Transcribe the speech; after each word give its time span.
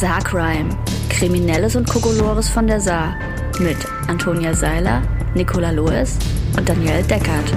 Saarcrime. 0.00 0.70
Kriminelles 1.10 1.76
und 1.76 1.86
Kokolores 1.86 2.48
von 2.48 2.66
der 2.66 2.80
Saar. 2.80 3.14
Mit 3.58 3.76
Antonia 4.08 4.54
Seiler, 4.54 5.02
Nicola 5.34 5.72
Loes 5.72 6.16
und 6.56 6.66
Danielle 6.66 7.02
Deckert. 7.02 7.52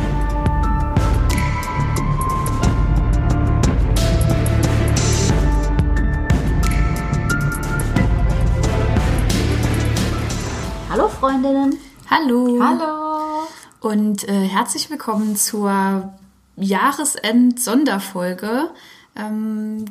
Hallo 10.89 11.07
Freundinnen. 11.07 11.79
Hallo. 12.11 12.59
Hallo. 12.61 13.47
Und 13.79 14.27
äh, 14.27 14.49
herzlich 14.49 14.89
willkommen 14.89 15.37
zur 15.37 16.11
Jahresend-Sonderfolge. 16.57 18.69
Ähm, 19.15 19.85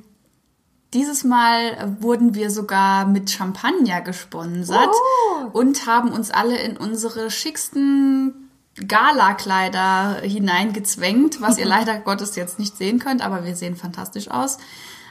dieses 0.95 1.25
Mal 1.25 1.96
wurden 2.01 2.35
wir 2.35 2.51
sogar 2.51 3.07
mit 3.07 3.31
Champagner 3.31 4.00
gesponsert 4.03 4.89
Oh. 4.91 5.46
und 5.59 5.87
haben 5.87 6.11
uns 6.13 6.31
alle 6.31 6.57
in 6.59 6.77
unsere 6.77 7.31
schicksten 7.31 8.50
Gala-Kleider 8.87 10.21
hineingezwängt, 10.23 11.41
was 11.41 11.59
ihr 11.59 11.67
leider 11.77 11.99
Gottes 11.99 12.36
jetzt 12.36 12.59
nicht 12.59 12.77
sehen 12.77 12.99
könnt, 12.99 13.23
aber 13.25 13.45
wir 13.45 13.57
sehen 13.57 13.77
fantastisch 13.77 14.31
aus. 14.31 14.59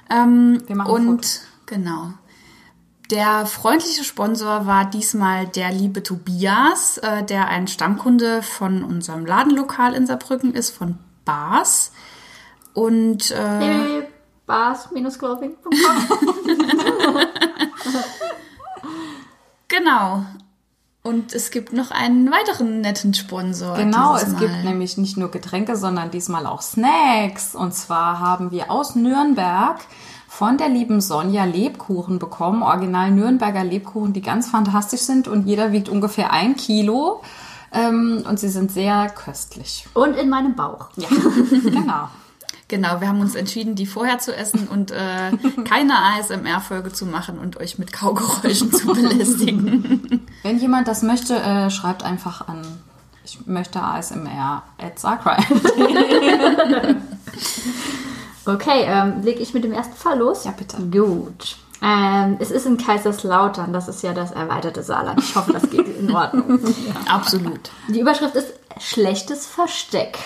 Ähm, 0.09 0.62
Wir 0.67 0.75
machen 0.75 0.91
und 0.91 1.25
Fotos. 1.25 1.41
genau. 1.66 2.13
Der 3.09 3.45
freundliche 3.45 4.03
Sponsor 4.05 4.66
war 4.66 4.89
diesmal 4.89 5.45
der 5.48 5.72
liebe 5.72 6.02
Tobias, 6.02 6.98
äh, 7.00 7.23
der 7.23 7.48
ein 7.50 7.67
Stammkunde 7.67 8.41
von 8.41 8.84
unserem 8.84 9.25
Ladenlokal 9.25 9.94
in 9.94 10.08
Saarbrücken 10.08 10.53
ist, 10.53 10.70
von 10.70 10.98
Bars. 11.25 11.91
Und 12.73 13.31
äh, 13.31 14.03
www.bars-clothing.com 14.45 15.72
genau. 19.67 20.25
Und 21.03 21.33
es 21.33 21.50
gibt 21.50 21.73
noch 21.73 21.89
einen 21.89 22.30
weiteren 22.31 22.81
netten 22.81 23.16
Sponsor. 23.16 23.75
Genau, 23.75 24.16
es 24.16 24.38
gibt 24.38 24.52
Mal. 24.52 24.64
nämlich 24.66 24.98
nicht 24.98 25.17
nur 25.17 25.31
Getränke, 25.31 25.75
sondern 25.75 26.11
diesmal 26.11 26.45
auch 26.45 26.61
Snacks. 26.61 27.56
Und 27.56 27.73
zwar 27.73 28.20
haben 28.20 28.52
wir 28.52 28.70
aus 28.70 28.95
Nürnberg 28.95 29.80
von 30.28 30.59
der 30.59 30.70
lieben 30.70 31.02
Sonja 31.02 31.45
Lebkuchen 31.45 32.20
bekommen. 32.20 32.61
Original 32.61 33.09
Nürnberger 33.09 33.64
Lebkuchen, 33.64 34.14
die 34.14 34.22
ganz 34.22 34.50
fantastisch 34.50 35.02
sind 35.02 35.28
und 35.28 35.48
jeder 35.48 35.72
wiegt 35.72 35.89
ungefähr 35.89 36.31
ein 36.31 36.55
Kilo. 36.55 37.23
Ähm, 37.73 38.23
und 38.28 38.39
sie 38.39 38.50
sind 38.50 38.72
sehr 38.72 39.09
köstlich. 39.09 39.88
Und 39.95 40.16
in 40.17 40.30
meinem 40.30 40.55
Bauch. 40.55 40.89
Ja, 40.98 41.08
genau. 41.52 42.09
Genau, 42.72 43.02
wir 43.02 43.09
haben 43.09 43.19
uns 43.19 43.36
entschieden, 43.36 43.75
die 43.75 43.86
vorher 43.86 44.19
zu 44.19 44.33
essen 44.33 44.69
und 44.69 44.91
äh, 44.91 45.31
keine 45.66 45.94
ASMR-Folge 45.94 46.94
zu 46.94 47.05
machen 47.05 47.38
und 47.38 47.58
euch 47.59 47.77
mit 47.77 47.91
Kaugeräuschen 47.91 48.72
zu 48.72 48.88
belästigen. 48.88 50.25
Wenn 50.44 50.58
jemand 50.58 50.88
das 50.88 51.03
möchte, 51.03 51.36
äh, 51.36 51.69
schreibt 51.69 52.03
einfach 52.03 52.47
an. 52.47 52.61
Ich 53.25 53.45
möchte 53.45 53.83
ASMR 53.83 54.64
at 54.77 54.97
Sarkrai. 54.97 55.38
Okay, 58.44 58.86
ähm, 58.88 59.22
lege 59.22 59.39
ich 59.39 59.53
mit 59.53 59.64
dem 59.64 59.72
ersten 59.72 59.95
Fall 59.95 60.17
los? 60.17 60.45
Ja, 60.45 60.52
bitte. 60.52 60.77
Gut. 60.77 61.58
Ähm, 61.83 62.38
es 62.39 62.49
ist 62.49 62.66
in 62.66 62.77
Kaiserslautern, 62.77 63.72
das 63.72 63.88
ist 63.88 64.02
ja 64.02 64.14
das 64.14 64.31
erweiterte 64.31 64.81
Saarland. 64.81 65.22
Ich 65.22 65.36
hoffe, 65.36 65.53
das 65.53 65.69
geht 65.69 65.88
in 65.99 66.11
Ordnung. 66.11 66.59
Absolut. 67.08 67.69
Die 67.88 67.99
Überschrift 67.99 68.33
ist 68.33 68.55
Schlechtes 68.80 69.45
Versteck. 69.45 70.17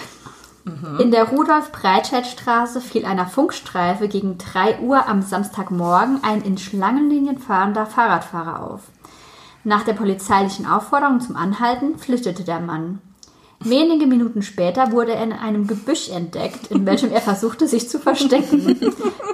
In 1.00 1.12
der 1.12 1.30
Rudolf-Breitscheid-Straße 1.30 2.82
fiel 2.82 3.06
einer 3.06 3.28
Funkstreife 3.28 4.08
gegen 4.08 4.40
3 4.40 4.80
Uhr 4.80 5.08
am 5.08 5.22
Samstagmorgen 5.22 6.24
ein 6.24 6.42
in 6.42 6.58
Schlangenlinien 6.58 7.38
fahrender 7.38 7.86
Fahrradfahrer 7.86 8.64
auf. 8.64 8.82
Nach 9.64 9.84
der 9.84 9.94
polizeilichen 9.94 10.66
Aufforderung 10.66 11.22
zum 11.22 11.36
Anhalten 11.36 12.00
flüchtete 12.00 12.44
der 12.44 12.60
Mann. 12.60 13.00
Wenige 13.60 14.06
Minuten 14.06 14.42
später 14.42 14.92
wurde 14.92 15.14
er 15.14 15.24
in 15.24 15.34
einem 15.34 15.68
Gebüsch 15.68 16.10
entdeckt, 16.10 16.68
in 16.72 16.86
welchem 16.88 17.12
er 17.12 17.22
versuchte, 17.22 17.68
sich 17.68 17.88
zu 17.88 18.00
verstecken. 18.00 18.80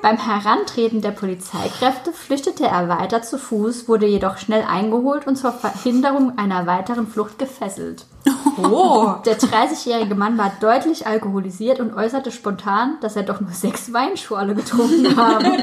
Beim 0.02 0.18
Herantreten 0.18 1.02
der 1.02 1.12
Polizeikräfte 1.12 2.12
flüchtete 2.12 2.66
er 2.66 2.90
weiter 2.90 3.22
zu 3.22 3.38
Fuß, 3.38 3.88
wurde 3.88 4.06
jedoch 4.06 4.38
schnell 4.38 4.64
eingeholt 4.64 5.28
und 5.28 5.38
zur 5.38 5.54
Verhinderung 5.54 6.38
einer 6.38 6.66
weiteren 6.66 7.08
Flucht 7.08 7.40
gefesselt. 7.40 8.06
Oh, 8.58 9.16
Der 9.26 9.38
30-jährige 9.40 10.16
Mann 10.16 10.38
war 10.38 10.52
deutlich 10.60 11.08
alkoholisiert 11.08 11.80
und 11.80 11.94
äußerte 11.94 12.32
spontan, 12.32 12.98
dass 13.02 13.16
er 13.16 13.24
doch 13.24 13.42
nur 13.42 13.52
sechs 13.52 13.94
Weinschorle 13.94 14.56
getrunken 14.56 15.16
habe. 15.18 15.58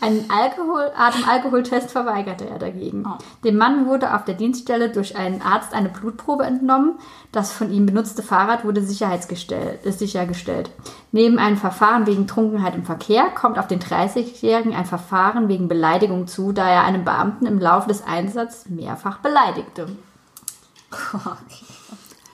Einen 0.00 0.28
Alkohol 0.28 0.90
Atemalkoholtest 0.96 1.90
verweigerte 1.90 2.48
er 2.48 2.58
dagegen. 2.58 3.04
Dem 3.44 3.56
Mann 3.56 3.86
wurde 3.86 4.14
auf 4.14 4.24
der 4.24 4.34
Dienststelle 4.34 4.90
durch 4.90 5.16
einen 5.16 5.40
Arzt 5.40 5.72
eine 5.72 5.88
Blutprobe 5.88 6.44
entnommen. 6.44 6.98
Das 7.32 7.52
von 7.52 7.72
ihm 7.72 7.86
benutzte 7.86 8.22
Fahrrad 8.22 8.64
wurde 8.64 8.82
sichergestellt. 8.82 10.70
Neben 11.12 11.38
einem 11.38 11.56
Verfahren 11.56 12.06
wegen 12.06 12.26
Trunkenheit 12.26 12.74
im 12.74 12.84
Verkehr 12.84 13.30
kommt 13.30 13.58
auf 13.58 13.68
den 13.68 13.80
30-Jährigen 13.80 14.74
ein 14.74 14.84
Verfahren 14.84 15.48
wegen 15.48 15.68
Beleidigung 15.68 16.26
zu, 16.26 16.52
da 16.52 16.68
er 16.68 16.84
einen 16.84 17.04
Beamten 17.04 17.46
im 17.46 17.58
Laufe 17.58 17.88
des 17.88 18.04
Einsatzes 18.04 18.68
mehrfach 18.68 19.18
beleidigte. 19.18 19.86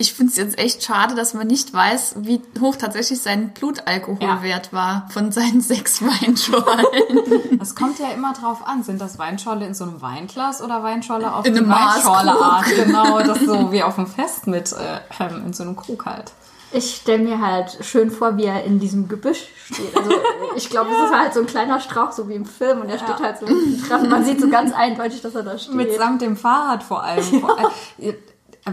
Ich 0.01 0.15
finde 0.15 0.31
es 0.31 0.39
jetzt 0.39 0.59
echt 0.59 0.83
schade, 0.83 1.15
dass 1.15 1.35
man 1.35 1.47
nicht 1.47 1.75
weiß, 1.75 2.15
wie 2.21 2.41
hoch 2.59 2.77
tatsächlich 2.77 3.21
sein 3.21 3.51
Blutalkoholwert 3.51 4.73
war 4.73 5.07
von 5.13 5.31
seinen 5.31 5.61
sechs 5.61 6.01
Weinschorlen. 6.01 7.59
Das 7.59 7.75
kommt 7.75 7.99
ja 7.99 8.09
immer 8.13 8.33
drauf 8.33 8.67
an. 8.67 8.83
Sind 8.83 8.99
das 8.99 9.19
Weinschorle 9.19 9.67
in 9.67 9.75
so 9.75 9.85
einem 9.85 10.01
Weinglas 10.01 10.63
oder 10.63 10.83
Weinschorle 10.83 11.35
auf 11.35 11.45
In 11.45 11.53
die 11.53 11.59
einem 11.59 11.69
Weinschorleart? 11.69 12.65
Genau, 12.77 13.19
das 13.19 13.41
so 13.41 13.73
wie 13.73 13.83
auf 13.83 13.97
dem 13.97 14.07
Fest 14.07 14.47
mit 14.47 14.73
äh, 14.73 15.01
ähm, 15.23 15.45
in 15.45 15.53
so 15.53 15.65
einem 15.65 15.77
Krug 15.77 16.07
halt. 16.07 16.33
Ich 16.73 16.95
stelle 17.03 17.23
mir 17.23 17.39
halt 17.39 17.77
schön 17.83 18.11
vor, 18.11 18.39
wie 18.39 18.45
er 18.45 18.65
in 18.65 18.79
diesem 18.79 19.07
Gebüsch 19.07 19.49
steht. 19.67 19.95
Also 19.95 20.13
ich 20.57 20.71
glaube, 20.71 20.89
es 20.93 21.05
ist 21.11 21.15
halt 21.15 21.35
so 21.35 21.41
ein 21.41 21.47
kleiner 21.47 21.79
Strauch, 21.79 22.13
so 22.13 22.27
wie 22.27 22.35
im 22.37 22.47
Film, 22.47 22.81
und 22.81 22.89
er 22.89 22.99
steht 22.99 23.21
halt 23.21 23.39
so 23.39 23.47
dran. 23.47 24.09
Man 24.09 24.25
sieht 24.25 24.41
so 24.41 24.49
ganz 24.49 24.73
eindeutig, 24.73 25.21
dass 25.21 25.35
er 25.35 25.43
da 25.43 25.59
steht. 25.59 25.75
Mitsamt 25.75 26.23
dem 26.23 26.39
Fahrrad 26.39 26.83
vor 26.83 27.03
allem. 27.03 27.45
Allem 27.45 27.71
äh, 27.99 28.15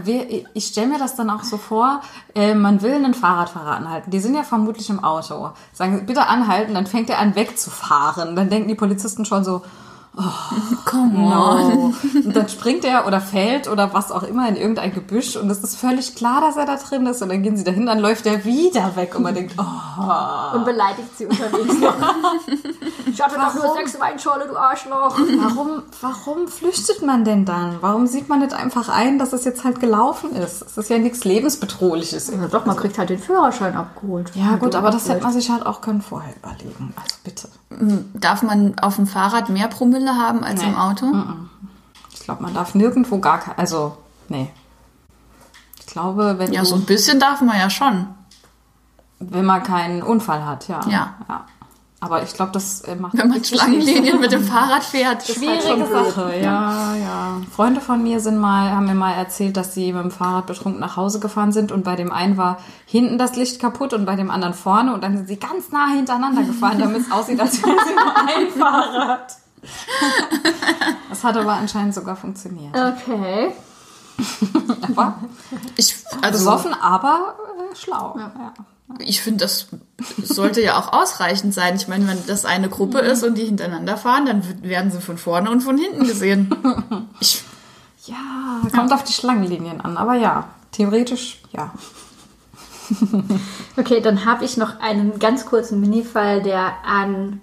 ich 0.06 0.66
stelle 0.66 0.88
mir 0.88 0.98
das 0.98 1.16
dann 1.16 1.30
auch 1.30 1.44
so 1.44 1.56
vor, 1.56 2.00
äh, 2.34 2.54
man 2.54 2.82
will 2.82 2.94
einen 2.94 3.14
Fahrradfahrer 3.14 3.76
anhalten. 3.76 4.10
Die 4.10 4.20
sind 4.20 4.34
ja 4.34 4.42
vermutlich 4.42 4.90
im 4.90 5.02
Auto. 5.02 5.50
Sagen, 5.72 6.06
bitte 6.06 6.26
anhalten, 6.26 6.74
dann 6.74 6.86
fängt 6.86 7.10
er 7.10 7.18
an 7.18 7.34
wegzufahren. 7.34 8.36
Dann 8.36 8.50
denken 8.50 8.68
die 8.68 8.74
Polizisten 8.74 9.24
schon 9.24 9.44
so, 9.44 9.62
Come 10.84 11.18
No. 11.18 11.92
Und 12.24 12.36
dann 12.36 12.48
springt 12.48 12.84
er 12.84 13.06
oder 13.06 13.20
fällt 13.20 13.68
oder 13.68 13.92
was 13.94 14.10
auch 14.10 14.22
immer 14.22 14.48
in 14.48 14.56
irgendein 14.56 14.92
Gebüsch 14.92 15.36
und 15.36 15.50
es 15.50 15.58
ist 15.58 15.76
völlig 15.76 16.14
klar, 16.14 16.40
dass 16.40 16.56
er 16.56 16.66
da 16.66 16.76
drin 16.76 17.06
ist 17.06 17.22
und 17.22 17.28
dann 17.28 17.42
gehen 17.42 17.56
sie 17.56 17.64
dahin, 17.64 17.86
dann 17.86 17.98
läuft 17.98 18.26
er 18.26 18.44
wieder 18.44 18.96
weg 18.96 19.14
und 19.14 19.22
man 19.22 19.34
denkt, 19.34 19.54
oh, 19.58 20.56
und 20.56 20.64
beleidigt 20.64 21.16
sie 21.16 21.26
unterwegs 21.26 21.78
noch. 21.80 21.94
Ich 23.10 23.24
hatte 23.24 23.36
doch 23.36 23.54
nur 23.54 23.74
sechs 23.74 23.98
Weinschorle, 23.98 24.46
du 24.46 24.56
Arschloch. 24.56 25.18
warum, 25.18 25.82
warum 26.00 26.46
flüchtet 26.46 27.02
man 27.02 27.24
denn 27.24 27.44
dann? 27.44 27.78
Warum 27.80 28.06
sieht 28.06 28.28
man 28.28 28.40
nicht 28.40 28.52
einfach 28.52 28.88
ein, 28.88 29.18
dass 29.18 29.32
es 29.32 29.44
jetzt 29.44 29.64
halt 29.64 29.80
gelaufen 29.80 30.36
ist? 30.36 30.62
Es 30.62 30.76
ist 30.76 30.90
ja 30.90 30.98
nichts 30.98 31.24
lebensbedrohliches. 31.24 32.28
Ja, 32.28 32.46
doch, 32.48 32.66
man 32.66 32.76
kriegt 32.76 32.98
halt 32.98 33.10
den 33.10 33.18
Führerschein 33.18 33.76
abgeholt. 33.76 34.30
Ja 34.34 34.56
gut, 34.56 34.74
aber 34.74 34.90
das 34.90 35.08
hätte 35.08 35.22
man 35.22 35.32
sich 35.32 35.50
halt 35.50 35.64
auch 35.64 35.80
können 35.80 36.02
vorher 36.02 36.34
überlegen. 36.36 36.94
Also 36.96 37.16
bitte. 37.24 37.48
Darf 38.14 38.42
man 38.42 38.78
auf 38.78 38.96
dem 38.96 39.06
Fahrrad 39.06 39.48
mehr 39.48 39.68
Promille 39.68 40.07
haben 40.16 40.44
als 40.44 40.62
im 40.62 40.70
Nee. 40.72 40.76
Auto? 40.76 41.06
Ich 42.12 42.20
glaube, 42.20 42.42
man 42.42 42.54
darf 42.54 42.74
nirgendwo 42.74 43.18
gar 43.18 43.38
kein, 43.40 43.56
also, 43.58 43.96
nee. 44.28 44.50
Ich 45.80 45.86
glaube, 45.86 46.34
wenn 46.38 46.52
Ja, 46.52 46.60
du, 46.60 46.66
so 46.66 46.74
ein 46.74 46.84
bisschen 46.84 47.18
darf 47.18 47.40
man 47.40 47.58
ja 47.58 47.70
schon. 47.70 48.08
wenn 49.20 49.44
man 49.44 49.62
keinen 49.62 50.02
Unfall 50.02 50.44
hat, 50.44 50.68
ja. 50.68 50.80
Ja. 50.88 51.14
ja. 51.28 51.44
Aber 52.00 52.22
ich 52.22 52.32
glaube, 52.32 52.52
das 52.52 52.82
äh, 52.82 52.94
macht 52.94 53.18
Wenn 53.18 53.28
man 53.28 53.42
Schlangenlinien 53.42 54.20
mit 54.20 54.30
dem 54.30 54.44
Fahrrad 54.44 54.84
fährt. 54.84 55.26
halt 55.26 55.36
Schwierige 55.36 55.84
blöd. 55.84 55.88
Sache, 56.14 56.38
ja, 56.40 56.94
ja. 56.94 57.40
Freunde 57.50 57.80
von 57.80 58.00
mir 58.04 58.20
sind 58.20 58.38
mal, 58.38 58.70
haben 58.70 58.86
mir 58.86 58.94
mal 58.94 59.14
erzählt, 59.14 59.56
dass 59.56 59.74
sie 59.74 59.92
mit 59.92 60.04
dem 60.04 60.12
Fahrrad 60.12 60.46
betrunken 60.46 60.78
nach 60.80 60.96
Hause 60.96 61.18
gefahren 61.18 61.50
sind 61.50 61.72
und 61.72 61.82
bei 61.82 61.96
dem 61.96 62.12
einen 62.12 62.36
war 62.36 62.58
hinten 62.86 63.18
das 63.18 63.34
Licht 63.34 63.60
kaputt 63.60 63.94
und 63.94 64.04
bei 64.06 64.14
dem 64.14 64.30
anderen 64.30 64.54
vorne 64.54 64.94
und 64.94 65.02
dann 65.02 65.16
sind 65.16 65.26
sie 65.26 65.38
ganz 65.40 65.72
nah 65.72 65.88
hintereinander 65.88 66.44
gefahren, 66.44 66.78
damit 66.78 67.00
es 67.02 67.10
aussieht, 67.10 67.40
als 67.40 67.60
wären 67.64 67.76
sie 67.84 67.94
nur 67.94 68.16
ein 68.16 68.48
Fahrrad. 68.56 69.36
Das 71.08 71.24
hat 71.24 71.36
aber 71.36 71.54
anscheinend 71.54 71.94
sogar 71.94 72.16
funktioniert. 72.16 72.74
Okay. 72.74 73.52
Aber 74.82 75.18
Ich, 75.76 75.96
also, 76.20 76.38
besoffen, 76.38 76.74
aber 76.74 77.36
äh, 77.72 77.76
schlau. 77.76 78.14
Ja. 78.18 78.52
ich 78.98 79.22
finde, 79.22 79.44
das 79.44 79.68
sollte 80.22 80.60
ja 80.60 80.78
auch 80.78 80.92
ausreichend 80.92 81.54
sein. 81.54 81.76
Ich 81.76 81.88
meine, 81.88 82.06
wenn 82.08 82.26
das 82.26 82.44
eine 82.44 82.68
Gruppe 82.68 82.98
ist 82.98 83.22
und 83.22 83.36
die 83.36 83.44
hintereinander 83.44 83.96
fahren, 83.96 84.26
dann 84.26 84.62
werden 84.62 84.90
sie 84.90 85.00
von 85.00 85.18
vorne 85.18 85.50
und 85.50 85.62
von 85.62 85.78
hinten 85.78 86.04
gesehen. 86.06 86.54
Ich, 87.20 87.42
ja, 88.06 88.60
kommt 88.74 88.92
auf 88.92 89.04
die 89.04 89.12
Schlangenlinien 89.12 89.80
an, 89.80 89.96
aber 89.96 90.14
ja, 90.14 90.48
theoretisch 90.72 91.42
ja. 91.52 91.72
Okay, 93.76 94.00
dann 94.00 94.24
habe 94.24 94.44
ich 94.44 94.56
noch 94.56 94.80
einen 94.80 95.18
ganz 95.18 95.46
kurzen 95.46 95.80
Minifall, 95.80 96.42
der 96.42 96.72
an 96.84 97.40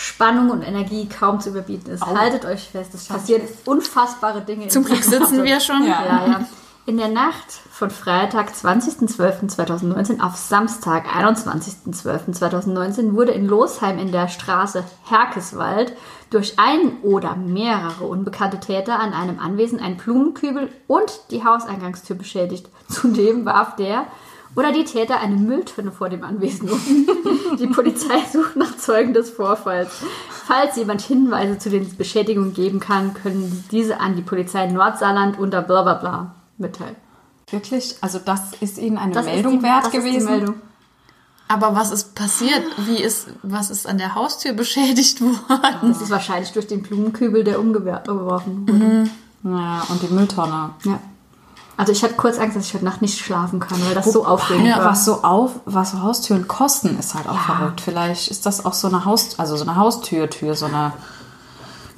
Spannung 0.00 0.48
und 0.48 0.62
Energie 0.62 1.06
kaum 1.06 1.40
zu 1.40 1.50
überbieten 1.50 1.90
ist. 1.90 2.04
Haltet 2.04 2.46
euch 2.46 2.70
fest, 2.70 2.94
es 2.94 3.04
passieren 3.04 3.42
unfassbare 3.66 4.40
Dinge. 4.40 4.68
Zum 4.68 4.84
Glück 4.84 5.04
sitzen 5.04 5.44
wir 5.44 5.60
schon. 5.60 5.84
Ja. 5.84 6.04
Ja, 6.04 6.26
ja. 6.26 6.46
In 6.86 6.96
der 6.96 7.08
Nacht 7.08 7.52
von 7.70 7.90
Freitag, 7.90 8.50
20.12.2019 8.50 10.22
auf 10.22 10.36
Samstag, 10.36 11.06
21.12.2019 11.06 13.12
wurde 13.12 13.32
in 13.32 13.46
Losheim 13.46 13.98
in 13.98 14.10
der 14.10 14.28
Straße 14.28 14.84
Herkeswald 15.04 15.94
durch 16.30 16.58
einen 16.58 17.02
oder 17.02 17.36
mehrere 17.36 18.04
unbekannte 18.04 18.58
Täter 18.58 18.98
an 18.98 19.12
einem 19.12 19.38
Anwesen 19.38 19.80
ein 19.80 19.98
Blumenkübel 19.98 20.70
und 20.86 21.12
die 21.30 21.44
Hauseingangstür 21.44 22.16
beschädigt. 22.16 22.70
Zudem 22.88 23.44
warf 23.44 23.76
der 23.76 24.06
oder 24.56 24.72
die 24.72 24.84
Täter 24.84 25.20
eine 25.20 25.36
Mülltonne 25.36 25.92
vor 25.92 26.08
dem 26.08 26.24
Anwesen 26.24 26.68
um. 26.70 26.80
Die 27.58 27.66
Polizei 27.66 28.18
sucht 28.32 28.56
nach 28.56 28.76
Zeugen 28.76 29.12
des 29.12 29.30
Vorfalls. 29.30 29.90
Falls 30.46 30.76
jemand 30.76 31.00
Hinweise 31.02 31.58
zu 31.58 31.68
den 31.70 31.96
Beschädigungen 31.96 32.54
geben 32.54 32.80
kann, 32.80 33.12
können 33.14 33.64
diese 33.70 34.00
an 34.00 34.16
die 34.16 34.22
Polizei 34.22 34.66
Nordsaarland 34.66 35.38
unter 35.38 35.60
bla 35.62 35.82
bla 35.82 35.94
bla 35.94 36.34
mitteilen. 36.58 36.96
Wirklich? 37.50 37.96
Also 38.00 38.18
das 38.24 38.52
ist 38.60 38.78
Ihnen 38.78 38.96
eine 38.98 39.12
Das 39.12 39.26
Meldung 39.26 39.58
die- 39.58 39.62
wert 39.64 39.86
das 39.86 39.94
ist 39.94 40.04
die 40.04 40.08
gewesen? 40.10 40.30
Meldung. 40.30 40.54
Aber 41.48 41.74
was 41.74 41.90
ist 41.90 42.14
passiert? 42.14 42.62
Wie 42.86 43.02
ist, 43.02 43.26
was 43.42 43.70
ist 43.70 43.88
an 43.88 43.98
der 43.98 44.14
Haustür 44.14 44.52
beschädigt 44.52 45.20
worden? 45.20 45.88
Das 45.92 46.00
ist 46.00 46.10
wahrscheinlich 46.10 46.52
durch 46.52 46.68
den 46.68 46.82
Blumenkübel, 46.82 47.42
der 47.42 47.58
umgeworfen 47.58 48.66
wurde. 48.68 49.10
Ja, 49.42 49.82
und 49.88 50.00
die 50.02 50.14
Mülltonne. 50.14 50.70
Ja. 50.84 51.00
Also 51.80 51.92
ich 51.92 52.02
hatte 52.04 52.14
kurz 52.14 52.38
Angst, 52.38 52.56
dass 52.56 52.66
ich 52.66 52.74
heute 52.74 52.84
Nacht 52.84 53.00
nicht 53.00 53.18
schlafen 53.18 53.58
kann, 53.58 53.78
weil 53.86 53.94
das 53.94 54.12
so 54.12 54.26
aufregend 54.26 54.66
Ja, 54.66 54.78
war. 54.78 54.90
was 54.90 55.06
so 55.06 55.22
auf, 55.24 55.52
was 55.64 55.92
so 55.92 56.02
Haustüren 56.02 56.46
kosten, 56.46 56.98
ist 56.98 57.14
halt 57.14 57.26
auch 57.26 57.34
Ja. 57.34 57.40
verrückt. 57.56 57.80
Vielleicht 57.80 58.28
ist 58.30 58.44
das 58.44 58.66
auch 58.66 58.74
so 58.74 58.86
eine 58.88 59.06
Haus, 59.06 59.38
also 59.38 59.56
so 59.56 59.64
eine 59.64 59.76
Haustür-Tür, 59.76 60.54
so 60.54 60.66
eine, 60.66 60.92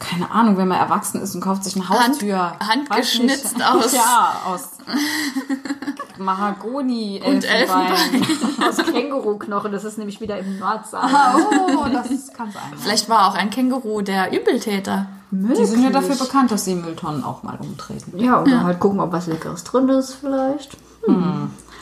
keine 0.08 0.30
Ahnung, 0.30 0.56
wenn 0.56 0.68
man 0.68 0.78
erwachsen 0.78 1.20
ist 1.22 1.34
und 1.34 1.40
kauft 1.40 1.64
sich 1.64 1.76
eine 1.76 1.88
Haustür. 1.88 2.38
Hand- 2.38 2.68
handgeschnitzt 2.90 3.56
nicht. 3.56 3.66
aus- 3.66 3.92
Ja, 3.92 4.32
aus 4.46 4.68
Mahagoni, 6.18 7.20
Und 7.24 7.44
Elfenbein. 7.44 8.26
Aus 8.68 8.76
Känguruknochen, 8.76 9.72
das 9.72 9.84
ist 9.84 9.98
nämlich 9.98 10.20
wieder 10.20 10.38
im 10.38 10.58
Nordsaal. 10.58 11.10
Oh, 11.34 11.84
das 11.92 12.32
kann 12.32 12.50
sein. 12.52 12.62
Vielleicht 12.78 13.08
war 13.08 13.28
auch 13.28 13.34
ein 13.34 13.50
Känguru 13.50 14.02
der 14.02 14.32
Übeltäter. 14.32 15.06
Die 15.30 15.64
sind 15.64 15.82
ja 15.82 15.90
dafür 15.90 16.14
bekannt, 16.14 16.50
dass 16.50 16.64
sie 16.64 16.74
Mülltonnen 16.74 17.24
auch 17.24 17.42
mal 17.42 17.56
umtreten. 17.58 18.18
Ja, 18.18 18.40
oder 18.42 18.62
halt 18.64 18.78
gucken, 18.80 19.00
ob 19.00 19.12
was 19.12 19.26
Leckeres 19.26 19.64
drin 19.64 19.88
ist 19.88 20.14
vielleicht. 20.14 20.76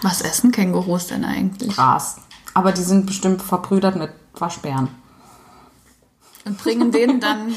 Was 0.03 0.23
essen 0.23 0.53
Kängurus 0.53 1.09
denn 1.09 1.25
eigentlich? 1.25 1.75
Gras. 1.75 2.17
Aber 2.55 2.73
die 2.73 2.83
sind 2.83 3.07
bestimmt 3.07 3.43
verbrüdert 3.43 3.97
mit 3.97 4.11
Waschbären. 4.39 4.89
Und 6.47 6.57
bringen 6.63 6.91
denen 6.91 7.21
dann 7.21 7.53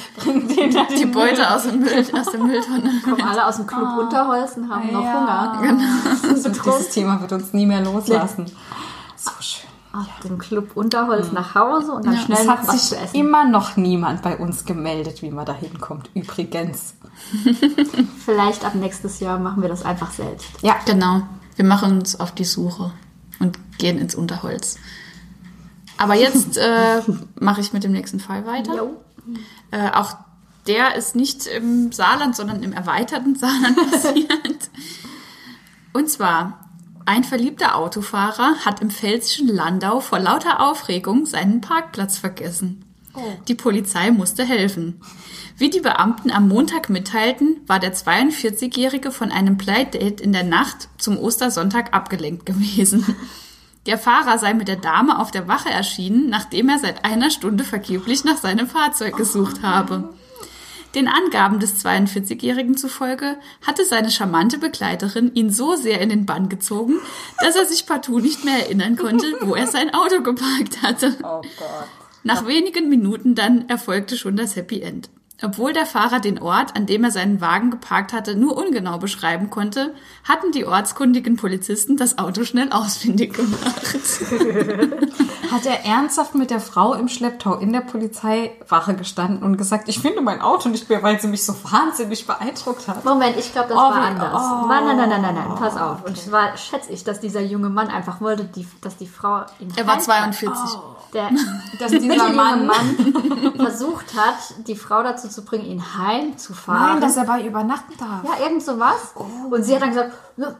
die 0.97 1.05
Beute 1.05 1.49
aus, 1.53 1.63
dem 1.63 1.79
Müll, 1.79 2.05
aus 2.13 2.31
der 2.31 2.39
Mülltonne. 2.39 3.01
Kommen 3.03 3.21
alle 3.21 3.45
aus 3.47 3.55
dem 3.57 3.65
Club 3.67 3.97
Unterholz 3.97 4.57
und 4.57 4.69
haben 4.69 4.91
noch 4.91 5.03
Ja. 5.03 5.57
Hunger. 5.59 5.77
Und 6.45 6.65
dieses 6.65 6.89
Thema 6.89 7.21
wird 7.21 7.31
uns 7.31 7.53
nie 7.53 7.65
mehr 7.65 7.81
loslassen. 7.81 8.45
So 9.15 9.31
schön. 9.39 9.69
Aus 9.93 10.07
dem 10.23 10.37
Club 10.39 10.71
Unterholz 10.75 11.31
nach 11.31 11.53
Hause 11.53 11.91
und 11.91 12.05
dann 12.07 12.17
schnell 12.17 12.39
Es 12.39 12.45
noch 12.45 12.57
hat 12.57 12.67
was 12.67 12.89
zu 12.89 12.95
sich 12.95 12.99
essen. 13.03 13.15
immer 13.15 13.45
noch 13.45 13.77
niemand 13.77 14.23
bei 14.23 14.35
uns 14.37 14.65
gemeldet, 14.65 15.21
wie 15.21 15.29
man 15.29 15.45
da 15.45 15.53
hinkommt. 15.53 16.09
Übrigens. 16.15 16.95
Vielleicht 18.25 18.65
ab 18.65 18.73
nächstes 18.75 19.19
Jahr 19.19 19.37
machen 19.39 19.61
wir 19.61 19.69
das 19.69 19.85
einfach 19.85 20.11
selbst. 20.11 20.47
Ja, 20.61 20.75
Genau. 20.85 21.21
Wir 21.55 21.65
machen 21.65 21.99
uns 21.99 22.19
auf 22.19 22.31
die 22.31 22.45
Suche 22.45 22.91
und 23.39 23.59
gehen 23.77 23.99
ins 23.99 24.15
Unterholz. 24.15 24.77
Aber 25.97 26.15
jetzt 26.15 26.57
äh, 26.57 27.01
mache 27.39 27.61
ich 27.61 27.73
mit 27.73 27.83
dem 27.83 27.91
nächsten 27.91 28.19
Fall 28.19 28.45
weiter. 28.45 28.89
Äh, 29.71 29.89
auch 29.91 30.15
der 30.67 30.95
ist 30.95 31.15
nicht 31.15 31.45
im 31.45 31.91
Saarland, 31.91 32.35
sondern 32.35 32.63
im 32.63 32.73
erweiterten 32.73 33.35
Saarland 33.37 33.91
passiert. 33.91 34.69
Und 35.93 36.09
zwar, 36.09 36.59
ein 37.05 37.23
verliebter 37.23 37.75
Autofahrer 37.75 38.55
hat 38.65 38.81
im 38.81 38.89
pfälzischen 38.89 39.47
Landau 39.47 39.99
vor 39.99 40.19
lauter 40.19 40.61
Aufregung 40.61 41.25
seinen 41.25 41.61
Parkplatz 41.61 42.17
vergessen. 42.17 42.85
Die 43.47 43.55
Polizei 43.55 44.09
musste 44.11 44.43
helfen. 44.43 44.99
Wie 45.57 45.69
die 45.69 45.81
Beamten 45.81 46.31
am 46.31 46.47
Montag 46.47 46.89
mitteilten, 46.89 47.57
war 47.67 47.79
der 47.79 47.93
42-Jährige 47.93 49.11
von 49.11 49.31
einem 49.31 49.57
Playdate 49.57 50.23
in 50.23 50.33
der 50.33 50.43
Nacht 50.43 50.89
zum 50.97 51.17
Ostersonntag 51.19 51.93
abgelenkt 51.93 52.45
gewesen. 52.45 53.15
Der 53.85 53.97
Fahrer 53.97 54.37
sei 54.37 54.53
mit 54.53 54.69
der 54.69 54.77
Dame 54.77 55.19
auf 55.19 55.31
der 55.31 55.47
Wache 55.47 55.69
erschienen, 55.69 56.29
nachdem 56.29 56.69
er 56.69 56.79
seit 56.79 57.03
einer 57.03 57.29
Stunde 57.29 57.63
vergeblich 57.63 58.23
nach 58.23 58.37
seinem 58.37 58.67
Fahrzeug 58.67 59.17
gesucht 59.17 59.61
habe. 59.61 60.13
Den 60.95 61.07
Angaben 61.07 61.59
des 61.59 61.83
42-Jährigen 61.83 62.77
zufolge 62.77 63.37
hatte 63.65 63.83
seine 63.83 64.11
charmante 64.11 64.59
Begleiterin 64.59 65.33
ihn 65.33 65.49
so 65.49 65.75
sehr 65.75 65.99
in 66.01 66.09
den 66.09 66.25
Bann 66.25 66.49
gezogen, 66.49 66.99
dass 67.39 67.55
er 67.55 67.65
sich 67.65 67.87
partout 67.87 68.19
nicht 68.19 68.45
mehr 68.45 68.59
erinnern 68.59 68.95
konnte, 68.95 69.25
wo 69.41 69.55
er 69.55 69.67
sein 69.67 69.93
Auto 69.93 70.21
geparkt 70.21 70.83
hatte. 70.83 71.15
Oh 71.23 71.41
Gott. 71.41 71.87
Nach 72.23 72.45
wenigen 72.45 72.89
Minuten 72.89 73.35
dann 73.35 73.67
erfolgte 73.67 74.17
schon 74.17 74.37
das 74.37 74.55
Happy 74.55 74.81
End. 74.81 75.09
Obwohl 75.43 75.73
der 75.73 75.85
Fahrer 75.85 76.19
den 76.19 76.41
Ort, 76.41 76.75
an 76.75 76.85
dem 76.85 77.03
er 77.03 77.11
seinen 77.11 77.41
Wagen 77.41 77.69
geparkt 77.71 78.13
hatte, 78.13 78.35
nur 78.35 78.55
ungenau 78.57 78.97
beschreiben 78.97 79.49
konnte, 79.49 79.93
hatten 80.27 80.51
die 80.51 80.65
ortskundigen 80.65 81.35
Polizisten 81.35 81.97
das 81.97 82.17
Auto 82.17 82.43
schnell 82.45 82.71
ausfindig 82.71 83.33
gemacht. 83.33 83.97
Hat 85.51 85.65
er 85.67 85.85
ernsthaft 85.85 86.33
mit 86.33 86.49
der 86.49 86.59
Frau 86.59 86.93
im 86.93 87.07
Schlepptau 87.07 87.55
in 87.59 87.73
der 87.73 87.81
Polizeiwache 87.81 88.95
gestanden 88.95 89.43
und 89.43 89.57
gesagt, 89.57 89.87
ich 89.87 89.99
finde 89.99 90.21
mein 90.21 90.41
Auto 90.41 90.69
nicht 90.69 90.89
mehr, 90.89 91.03
weil 91.03 91.19
sie 91.19 91.27
mich 91.27 91.43
so 91.45 91.53
wahnsinnig 91.69 92.25
beeindruckt 92.25 92.87
hat? 92.87 93.05
Moment, 93.05 93.37
ich 93.37 93.51
glaube, 93.51 93.69
das 93.69 93.77
Oh, 93.77 93.81
war 93.81 93.93
anders. 94.01 94.33
oh. 94.33 94.67
Nein, 94.67 94.85
nein, 94.85 94.97
nein, 94.97 95.09
nein, 95.09 95.21
nein, 95.21 95.35
nein, 95.35 95.55
pass 95.59 95.77
auf. 95.77 96.03
Und 96.05 96.17
zwar 96.17 96.57
schätze 96.57 96.91
ich, 96.91 97.03
dass 97.03 97.19
dieser 97.19 97.41
junge 97.41 97.69
Mann 97.69 97.89
einfach 97.89 98.19
wollte, 98.21 98.45
die, 98.45 98.65
dass 98.81 98.97
die 98.97 99.07
Frau 99.07 99.41
ihn 99.59 99.71
Er 99.75 99.85
war 99.85 99.95
heimfährt. 99.95 100.55
42. 100.55 100.79
Der, 101.13 101.29
Dass 101.79 101.91
dieser 101.91 101.99
dieser 102.01 102.15
junge 102.25 102.35
Mann, 102.35 102.65
Mann 102.65 103.53
versucht 103.57 104.15
hat, 104.17 104.35
die 104.67 104.75
Frau 104.75 105.03
dazu 105.03 105.27
zu 105.33 105.43
bringen, 105.43 105.65
ihn 105.65 105.83
heimzufahren. 105.97 106.93
nein, 106.93 107.01
dass 107.01 107.17
er 107.17 107.25
bei 107.25 107.41
übernachten 107.45 107.93
darf. 107.97 108.23
ja, 108.23 108.45
irgend 108.45 108.63
sowas. 108.63 109.13
Und 109.49 109.63
sie 109.63 109.75
hat 109.75 109.81
dann 109.81 109.89
gesagt, 109.89 110.13
"Ja, 110.37 110.55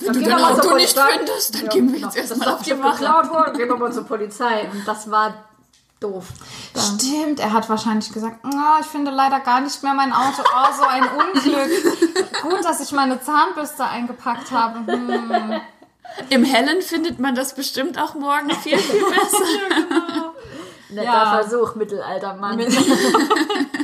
Wenn 0.00 0.06
dann 0.12 0.14
du 0.22 0.28
dein 0.30 0.38
Auto 0.44 0.54
nicht 0.74 0.94
Polizei." 0.96 1.16
findest, 1.18 1.54
dann 1.54 1.62
Ja, 1.64 1.68
gehen 1.70 1.88
wir 1.92 1.94
genau. 2.00 2.06
jetzt 2.12 2.16
erstmal 2.30 2.48
auf 2.54 2.62
die 2.62 2.82
Wache. 2.82 2.98
geklaut 2.98 3.30
worden, 3.30 3.56
gehen 3.58 3.68
wir 3.68 3.76
mal 3.76 3.92
zur 3.92 4.04
Polizei. 4.04 4.68
Und 4.72 4.86
das 4.86 5.10
war 5.10 5.34
doof. 6.00 6.26
Stimmt, 6.76 7.40
er 7.40 7.52
hat 7.52 7.68
wahrscheinlich 7.68 8.12
gesagt, 8.12 8.44
"Ah, 8.44 8.76
ich 8.80 8.86
finde 8.86 9.10
leider 9.10 9.40
gar 9.40 9.60
nicht 9.60 9.82
mehr 9.82 9.94
mein 9.94 10.12
Auto. 10.12 10.42
Oh, 10.42 10.72
so 10.76 10.84
ein 10.84 11.02
Unglück. 11.34 12.42
Gut, 12.42 12.64
dass 12.64 12.80
ich 12.80 12.92
meine 12.92 13.20
Zahnbürste 13.22 13.84
eingepackt 13.84 14.50
habe. 14.50 14.80
Hm. 14.92 15.60
Im 16.30 16.44
Hellen 16.44 16.80
findet 16.82 17.18
man 17.18 17.34
das 17.34 17.54
bestimmt 17.54 17.98
auch 18.00 18.14
morgen 18.14 18.50
viel, 18.50 18.78
viel 18.78 19.04
besser. 19.10 20.32
Netter 20.88 21.02
Ja. 21.04 21.40
Versuch, 21.42 21.74
Mittelaltermann. 21.74 22.60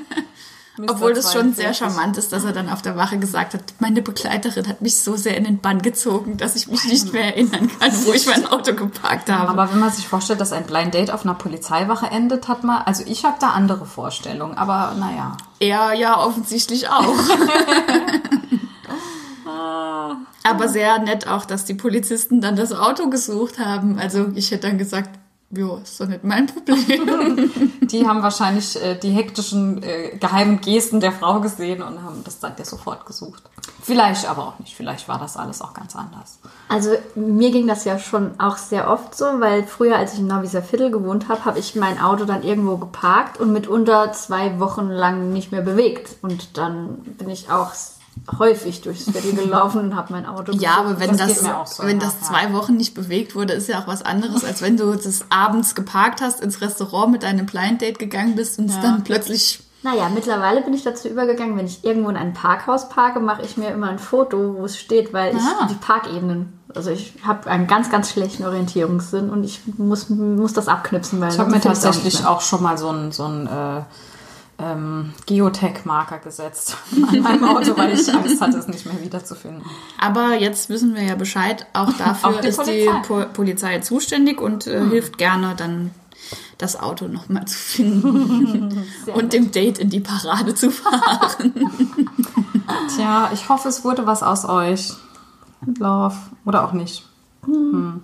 Obwohl 0.88 1.14
das 1.14 1.32
schon 1.32 1.54
sehr 1.54 1.72
42. 1.72 1.76
charmant 1.76 2.16
ist, 2.18 2.32
dass 2.32 2.44
er 2.44 2.52
dann 2.52 2.68
auf 2.68 2.82
der 2.82 2.96
Wache 2.96 3.18
gesagt 3.18 3.54
hat, 3.54 3.62
meine 3.78 4.02
Begleiterin 4.02 4.68
hat 4.68 4.82
mich 4.82 4.98
so 5.00 5.16
sehr 5.16 5.36
in 5.36 5.44
den 5.44 5.58
Bann 5.58 5.82
gezogen, 5.82 6.36
dass 6.36 6.56
ich 6.56 6.68
mich 6.68 6.84
nicht 6.84 7.12
mehr 7.12 7.24
erinnern 7.24 7.70
kann, 7.78 7.92
wo 8.04 8.12
ich 8.12 8.26
mein 8.26 8.46
Auto 8.46 8.74
geparkt 8.74 9.30
habe. 9.30 9.48
Aber 9.48 9.72
wenn 9.72 9.80
man 9.80 9.90
sich 9.90 10.08
vorstellt, 10.08 10.40
dass 10.40 10.52
ein 10.52 10.64
Blind 10.64 10.94
Date 10.94 11.10
auf 11.10 11.24
einer 11.24 11.34
Polizeiwache 11.34 12.06
endet, 12.06 12.48
hat 12.48 12.64
man, 12.64 12.82
also 12.82 13.02
ich 13.06 13.24
habe 13.24 13.36
da 13.40 13.50
andere 13.50 13.86
Vorstellungen, 13.86 14.56
aber 14.56 14.94
naja. 14.98 15.36
er 15.60 15.94
ja 15.94 16.18
offensichtlich 16.18 16.88
auch. 16.88 17.14
Aber 20.44 20.68
sehr 20.68 20.98
nett 20.98 21.28
auch, 21.28 21.44
dass 21.44 21.64
die 21.64 21.74
Polizisten 21.74 22.40
dann 22.40 22.56
das 22.56 22.72
Auto 22.72 23.08
gesucht 23.08 23.58
haben. 23.58 23.98
Also 23.98 24.32
ich 24.34 24.50
hätte 24.50 24.68
dann 24.68 24.78
gesagt, 24.78 25.18
jo, 25.52 25.80
ist 25.82 26.00
doch 26.00 26.08
nicht 26.08 26.24
mein 26.24 26.46
Problem. 26.46 27.50
Die 27.82 28.06
haben 28.06 28.22
wahrscheinlich 28.22 28.82
äh, 28.82 28.98
die 28.98 29.10
hektischen 29.10 29.82
äh, 29.82 30.16
geheimen 30.16 30.60
Gesten 30.60 31.00
der 31.00 31.12
Frau 31.12 31.40
gesehen 31.40 31.82
und 31.82 32.02
haben 32.02 32.24
das 32.24 32.40
dann 32.40 32.54
ja 32.58 32.64
sofort 32.64 33.04
gesucht. 33.04 33.42
Vielleicht 33.82 34.28
aber 34.28 34.48
auch 34.48 34.58
nicht. 34.58 34.74
Vielleicht 34.74 35.08
war 35.08 35.18
das 35.18 35.36
alles 35.36 35.60
auch 35.60 35.74
ganz 35.74 35.94
anders. 35.94 36.38
Also 36.68 36.90
mir 37.14 37.50
ging 37.50 37.66
das 37.66 37.84
ja 37.84 37.98
schon 37.98 38.40
auch 38.40 38.56
sehr 38.56 38.88
oft 38.90 39.14
so, 39.14 39.24
weil 39.40 39.64
früher, 39.64 39.96
als 39.96 40.14
ich 40.14 40.20
in 40.20 40.26
Naviser 40.26 40.62
Viertel 40.62 40.90
gewohnt 40.90 41.28
habe, 41.28 41.44
habe 41.44 41.58
ich 41.58 41.74
mein 41.74 42.00
Auto 42.00 42.24
dann 42.24 42.42
irgendwo 42.42 42.78
geparkt 42.78 43.38
und 43.38 43.52
mitunter 43.52 44.12
zwei 44.12 44.58
Wochen 44.58 44.88
lang 44.88 45.32
nicht 45.32 45.52
mehr 45.52 45.62
bewegt. 45.62 46.16
Und 46.22 46.56
dann 46.56 46.96
bin 47.18 47.28
ich 47.28 47.50
auch 47.50 47.72
häufig 48.38 48.82
durchs 48.82 49.04
Viertel 49.10 49.32
gelaufen 49.34 49.80
und 49.80 49.96
habe 49.96 50.12
mein 50.12 50.26
Auto 50.26 50.52
Ja, 50.52 50.76
aber 50.78 51.00
wenn 51.00 51.16
Das 51.16 51.40
das, 51.40 51.44
auch 51.44 51.66
so, 51.66 51.82
wenn 51.84 51.98
ja, 51.98 52.04
das 52.06 52.16
ja. 52.20 52.26
zwei 52.28 52.52
Wochen 52.52 52.76
nicht 52.76 52.94
bewegt 52.94 53.34
wurde, 53.34 53.52
ist 53.54 53.68
ja 53.68 53.80
auch 53.80 53.86
was 53.86 54.02
anderes, 54.04 54.44
als 54.44 54.62
wenn 54.62 54.76
du 54.76 54.92
das 54.94 55.24
abends 55.30 55.74
geparkt 55.74 56.20
hast, 56.20 56.40
ins 56.40 56.60
Restaurant 56.60 57.10
mit 57.10 57.22
deinem 57.24 57.46
Blind 57.46 57.80
Date 57.80 57.98
gegangen 57.98 58.36
bist 58.36 58.58
und 58.58 58.70
es 58.70 58.80
dann 58.80 59.02
plötzlich 59.02 59.60
Naja, 59.82 60.08
mittlerweile 60.14 60.62
bin 60.62 60.72
ich 60.74 60.84
dazu 60.84 61.08
übergegangen, 61.08 61.56
wenn 61.56 61.66
ich 61.66 61.82
irgendwo 61.84 62.08
in 62.10 62.16
ein 62.16 62.32
Parkhaus 62.34 62.88
parke, 62.88 63.18
mache 63.18 63.42
ich 63.42 63.56
mir 63.56 63.70
immer 63.70 63.88
ein 63.88 63.98
Foto, 63.98 64.54
wo 64.56 64.64
es 64.66 64.78
steht, 64.78 65.12
weil 65.12 65.34
ich 65.34 65.42
Ah. 65.42 65.66
die 65.68 65.74
Parkebenen, 65.74 66.52
also 66.72 66.90
ich 66.90 67.14
habe 67.26 67.50
einen 67.50 67.66
ganz, 67.66 67.90
ganz 67.90 68.12
schlechten 68.12 68.44
Orientierungssinn 68.44 69.30
und 69.30 69.42
ich 69.42 69.60
muss, 69.78 70.08
muss 70.08 70.52
das 70.52 70.68
abknipsen, 70.68 71.20
weil 71.20 71.32
Ich 71.32 71.38
habe 71.40 71.50
mir 71.50 71.56
auch 71.56 71.62
tatsächlich 71.62 72.20
mehr. 72.20 72.30
auch 72.30 72.40
schon 72.42 72.62
mal 72.62 72.78
so 72.78 72.88
einen 72.90 73.10
so 73.10 73.24
einen, 73.24 73.48
äh, 73.48 73.80
ähm, 74.62 75.12
Geotech-Marker 75.26 76.18
gesetzt 76.18 76.76
an 77.08 77.20
meinem 77.20 77.44
Auto, 77.44 77.76
weil 77.76 77.92
ich 77.98 78.12
Angst 78.14 78.40
hatte, 78.40 78.58
es 78.58 78.68
nicht 78.68 78.86
mehr 78.86 79.02
wiederzufinden. 79.02 79.62
Aber 80.00 80.34
jetzt 80.38 80.68
wissen 80.68 80.94
wir 80.94 81.02
ja 81.02 81.14
Bescheid, 81.16 81.66
auch 81.72 81.92
dafür 81.94 82.30
Auch 82.30 82.40
die 82.40 82.48
ist 82.48 82.56
Polizei. 82.58 82.86
Hm. 82.86 83.02
die 83.02 83.06
Po- 83.08 83.26
Polizei 83.32 83.78
zuständig 83.80 84.40
und 84.40 84.66
äh, 84.66 84.80
hilft 84.88 85.18
gerne 85.18 85.54
dann 85.56 85.90
das 86.58 86.78
Auto 86.80 87.08
nochmal 87.08 87.44
zu 87.46 87.58
finden 87.58 88.84
und 89.14 89.32
dem 89.32 89.50
Date 89.50 89.78
in 89.78 89.90
die 89.90 89.98
Parade 90.00 90.54
zu 90.54 90.70
fahren. 90.70 91.52
Tja, 92.96 93.30
ich 93.34 93.48
hoffe, 93.48 93.68
es 93.68 93.84
wurde 93.84 94.06
was 94.06 94.22
aus 94.22 94.44
euch. 94.44 94.92
Love. 95.78 96.14
Oder 96.44 96.64
auch 96.64 96.72
nicht. 96.72 97.04
Hm. 97.44 98.02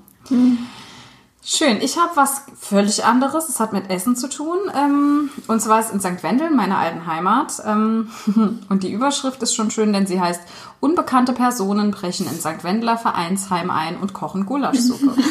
Schön, 1.50 1.80
ich 1.80 1.96
habe 1.96 2.14
was 2.14 2.42
völlig 2.60 3.06
anderes. 3.06 3.48
Es 3.48 3.58
hat 3.58 3.72
mit 3.72 3.88
Essen 3.88 4.16
zu 4.16 4.28
tun. 4.28 4.58
Ähm, 4.76 5.30
und 5.46 5.62
zwar 5.62 5.80
ist 5.80 5.90
in 5.90 5.98
St. 5.98 6.22
Wendeln, 6.22 6.54
meiner 6.54 6.76
alten 6.76 7.06
Heimat. 7.06 7.62
Ähm, 7.64 8.10
und 8.68 8.82
die 8.82 8.92
Überschrift 8.92 9.42
ist 9.42 9.54
schon 9.54 9.70
schön, 9.70 9.94
denn 9.94 10.06
sie 10.06 10.20
heißt 10.20 10.42
Unbekannte 10.80 11.32
Personen 11.32 11.90
brechen 11.90 12.26
in 12.26 12.38
St. 12.38 12.64
Wendler 12.64 12.98
Vereinsheim 12.98 13.70
ein 13.70 13.96
und 13.96 14.12
kochen 14.12 14.44
Gulaschsuppe. 14.44 15.14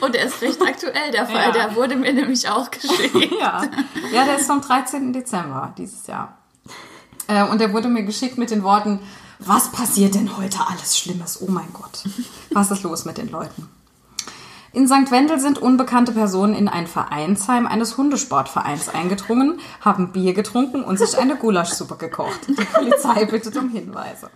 Und 0.00 0.14
er 0.14 0.26
ist 0.26 0.42
recht 0.42 0.60
aktuell, 0.62 1.10
der 1.12 1.26
Fall. 1.26 1.46
Ja. 1.46 1.52
Der 1.52 1.74
wurde 1.74 1.96
mir 1.96 2.12
nämlich 2.12 2.48
auch 2.48 2.70
geschickt. 2.70 3.32
ja. 3.40 3.62
ja, 4.12 4.24
der 4.24 4.38
ist 4.38 4.46
vom 4.46 4.60
13. 4.60 5.12
Dezember 5.12 5.72
dieses 5.78 6.06
Jahr. 6.06 6.36
Äh, 7.28 7.44
und 7.44 7.60
der 7.60 7.72
wurde 7.72 7.88
mir 7.88 8.02
geschickt 8.02 8.36
mit 8.36 8.50
den 8.50 8.62
Worten, 8.62 9.00
was 9.38 9.70
passiert 9.72 10.14
denn 10.14 10.36
heute 10.36 10.58
alles 10.68 10.98
Schlimmes? 10.98 11.40
Oh 11.40 11.50
mein 11.50 11.72
Gott, 11.72 12.04
was 12.50 12.70
ist 12.70 12.82
los 12.82 13.04
mit 13.04 13.18
den 13.18 13.30
Leuten? 13.30 13.68
In 14.76 14.86
St. 14.88 15.10
Wendel 15.10 15.40
sind 15.40 15.56
unbekannte 15.56 16.12
Personen 16.12 16.54
in 16.54 16.68
ein 16.68 16.86
Vereinsheim 16.86 17.66
eines 17.66 17.96
Hundesportvereins 17.96 18.90
eingedrungen, 18.90 19.58
haben 19.80 20.12
Bier 20.12 20.34
getrunken 20.34 20.84
und 20.84 20.98
sich 20.98 21.16
eine 21.16 21.36
Gulaschsuppe 21.36 21.96
gekocht. 21.96 22.40
Die 22.46 22.62
Polizei 22.62 23.24
bittet 23.24 23.56
um 23.56 23.70
Hinweise. 23.70 24.28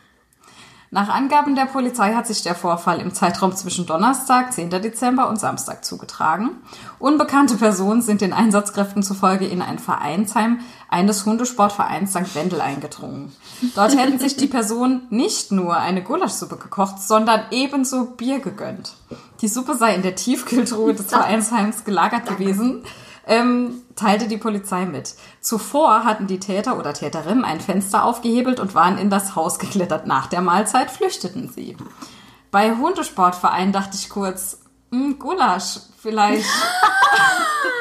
Nach 0.92 1.08
Angaben 1.08 1.54
der 1.54 1.66
Polizei 1.66 2.14
hat 2.14 2.26
sich 2.26 2.42
der 2.42 2.56
Vorfall 2.56 3.00
im 3.00 3.14
Zeitraum 3.14 3.54
zwischen 3.54 3.86
Donnerstag, 3.86 4.52
10. 4.52 4.70
Dezember 4.70 5.28
und 5.28 5.38
Samstag 5.38 5.84
zugetragen. 5.84 6.50
Unbekannte 6.98 7.54
Personen 7.54 8.02
sind 8.02 8.22
den 8.22 8.32
Einsatzkräften 8.32 9.04
zufolge 9.04 9.46
in 9.46 9.62
ein 9.62 9.78
Vereinsheim 9.78 10.58
eines 10.88 11.24
Hundesportvereins 11.24 12.10
St. 12.10 12.34
Wendel 12.34 12.60
eingedrungen. 12.60 13.30
Dort 13.76 13.96
hätten 13.96 14.18
sich 14.18 14.36
die 14.36 14.48
Personen 14.48 15.02
nicht 15.10 15.52
nur 15.52 15.76
eine 15.76 16.02
Gulaschsuppe 16.02 16.56
gekocht, 16.56 17.00
sondern 17.00 17.42
ebenso 17.52 18.06
Bier 18.06 18.40
gegönnt. 18.40 18.94
Die 19.42 19.48
Suppe 19.48 19.76
sei 19.76 19.94
in 19.94 20.02
der 20.02 20.16
Tiefkühltruhe 20.16 20.94
des 20.94 21.06
Vereinsheims 21.06 21.84
gelagert 21.84 22.26
gewesen, 22.26 22.82
ähm, 23.30 23.82
teilte 23.94 24.26
die 24.26 24.36
Polizei 24.36 24.84
mit. 24.84 25.14
Zuvor 25.40 26.04
hatten 26.04 26.26
die 26.26 26.40
Täter 26.40 26.78
oder 26.78 26.92
Täterinnen 26.92 27.44
ein 27.44 27.60
Fenster 27.60 28.04
aufgehebelt 28.04 28.58
und 28.58 28.74
waren 28.74 28.98
in 28.98 29.08
das 29.08 29.36
Haus 29.36 29.58
geklettert. 29.60 30.06
Nach 30.06 30.26
der 30.26 30.40
Mahlzeit 30.40 30.90
flüchteten 30.90 31.48
sie. 31.48 31.76
Bei 32.50 32.76
Hundesportverein 32.76 33.72
dachte 33.72 33.96
ich 33.96 34.10
kurz, 34.10 34.62
hm, 34.90 35.18
Gulasch, 35.20 35.78
vielleicht. 35.96 36.44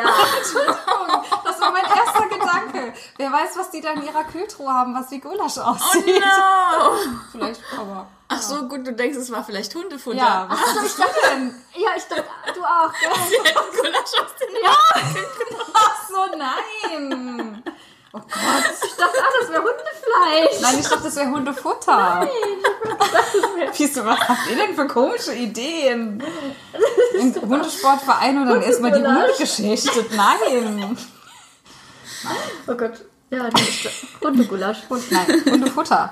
Antonia! 0.00 0.04
Entschuldigung, 0.38 1.24
das 1.44 1.60
war 1.60 1.72
mein 1.72 1.84
erster 1.84 2.26
Gedanke. 2.28 2.92
Wer 3.16 3.32
weiß, 3.32 3.56
was 3.56 3.70
die 3.70 3.80
da 3.80 3.92
in 3.92 4.02
ihrer 4.02 4.24
Kühltruhe 4.24 4.72
haben, 4.72 4.94
was 4.94 5.10
wie 5.10 5.20
Gulasch 5.20 5.58
aussieht. 5.58 6.06
No! 6.06 6.92
Vielleicht, 7.32 7.60
aber. 7.78 8.08
Ach 8.28 8.42
so, 8.42 8.66
gut, 8.68 8.84
du 8.86 8.92
denkst, 8.92 9.16
es 9.16 9.30
war 9.30 9.44
vielleicht 9.44 9.72
Hundefutter. 9.72 10.16
Ja, 10.16 10.48
was 10.48 10.84
ist 10.84 10.98
das 10.98 11.12
denn? 11.30 11.54
Ja, 11.76 11.90
ich 11.96 12.02
dachte, 12.04 12.24
du 12.54 12.64
auch, 12.64 12.92
gell? 13.00 13.10
Gulasch 13.70 14.20
aus 14.20 14.34
den 14.40 14.48
Ach 15.72 16.08
so, 16.08 16.36
nein. 16.36 17.62
Oh 18.16 18.20
Gott. 18.20 18.64
Ich 18.82 18.96
dachte, 18.96 19.18
ah, 19.20 19.32
das 19.40 19.50
wäre 19.50 19.62
Hundefleisch. 19.62 20.60
Nein, 20.62 20.78
ich 20.80 20.88
dachte, 20.88 21.04
das 21.04 21.16
wäre 21.16 21.30
Hundefutter. 21.30 22.26
Wieso, 23.76 24.06
was 24.06 24.20
habt 24.20 24.50
ihr 24.50 24.56
denn 24.56 24.74
für 24.74 24.86
komische 24.86 25.34
Ideen? 25.34 26.22
Im 27.12 27.34
Hundesportverein 27.34 28.38
und 28.38 28.48
dann 28.48 28.62
erstmal 28.62 28.92
die 28.92 28.98
Hunde 28.98 29.10
Hundegulasch. 29.10 29.38
geschichtet. 29.38 30.06
Nein. 30.16 30.96
Oh 32.66 32.74
Gott. 32.74 33.04
Ja, 33.28 33.50
das 33.50 33.60
ist 33.60 33.88
Hundegulasch. 34.24 34.78
Hund, 34.88 35.12
nein, 35.12 35.42
Hundefutter. 35.44 36.10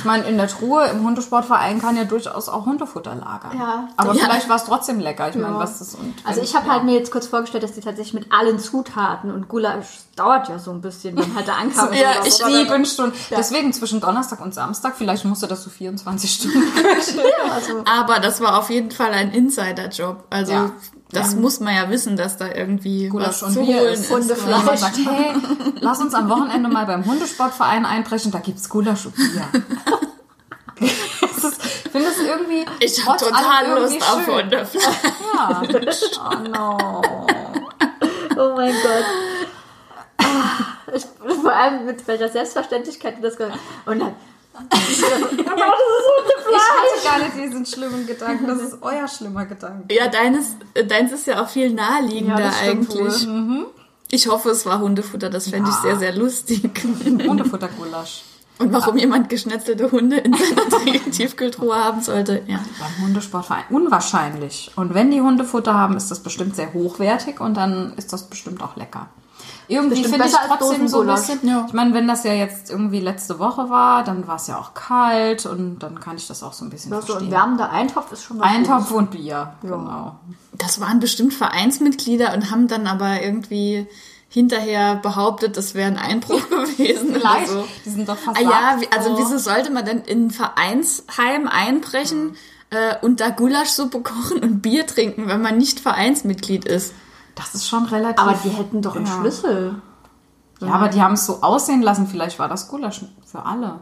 Ich 0.00 0.04
meine, 0.06 0.24
in 0.24 0.38
der 0.38 0.48
Truhe 0.48 0.86
im 0.86 1.04
Hundesportverein 1.04 1.78
kann 1.80 1.94
ja 1.94 2.04
durchaus 2.04 2.48
auch 2.48 2.64
Hundefutter 2.64 3.14
lagern. 3.14 3.52
Ja. 3.58 3.88
Aber 3.98 4.14
Ja. 4.14 4.24
vielleicht 4.24 4.48
war 4.48 4.56
es 4.56 4.64
trotzdem 4.64 4.98
lecker. 4.98 5.28
Ich 5.28 5.34
meine, 5.36 5.54
Ja. 5.54 5.58
was 5.58 5.78
ist 5.82 5.94
und 5.94 6.14
Also 6.24 6.40
ich 6.40 6.56
habe 6.56 6.70
halt 6.72 6.84
mir 6.84 6.94
jetzt 6.94 7.12
kurz 7.12 7.26
vorgestellt, 7.26 7.62
dass 7.62 7.72
die 7.72 7.82
tatsächlich 7.82 8.14
mit 8.14 8.32
allen 8.32 8.58
Zutaten 8.58 9.30
und 9.30 9.46
Gulasch 9.48 9.86
dauert 10.16 10.48
ja 10.48 10.58
so 10.58 10.70
ein 10.70 10.80
bisschen, 10.80 11.16
wenn 11.18 11.34
halt 11.34 11.46
der 11.46 11.56
ankam. 11.58 11.92
Ja, 11.92 12.12
oder 12.18 12.26
ich 12.26 12.34
so. 12.34 12.46
sieben 12.48 12.86
Stunden. 12.86 13.14
Deswegen 13.30 13.72
zwischen 13.74 14.00
Donnerstag 14.00 14.40
und 14.40 14.54
Samstag, 14.54 14.94
vielleicht 14.96 15.24
musste 15.26 15.46
das 15.46 15.62
so 15.62 15.68
24 15.70 16.32
Stunden 16.32 16.62
köcheln. 16.74 17.20
Also, 17.52 17.84
Aber 17.84 18.20
das 18.20 18.40
war 18.40 18.58
auf 18.58 18.70
jeden 18.70 18.90
Fall 18.90 19.12
ein 19.12 19.32
Insider-Job. 19.32 20.24
Also 20.30 20.70
Ja. 21.12 21.20
das 21.22 21.34
muss 21.34 21.60
man 21.60 21.74
ja 21.74 21.90
wissen, 21.90 22.16
dass 22.16 22.36
da 22.36 22.48
irgendwie 22.52 23.08
Gulasch 23.08 23.28
was 23.28 23.42
und 23.42 23.52
zu 23.54 23.60
Bier 23.64 23.80
holen 23.80 23.92
ist. 23.94 24.00
ist. 24.02 24.10
Hundefleisch. 24.10 24.80
Hey, 25.06 25.32
lass 25.80 25.98
uns 26.00 26.14
am 26.14 26.28
Wochenende 26.28 26.68
mal 26.68 26.86
beim 26.86 27.04
Hundesportverein 27.04 27.84
einbrechen, 27.84 28.30
da 28.30 28.38
gibt's 28.38 28.68
Gulasch 28.68 29.06
und 29.06 29.14
Bier. 29.16 29.48
Ich 30.82 31.92
finde 31.92 32.08
es 32.08 32.18
irgendwie. 32.24 32.64
Ich 32.78 33.04
habe 33.04 33.18
total 33.18 33.80
Lust 33.80 34.00
auf. 34.00 34.26
Hundefleisch. 34.26 34.84
Ja. 35.34 35.62
Oh 36.30 36.48
no. 36.48 36.78
oh 38.36 38.52
mein 38.56 38.72
Gott. 38.72 39.04
Ah, 40.18 40.94
Ich, 40.94 41.04
vor 41.42 41.52
allem 41.52 41.86
mit 41.86 42.06
welcher 42.06 42.28
Selbstverständlichkeit 42.28 43.18
du 43.18 43.22
das 43.22 43.36
gesagt 43.36 43.54
hast. 43.54 43.88
Und 43.88 43.98
dann. 43.98 44.14
Das 44.52 44.88
ist 44.88 45.02
Hundefleisch. 45.04 45.46
Ich 46.50 46.56
hatte 46.70 47.04
gar 47.04 47.18
nicht 47.18 47.36
diesen 47.46 47.66
schlimmen 47.66 48.06
Gedanken. 48.06 48.46
Das 48.46 48.58
ist 48.60 48.76
euer 48.82 49.06
schlimmer 49.08 49.46
Gedanke. 49.46 49.94
Ja, 49.94 50.08
deines, 50.08 50.56
äh, 50.74 50.84
deins 50.84 51.12
ist 51.12 51.26
ja 51.26 51.42
auch 51.42 51.48
viel 51.48 51.72
naheliegender 51.72 52.40
Ja, 52.40 52.52
eigentlich. 52.62 53.26
Ich 54.10 54.26
hoffe, 54.28 54.50
es 54.50 54.66
war 54.66 54.80
Hundefutter. 54.80 55.30
Das 55.30 55.48
fände 55.48 55.70
ich 55.70 55.76
Ja. 55.76 55.82
sehr, 55.82 55.98
sehr 55.98 56.16
lustig. 56.16 56.68
Hundefuttergulasch. 57.26 58.24
Und 58.58 58.72
warum 58.74 58.98
jemand 58.98 59.30
geschnetzelte 59.30 59.90
Hunde 59.90 60.18
in 60.18 60.34
seiner 60.34 61.10
Tiefkühltruhe 61.12 61.74
haben 61.76 62.02
sollte, 62.02 62.42
ja. 62.46 62.58
Beim 62.78 63.06
Hundesportverein. 63.06 63.62
Unwahrscheinlich. 63.70 64.70
Und 64.76 64.92
wenn 64.92 65.10
die 65.10 65.22
Hundefutter 65.22 65.72
haben, 65.72 65.96
ist 65.96 66.10
das 66.10 66.20
bestimmt 66.22 66.56
sehr 66.56 66.74
hochwertig 66.74 67.40
und 67.40 67.54
dann 67.56 67.94
ist 67.96 68.12
das 68.12 68.28
bestimmt 68.28 68.62
auch 68.62 68.76
lecker. 68.76 69.08
Irgendwie 69.70 70.04
finde 70.04 70.26
ich 70.26 70.32
trotzdem 70.32 70.88
so 70.88 71.00
ein 71.02 71.06
bisschen. 71.06 71.38
Ja. 71.46 71.64
Ich 71.66 71.72
meine, 71.72 71.94
wenn 71.94 72.06
das 72.08 72.24
ja 72.24 72.32
jetzt 72.32 72.70
irgendwie 72.70 73.00
letzte 73.00 73.38
Woche 73.38 73.70
war, 73.70 74.04
dann 74.04 74.26
war 74.26 74.36
es 74.36 74.46
ja 74.48 74.58
auch 74.58 74.74
kalt 74.74 75.46
und 75.46 75.78
dann 75.78 76.00
kann 76.00 76.16
ich 76.16 76.26
das 76.26 76.42
auch 76.42 76.52
so 76.52 76.64
ein 76.64 76.70
bisschen 76.70 76.90
Ja, 76.92 76.98
so 77.00 77.04
ein 77.04 77.06
verstehen. 77.12 77.30
wärmender 77.30 77.70
Eintopf 77.70 78.10
ist 78.12 78.24
schon 78.24 78.38
was 78.40 78.46
Eintopf 78.48 78.90
und 78.90 79.10
Bier. 79.12 79.52
Genau. 79.62 80.16
Das 80.58 80.80
waren 80.80 81.00
bestimmt 81.00 81.32
Vereinsmitglieder 81.34 82.34
und 82.34 82.50
haben 82.50 82.68
dann 82.68 82.86
aber 82.86 83.22
irgendwie 83.22 83.86
hinterher 84.28 84.96
behauptet, 84.96 85.56
das 85.56 85.74
wäre 85.74 85.88
ein 85.88 85.98
Einbruch 85.98 86.40
gewesen. 86.50 87.14
Vielleicht. 87.14 87.50
Oder 87.50 87.60
so. 87.62 87.68
Die 87.84 87.90
sind 87.90 88.08
doch 88.08 88.16
Ah 88.26 88.34
versagt. 88.34 88.44
ja, 88.44 88.80
wie, 88.80 88.92
also 88.96 89.16
so. 89.16 89.18
wieso 89.22 89.38
sollte 89.38 89.70
man 89.72 89.84
denn 89.84 90.02
in 90.02 90.26
ein 90.26 90.30
Vereinsheim 90.30 91.48
einbrechen 91.48 92.36
äh, 92.70 92.94
und 93.02 93.20
da 93.20 93.30
Gulaschsuppe 93.30 94.00
kochen 94.00 94.38
und 94.40 94.62
Bier 94.62 94.86
trinken, 94.86 95.26
wenn 95.28 95.42
man 95.42 95.58
nicht 95.58 95.80
Vereinsmitglied 95.80 96.64
ist? 96.64 96.92
Das 97.34 97.54
ist 97.54 97.68
schon 97.68 97.84
relativ. 97.86 98.18
Aber 98.18 98.34
die 98.44 98.50
hätten 98.50 98.82
doch 98.82 98.96
einen 98.96 99.06
Ja. 99.06 99.12
Schlüssel. 99.20 99.80
ja, 100.60 100.68
aber 100.72 100.88
die 100.88 101.02
haben 101.02 101.14
es 101.14 101.26
so 101.26 101.42
aussehen 101.42 101.82
lassen. 101.82 102.06
Vielleicht 102.06 102.38
war 102.38 102.48
das 102.48 102.68
Gulasch 102.68 103.02
für 103.24 103.44
alle. 103.44 103.80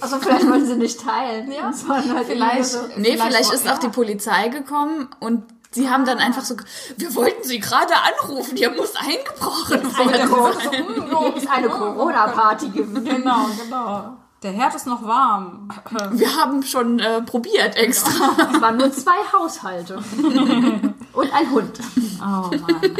Also 0.00 0.16
vielleicht 0.18 0.48
wollen 0.48 0.64
sie 0.66 0.76
nicht 0.76 1.00
teilen. 1.04 1.50
Ja, 1.52 1.72
halt 1.88 2.26
Vielleicht. 2.26 2.64
so- 2.66 2.78
Nee, 2.96 3.16
vielleicht, 3.16 3.48
war- 3.48 3.54
ist 3.54 3.68
auch 3.70 3.78
die 3.78 3.88
Polizei 3.88 4.48
gekommen 4.48 5.08
und 5.20 5.44
sie 5.70 5.90
haben 5.90 6.04
dann 6.06 6.18
einfach 6.18 6.42
so, 6.44 6.56
wir 6.96 7.14
wollten 7.14 7.42
sie 7.46 7.58
gerade 7.58 7.92
anrufen, 7.94 8.56
hier 8.56 8.70
muss 8.70 8.94
eingebrochen 8.96 9.80
eine, 9.80 10.18
sein. 10.18 10.30
Cor- 11.10 11.36
ist 11.36 11.48
eine 11.50 11.68
Corona-Party 11.80 12.70
gewesen. 12.70 13.04
Genau, 13.04 13.46
genau. 13.62 14.16
Der 14.46 14.54
Herd 14.54 14.76
ist 14.76 14.86
noch 14.86 15.02
warm. 15.02 15.68
Wir 16.12 16.36
haben 16.36 16.62
schon 16.62 17.00
äh, 17.00 17.20
probiert 17.22 17.76
extra. 17.76 18.30
Es 18.54 18.60
waren 18.60 18.76
nur 18.76 18.92
zwei 18.92 19.16
Haushalte. 19.32 19.96
Und 21.12 21.32
ein 21.32 21.50
Hund. 21.50 21.80
Oh 22.20 22.22
Mann. 22.22 22.96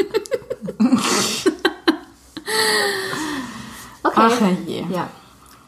Okay. 4.03 4.13
Ach 4.13 4.41
herrje. 4.41 4.87
Ja. 4.89 5.07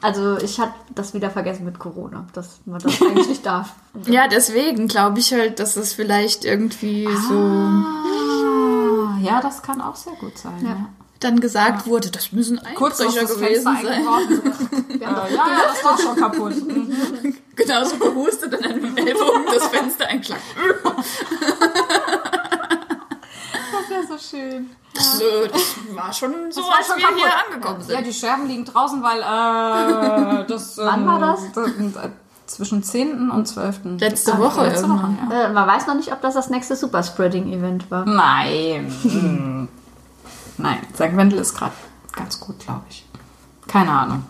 Also 0.01 0.37
ich 0.39 0.59
hatte 0.59 0.73
das 0.95 1.13
wieder 1.13 1.29
vergessen 1.29 1.63
mit 1.63 1.79
Corona, 1.79 2.27
dass 2.33 2.59
man 2.65 2.81
das 2.81 3.01
eigentlich 3.01 3.29
nicht 3.29 3.45
darf. 3.45 3.73
Ja, 4.05 4.27
deswegen 4.27 4.89
glaube 4.89 5.19
ich 5.19 5.31
halt, 5.31 5.59
dass 5.59 5.77
es 5.77 5.93
vielleicht 5.93 6.43
irgendwie 6.43 7.05
so... 7.29 7.35
Ah, 7.35 9.17
ja, 9.21 9.39
das 9.39 9.61
kann 9.61 9.79
auch 9.79 9.95
sehr 9.95 10.15
gut 10.15 10.37
sein. 10.37 10.65
Ja. 10.65 10.89
Dann 11.19 11.39
gesagt 11.41 11.85
wurde, 11.87 12.09
das 12.11 12.31
müssen 12.31 12.59
Einbrecher 12.59 13.21
das 13.21 13.35
gewesen 13.35 13.75
Fenster 13.75 13.89
sein. 13.89 14.03
äh, 14.89 14.97
ja, 15.01 15.27
ja, 15.27 15.45
das 15.67 15.75
ist 15.77 15.83
doch 15.85 15.99
schon 15.99 16.15
kaputt. 16.15 16.53
Genauso 17.55 17.97
gehustet 17.97 18.53
und 18.55 18.63
dann 18.65 18.75
mit 18.81 18.97
dem 18.97 19.07
Ellbogen 19.07 19.43
das 19.53 19.67
Fenster 19.67 20.07
eingeschlagen. 20.07 20.41
Das 23.71 23.89
wäre 23.89 24.03
so 24.07 24.17
schön. 24.37 24.69
Das, 24.93 25.19
äh, 25.21 25.47
das 25.51 25.75
war 25.95 26.13
schon 26.13 26.33
so, 26.51 26.61
war 26.61 26.77
als 26.77 26.87
schon 26.87 26.97
wir 26.97 27.07
hier 27.15 27.25
kaputt. 27.25 27.53
angekommen 27.53 27.79
Ja, 27.87 27.95
sind. 27.97 28.07
die 28.07 28.13
Scherben 28.13 28.47
liegen 28.47 28.65
draußen, 28.65 29.01
weil 29.01 29.19
äh, 29.19 30.45
das. 30.47 30.77
Wann 30.77 31.05
war 31.07 31.19
das? 31.19 31.43
äh, 31.95 32.09
Zwischen 32.45 32.81
10. 32.83 33.29
und 33.29 33.47
12. 33.47 33.79
Letzte 33.99 34.33
Ah, 34.33 34.39
Woche 34.39 34.63
Letzte 34.65 34.89
Woche, 34.89 35.05
irgendwann. 35.07 35.29
ja. 35.31 35.43
Äh, 35.45 35.53
man 35.53 35.67
weiß 35.67 35.85
noch 35.87 35.93
nicht, 35.95 36.11
ob 36.11 36.21
das 36.21 36.33
das 36.33 36.49
nächste 36.49 36.75
Superspreading-Event 36.75 37.91
war. 37.91 38.05
Nein. 38.05 39.67
Nein, 40.59 40.79
St. 40.93 41.15
Wendel 41.15 41.39
ist 41.39 41.55
gerade 41.57 41.73
ganz 42.15 42.39
gut, 42.39 42.59
glaube 42.59 42.81
ich. 42.89 43.05
Keine 43.67 43.91
Ahnung. 43.91 44.23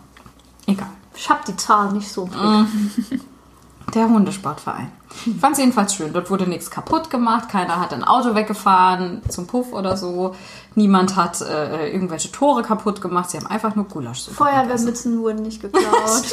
Egal. 0.68 0.88
Ich 1.16 1.30
hab 1.30 1.44
die 1.46 1.56
Zahl 1.56 1.92
nicht 1.92 2.12
so. 2.12 2.26
Blick. 2.26 3.22
Der 3.94 4.08
Hundesportverein. 4.08 4.92
Ich 5.26 5.40
fand 5.42 5.54
es 5.54 5.60
jedenfalls 5.60 5.96
schön. 5.96 6.14
Dort 6.14 6.30
wurde 6.30 6.48
nichts 6.48 6.70
kaputt 6.70 7.10
gemacht. 7.10 7.50
Keiner 7.50 7.80
hat 7.80 7.92
ein 7.92 8.04
Auto 8.04 8.36
weggefahren 8.36 9.24
zum 9.30 9.48
Puff 9.48 9.74
oder 9.74 9.98
so. 9.98 10.36
Niemand 10.76 11.16
hat 11.16 11.42
äh, 11.42 11.90
irgendwelche 11.92 12.32
Tore 12.32 12.62
kaputt 12.62 13.02
gemacht. 13.02 13.32
Sie 13.32 13.38
haben 13.38 13.48
einfach 13.48 13.74
nur 13.76 13.86
Gulasch. 13.86 14.26
Feuerwehrmützen 14.30 15.20
wurden 15.20 15.42
nicht 15.42 15.60
geklaut. 15.64 15.84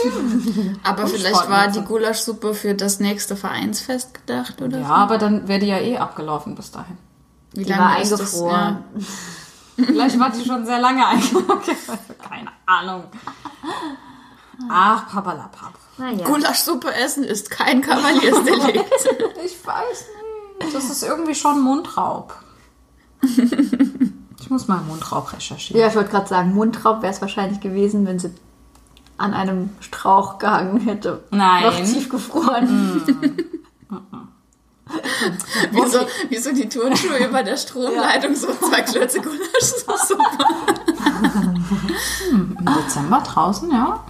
Aber 0.85 1.07
vielleicht 1.07 1.35
Sportmütze. 1.35 1.51
war 1.51 1.69
die 1.69 1.81
Gulaschsuppe 1.81 2.53
für 2.53 2.75
das 2.75 3.01
nächste 3.01 3.37
Vereinsfest 3.37 4.13
gedacht, 4.13 4.61
oder? 4.61 4.79
Ja, 4.81 4.89
aber 4.89 5.17
dann 5.17 5.49
wäre 5.49 5.61
die 5.61 5.67
ja 5.69 5.79
eh 5.79 5.97
abgelaufen 5.97 6.55
bis 6.55 6.71
dahin. 6.73 6.99
Wie 7.55 7.65
Die 7.65 7.71
war 7.71 7.99
ist 8.03 8.13
das? 8.13 8.21
eingefroren. 8.21 8.79
Vielleicht 9.77 10.19
war 10.19 10.31
die 10.31 10.45
schon 10.45 10.65
sehr 10.65 10.81
lange 10.81 11.07
eingeloggt. 11.07 11.67
Keine 12.29 12.51
Ahnung. 12.65 13.05
Ach, 14.71 15.09
papalapap. 15.09 15.75
Ja. 15.99 16.05
Naja. 16.05 16.27
Gulaschsuppe 16.27 16.93
essen 16.95 17.25
ist 17.25 17.51
kein 17.51 17.81
Kavaliersdelikt. 17.81 18.85
Ich 19.45 19.65
weiß 19.65 20.07
nicht. 20.61 20.75
Das 20.75 20.91
ist 20.91 21.03
irgendwie 21.03 21.35
schon 21.35 21.61
Mundraub. 21.63 22.35
Ich 23.23 24.51
muss 24.51 24.67
mal 24.69 24.81
Mundraub 24.81 25.33
recherchieren. 25.33 25.81
Ja, 25.81 25.89
ich 25.89 25.95
wollte 25.95 26.11
gerade 26.11 26.27
sagen, 26.27 26.55
Mundraub 26.55 27.03
wäre 27.03 27.13
es 27.13 27.21
wahrscheinlich 27.21 27.61
gewesen, 27.61 28.07
wenn 28.07 28.19
sie 28.19 28.31
an 29.19 29.35
einem 29.35 29.71
Strauch 29.81 30.39
gehangen 30.39 30.81
hätte. 30.81 31.25
Nein. 31.31 31.65
Noch 31.65 31.79
Wieso, 35.73 36.07
wieso 36.29 36.53
die 36.53 36.69
Turnschuhe 36.69 37.27
über 37.27 37.43
der 37.43 37.57
Stromleitung 37.57 38.35
so 38.35 38.49
zwei 38.55 38.83
Klötze 38.83 39.21
Gulaschsuppe? 39.21 40.23
Im 42.31 42.57
Dezember 42.61 43.21
draußen, 43.21 43.71
ja. 43.71 44.05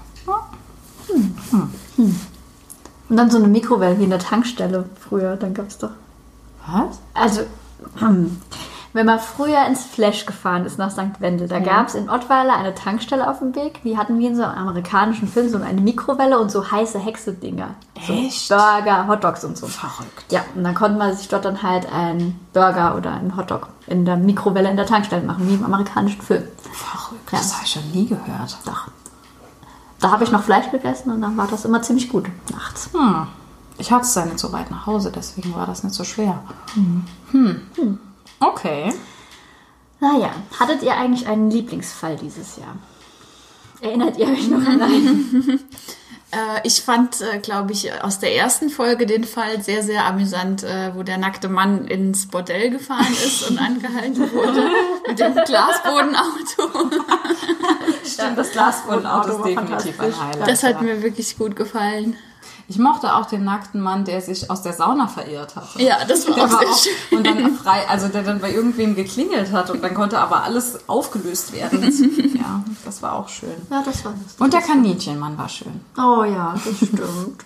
Und 3.08 3.16
dann 3.16 3.30
so 3.30 3.38
eine 3.38 3.48
Mikrowelle 3.48 3.98
wie 3.98 4.04
in 4.04 4.10
der 4.10 4.18
Tankstelle 4.18 4.88
früher, 4.98 5.36
dann 5.36 5.54
gab 5.54 5.68
es 5.68 5.78
doch. 5.78 5.92
Was? 6.66 6.98
Also, 7.14 7.42
hm, 7.98 8.40
wenn 8.96 9.06
man 9.06 9.20
früher 9.20 9.64
ins 9.66 9.84
Flash 9.84 10.26
gefahren 10.26 10.64
ist 10.64 10.78
nach 10.78 10.90
St. 10.90 11.20
Wendel, 11.20 11.48
da 11.48 11.60
gab 11.60 11.88
es 11.88 11.94
in 11.94 12.10
Ottweiler 12.10 12.56
eine 12.56 12.74
Tankstelle 12.74 13.28
auf 13.28 13.38
dem 13.38 13.54
Weg. 13.54 13.82
Die 13.84 13.96
hatten 13.96 14.18
wie 14.18 14.26
in 14.26 14.36
so 14.36 14.42
einem 14.42 14.68
amerikanischen 14.68 15.28
Film 15.28 15.48
so 15.48 15.58
eine 15.58 15.80
Mikrowelle 15.80 16.38
und 16.38 16.50
so 16.50 16.70
heiße 16.70 16.98
Hexe-Dinger. 16.98 17.74
Echt? 17.94 18.48
So 18.48 18.56
Burger, 18.56 19.06
Hotdogs 19.06 19.44
und 19.44 19.56
so. 19.56 19.66
Verrückt. 19.66 20.30
Ja, 20.30 20.44
und 20.54 20.64
dann 20.64 20.74
konnte 20.74 20.98
man 20.98 21.14
sich 21.14 21.28
dort 21.28 21.44
dann 21.44 21.62
halt 21.62 21.92
einen 21.92 22.40
Burger 22.52 22.96
oder 22.96 23.12
einen 23.12 23.36
Hotdog 23.36 23.68
in 23.86 24.04
der 24.04 24.16
Mikrowelle 24.16 24.70
in 24.70 24.76
der 24.76 24.86
Tankstelle 24.86 25.22
machen, 25.22 25.48
wie 25.48 25.54
im 25.54 25.64
amerikanischen 25.64 26.22
Film. 26.22 26.44
Verrückt. 26.72 27.32
Ja. 27.32 27.38
Das 27.38 27.54
habe 27.54 27.64
ich 27.64 27.72
schon 27.72 27.90
nie 27.92 28.06
gehört. 28.06 28.56
Doch. 28.64 28.88
Da 30.00 30.10
habe 30.10 30.24
ich 30.24 30.32
noch 30.32 30.42
Fleisch 30.42 30.70
gegessen 30.70 31.10
und 31.12 31.20
dann 31.20 31.36
war 31.36 31.46
das 31.46 31.64
immer 31.64 31.82
ziemlich 31.82 32.08
gut 32.08 32.26
nachts. 32.52 32.90
Hm. 32.92 33.26
Ich 33.78 33.92
hatte 33.92 34.04
es 34.04 34.14
ja 34.14 34.24
nicht 34.24 34.38
so 34.38 34.52
weit 34.52 34.70
nach 34.70 34.86
Hause, 34.86 35.12
deswegen 35.14 35.54
war 35.54 35.66
das 35.66 35.84
nicht 35.84 35.94
so 35.94 36.04
schwer. 36.04 36.42
Hm. 36.74 37.60
Okay. 38.40 38.92
Naja, 40.00 40.30
hattet 40.58 40.82
ihr 40.82 40.94
eigentlich 40.96 41.26
einen 41.26 41.50
Lieblingsfall 41.50 42.16
dieses 42.16 42.56
Jahr? 42.56 42.76
Erinnert 43.80 44.16
ihr 44.18 44.28
euch 44.28 44.48
noch 44.48 44.66
an 44.66 44.82
einen? 44.82 45.60
Äh, 46.32 46.60
ich 46.64 46.82
fand, 46.82 47.20
äh, 47.20 47.38
glaube 47.38 47.72
ich, 47.72 47.92
aus 48.02 48.18
der 48.18 48.34
ersten 48.34 48.68
Folge 48.68 49.06
den 49.06 49.22
Fall 49.22 49.62
sehr, 49.62 49.84
sehr 49.84 50.04
amüsant, 50.06 50.64
äh, 50.64 50.90
wo 50.94 51.04
der 51.04 51.18
nackte 51.18 51.48
Mann 51.48 51.86
ins 51.86 52.26
Bordell 52.26 52.70
gefahren 52.70 53.12
ist 53.12 53.48
und 53.48 53.58
angehalten 53.58 54.32
wurde 54.32 54.68
mit 55.06 55.20
dem 55.20 55.34
Glasbodenauto. 55.34 56.90
Stimmt, 58.04 58.36
das 58.36 58.50
Glasbodenauto 58.50 59.28
ist 59.28 59.38
war 59.38 59.44
definitiv 59.46 60.00
ein. 60.00 60.20
Highlight. 60.20 60.48
Das 60.48 60.62
hat 60.64 60.82
mir 60.82 61.00
wirklich 61.00 61.38
gut 61.38 61.54
gefallen. 61.54 62.16
Ich 62.68 62.78
mochte 62.78 63.14
auch 63.14 63.26
den 63.26 63.44
nackten 63.44 63.80
Mann, 63.80 64.04
der 64.04 64.20
sich 64.20 64.50
aus 64.50 64.62
der 64.62 64.72
Sauna 64.72 65.06
verirrt 65.06 65.54
hatte. 65.56 65.80
Ja, 65.82 66.04
das 66.04 66.26
war 66.28 66.34
Der 66.34 66.44
auch 66.46 66.52
war 66.52 66.58
sehr 66.60 66.68
auch, 66.68 66.78
schön. 66.78 67.18
und 67.18 67.26
dann 67.26 67.54
frei, 67.56 67.88
also 67.88 68.08
der 68.08 68.22
dann 68.22 68.40
bei 68.40 68.52
irgendwem 68.52 68.94
geklingelt 68.96 69.52
hat 69.52 69.70
und 69.70 69.82
dann 69.84 69.94
konnte 69.94 70.18
aber 70.18 70.42
alles 70.42 70.88
aufgelöst 70.88 71.52
werden. 71.52 71.80
Das, 71.82 72.00
ja, 72.34 72.62
das 72.84 73.02
war 73.02 73.12
auch 73.14 73.28
schön. 73.28 73.54
Ja, 73.70 73.82
das 73.84 74.04
war 74.04 74.12
lustig. 74.12 74.40
Und 74.40 74.52
der 74.52 74.62
Kaninchenmann 74.62 75.38
war 75.38 75.48
schön. 75.48 75.80
Oh 75.96 76.24
ja, 76.24 76.54
das 76.64 76.76
stimmt. 76.88 77.44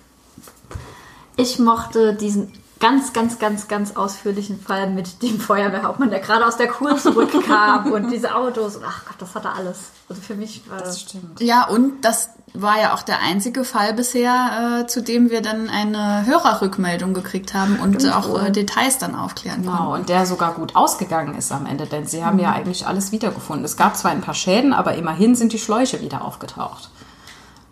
Ich 1.37 1.59
mochte 1.59 2.15
diesen 2.15 2.53
ganz, 2.81 3.13
ganz, 3.13 3.39
ganz, 3.39 3.69
ganz 3.69 3.95
ausführlichen 3.97 4.59
Fall 4.61 4.91
mit 4.91 5.23
dem 5.23 5.39
Feuerwehrhauptmann, 5.39 6.11
der 6.11 6.21
gerade 6.21 6.47
aus 6.47 6.57
der 6.57 6.67
Kur 6.69 6.97
zurückkam 6.97 7.93
und 7.93 8.11
diese 8.11 8.35
Autos 8.35 8.77
und 8.77 8.85
ach 8.87 9.05
Gott, 9.07 9.17
das 9.19 9.35
hatte 9.35 9.51
alles. 9.51 9.91
Also 10.09 10.23
für 10.23 10.35
mich 10.35 10.63
war 10.69 10.79
Das 10.79 10.89
das. 10.89 11.01
stimmt. 11.03 11.41
Ja, 11.41 11.67
und 11.69 12.05
das 12.05 12.31
war 12.55 12.81
ja 12.81 12.95
auch 12.95 13.03
der 13.03 13.21
einzige 13.21 13.65
Fall 13.65 13.93
bisher, 13.95 14.81
äh, 14.83 14.87
zu 14.89 15.03
dem 15.03 15.31
wir 15.31 15.41
dann 15.43 15.69
eine 15.69 16.25
Hörerrückmeldung 16.27 17.15
gekriegt 17.15 17.55
haben 17.55 17.79
und 17.79 18.01
Stimmt 18.01 18.15
auch 18.17 18.43
äh, 18.43 18.51
Details 18.51 18.99
dann 18.99 19.15
aufklären 19.15 19.65
konnten. 19.65 19.79
Genau, 19.79 19.95
und 19.95 20.09
der 20.09 20.27
sogar 20.27 20.55
gut 20.55 20.75
ausgegangen 20.75 21.37
ist 21.37 21.53
am 21.53 21.67
Ende, 21.67 21.87
denn 21.87 22.07
sie 22.07 22.25
haben 22.25 22.39
ja 22.41 22.51
eigentlich 22.53 22.87
alles 22.87 23.13
wiedergefunden. 23.13 23.65
Es 23.65 23.77
gab 23.77 23.97
zwar 23.97 24.11
ein 24.11 24.23
paar 24.23 24.35
Schäden, 24.35 24.73
aber 24.73 24.95
immerhin 24.95 25.35
sind 25.37 25.53
die 25.53 25.59
Schläuche 25.61 26.01
wieder 26.01 26.25
aufgetaucht. 26.25 26.91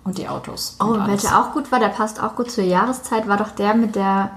Und 0.05 0.19
die 0.19 0.29
Autos. 0.29 0.77
Oh, 0.81 0.85
und 0.85 1.07
welcher 1.09 1.41
auch 1.41 1.53
gut 1.53 1.73
war, 1.73 1.81
der 1.81 1.89
passt 1.89 2.23
auch 2.23 2.37
gut 2.37 2.51
zur 2.51 2.65
Jahreszeit, 2.65 3.27
war 3.27 3.37
doch 3.39 3.51
der 3.51 3.75
mit 3.75 3.97
der. 3.97 4.31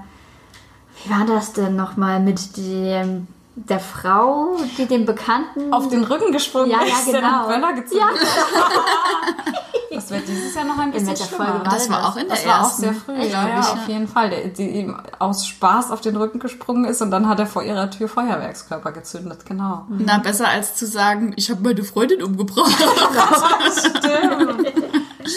Wie 1.04 1.10
war 1.10 1.26
das 1.26 1.52
denn 1.52 1.76
nochmal? 1.76 2.20
Mit 2.20 2.56
dem. 2.56 3.26
Der 3.54 3.80
Frau, 3.80 4.56
die 4.78 4.86
den 4.86 5.04
Bekannten. 5.04 5.74
auf 5.74 5.88
den 5.88 6.04
Rücken 6.04 6.32
gesprungen 6.32 6.70
Ja, 6.70 6.78
ja, 6.78 6.94
ist, 6.94 7.12
der 7.12 7.20
genau. 7.20 7.48
den 7.48 7.60
Böller 7.60 7.72
gezündet 7.74 8.00
Ja. 8.00 9.52
Das 9.94 10.10
wird 10.10 10.26
dieses 10.26 10.54
Jahr 10.54 10.64
noch 10.64 10.78
ein 10.78 10.90
bisschen 10.90 11.16
schlimmer. 11.16 11.44
Folge 11.44 11.66
war 11.66 11.74
Das 11.74 11.90
war 11.90 12.08
auch 12.08 12.16
in 12.16 12.28
der 12.28 12.36
Das 12.36 12.46
war 12.46 12.64
auch 12.64 12.70
sehr 12.70 12.94
früh, 12.94 13.12
Echt, 13.14 13.32
ja, 13.32 13.46
ja, 13.46 13.60
ich, 13.60 13.66
auf 13.66 13.88
jeden 13.88 14.08
Fall. 14.08 14.30
Der, 14.30 14.48
die 14.48 14.68
ihm 14.70 14.96
aus 15.18 15.46
Spaß 15.46 15.90
auf 15.90 16.00
den 16.00 16.16
Rücken 16.16 16.38
gesprungen 16.38 16.86
ist 16.86 17.02
und 17.02 17.10
dann 17.10 17.28
hat 17.28 17.38
er 17.38 17.46
vor 17.46 17.62
ihrer 17.62 17.90
Tür 17.90 18.08
Feuerwerkskörper 18.08 18.92
gezündet, 18.92 19.44
genau. 19.44 19.84
Na, 19.90 20.18
besser 20.18 20.48
als 20.48 20.74
zu 20.74 20.86
sagen, 20.86 21.34
ich 21.36 21.50
habe 21.50 21.62
meine 21.62 21.84
Freundin 21.84 22.22
umgebracht. 22.22 22.72
Stimmt. 23.78 24.72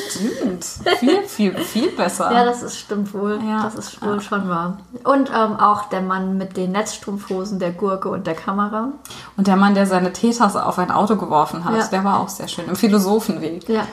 Stimmt. 0.09 0.63
Viel, 0.99 1.23
viel, 1.23 1.55
viel 1.57 1.91
besser. 1.91 2.31
Ja, 2.31 2.45
das 2.45 2.63
ist, 2.63 2.77
stimmt 2.77 3.13
wohl. 3.13 3.39
Ja. 3.47 3.63
Das 3.63 3.75
ist 3.75 4.01
wohl 4.01 4.19
schon 4.21 4.47
wahr. 4.49 4.77
Und 5.03 5.29
ähm, 5.29 5.59
auch 5.59 5.85
der 5.89 6.01
Mann 6.01 6.37
mit 6.37 6.57
den 6.57 6.71
Netzstrumpfhosen, 6.71 7.59
der 7.59 7.71
Gurke 7.71 8.09
und 8.09 8.27
der 8.27 8.35
Kamera. 8.35 8.89
und 9.37 9.47
der 9.47 9.55
Mann, 9.55 9.75
der 9.75 9.85
seine 9.87 10.13
Teetasse 10.13 10.65
auf 10.65 10.77
ein 10.79 10.91
Auto 10.91 11.15
geworfen 11.15 11.65
hat, 11.65 11.75
Ja. 11.77 11.87
der 11.87 12.03
war 12.03 12.19
auch 12.19 12.29
sehr 12.29 12.47
schön. 12.47 12.65
Im 12.67 12.75
Philosophenweg. 12.75 13.67
Ja. 13.69 13.87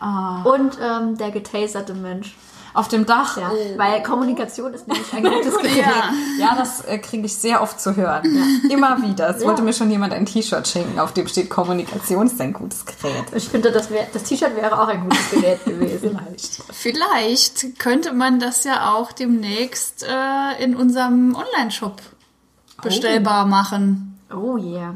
Ah. 0.00 0.42
Und 0.44 0.78
ähm, 0.82 1.16
der 1.18 1.30
getaserte 1.30 1.94
Mensch. 1.94 2.36
Auf 2.72 2.88
dem 2.88 3.06
Dach. 3.06 3.36
Ja. 3.36 3.50
Weil 3.76 4.02
Kommunikation 4.02 4.72
ist 4.74 4.86
nämlich 4.86 5.12
ein 5.12 5.22
gutes 5.24 5.56
Gerät. 5.62 5.76
ja. 5.76 6.12
Ja, 6.38 6.54
das 6.56 6.82
äh, 6.84 6.98
kriege 6.98 7.26
ich 7.26 7.34
sehr 7.34 7.62
oft 7.62 7.80
zu 7.80 7.96
hören. 7.96 8.22
Immer 8.70 9.02
wieder. 9.02 9.36
Es 9.36 9.44
wollte 9.44 9.62
mir 9.62 9.72
schon 9.72 9.90
jemand 9.90 10.12
ein 10.12 10.26
T-Shirt 10.26 10.66
schenken, 10.66 10.98
auf 10.98 11.12
dem 11.12 11.26
steht 11.26 11.50
Kommunikation 11.50 12.26
ist 12.26 12.40
ein 12.40 12.52
gutes 12.52 12.84
Gerät. 12.84 13.24
Ich 13.34 13.48
finde, 13.48 13.72
das, 13.72 13.90
wär, 13.90 14.06
das 14.12 14.22
T-Shirt 14.24 14.56
wäre 14.56 14.80
auch 14.80 14.88
ein 14.88 15.02
gutes 15.02 15.30
Gerät 15.30 15.64
gewesen. 15.64 16.18
Vielleicht 16.72 17.78
könnte 17.78 18.12
man 18.12 18.40
das 18.40 18.64
ja 18.64 18.92
auch 18.94 19.12
demnächst 19.12 20.04
äh, 20.04 20.62
in 20.62 20.76
unserem 20.76 21.34
Online-Shop 21.34 22.00
bestellbar 22.82 23.46
machen. 23.46 24.18
Oh 24.32 24.56
yeah. 24.56 24.94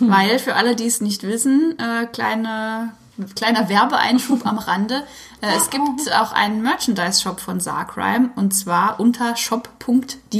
Weil 0.00 0.38
für 0.38 0.54
alle, 0.56 0.76
die 0.76 0.86
es 0.86 1.00
nicht 1.00 1.22
wissen, 1.22 1.74
äh, 1.78 2.06
kleine, 2.06 2.92
kleiner 3.36 3.68
Werbeeinschub 3.68 4.44
am 4.46 4.58
Rande. 4.58 5.04
Äh, 5.40 5.56
es 5.56 5.70
gibt 5.70 6.12
auch 6.14 6.32
einen 6.32 6.62
Merchandise-Shop 6.62 7.40
von 7.40 7.60
Sarcrime 7.60 8.30
und 8.36 8.52
zwar 8.54 8.98
unter 9.00 9.36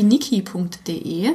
shop.diniki.de. 0.04 1.32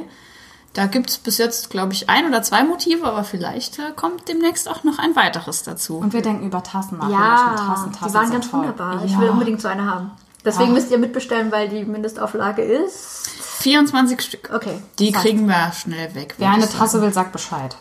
Da 0.72 0.86
gibt 0.86 1.10
es 1.10 1.18
bis 1.18 1.38
jetzt, 1.38 1.68
glaube 1.70 1.92
ich, 1.94 2.08
ein 2.08 2.26
oder 2.28 2.42
zwei 2.44 2.62
Motive, 2.62 3.04
aber 3.04 3.24
vielleicht 3.24 3.80
äh, 3.80 3.90
kommt 3.96 4.28
demnächst 4.28 4.68
auch 4.68 4.84
noch 4.84 4.98
ein 5.00 5.16
weiteres 5.16 5.64
dazu. 5.64 5.96
Und 5.98 6.12
wir 6.12 6.22
denken 6.22 6.46
über 6.46 6.62
Tassen 6.62 6.98
nach. 6.98 7.10
Ja, 7.10 7.56
Tassen, 7.56 7.92
Tassen 7.92 8.08
die 8.08 8.14
waren 8.14 8.30
ganz 8.30 8.50
toll. 8.50 8.60
wunderbar. 8.60 9.04
Ich 9.04 9.10
Ja. 9.12 9.18
will 9.20 9.30
unbedingt 9.30 9.60
so 9.60 9.66
eine 9.68 9.84
haben. 9.90 10.12
Deswegen 10.44 10.70
Ah. 10.70 10.74
müsst 10.74 10.90
ihr 10.92 10.98
mitbestellen, 10.98 11.50
weil 11.50 11.68
die 11.68 11.84
Mindestauflage 11.84 12.62
ist. 12.62 13.28
24 13.58 14.20
Stück. 14.22 14.50
Okay. 14.54 14.80
Die 15.00 15.10
Zack. 15.12 15.22
kriegen 15.22 15.46
wir 15.48 15.72
schnell 15.72 16.14
weg. 16.14 16.36
Wer 16.38 16.50
eine 16.50 16.64
ich. 16.64 16.70
Tasse 16.70 17.02
will, 17.02 17.12
sagt 17.12 17.32
Bescheid. 17.32 17.76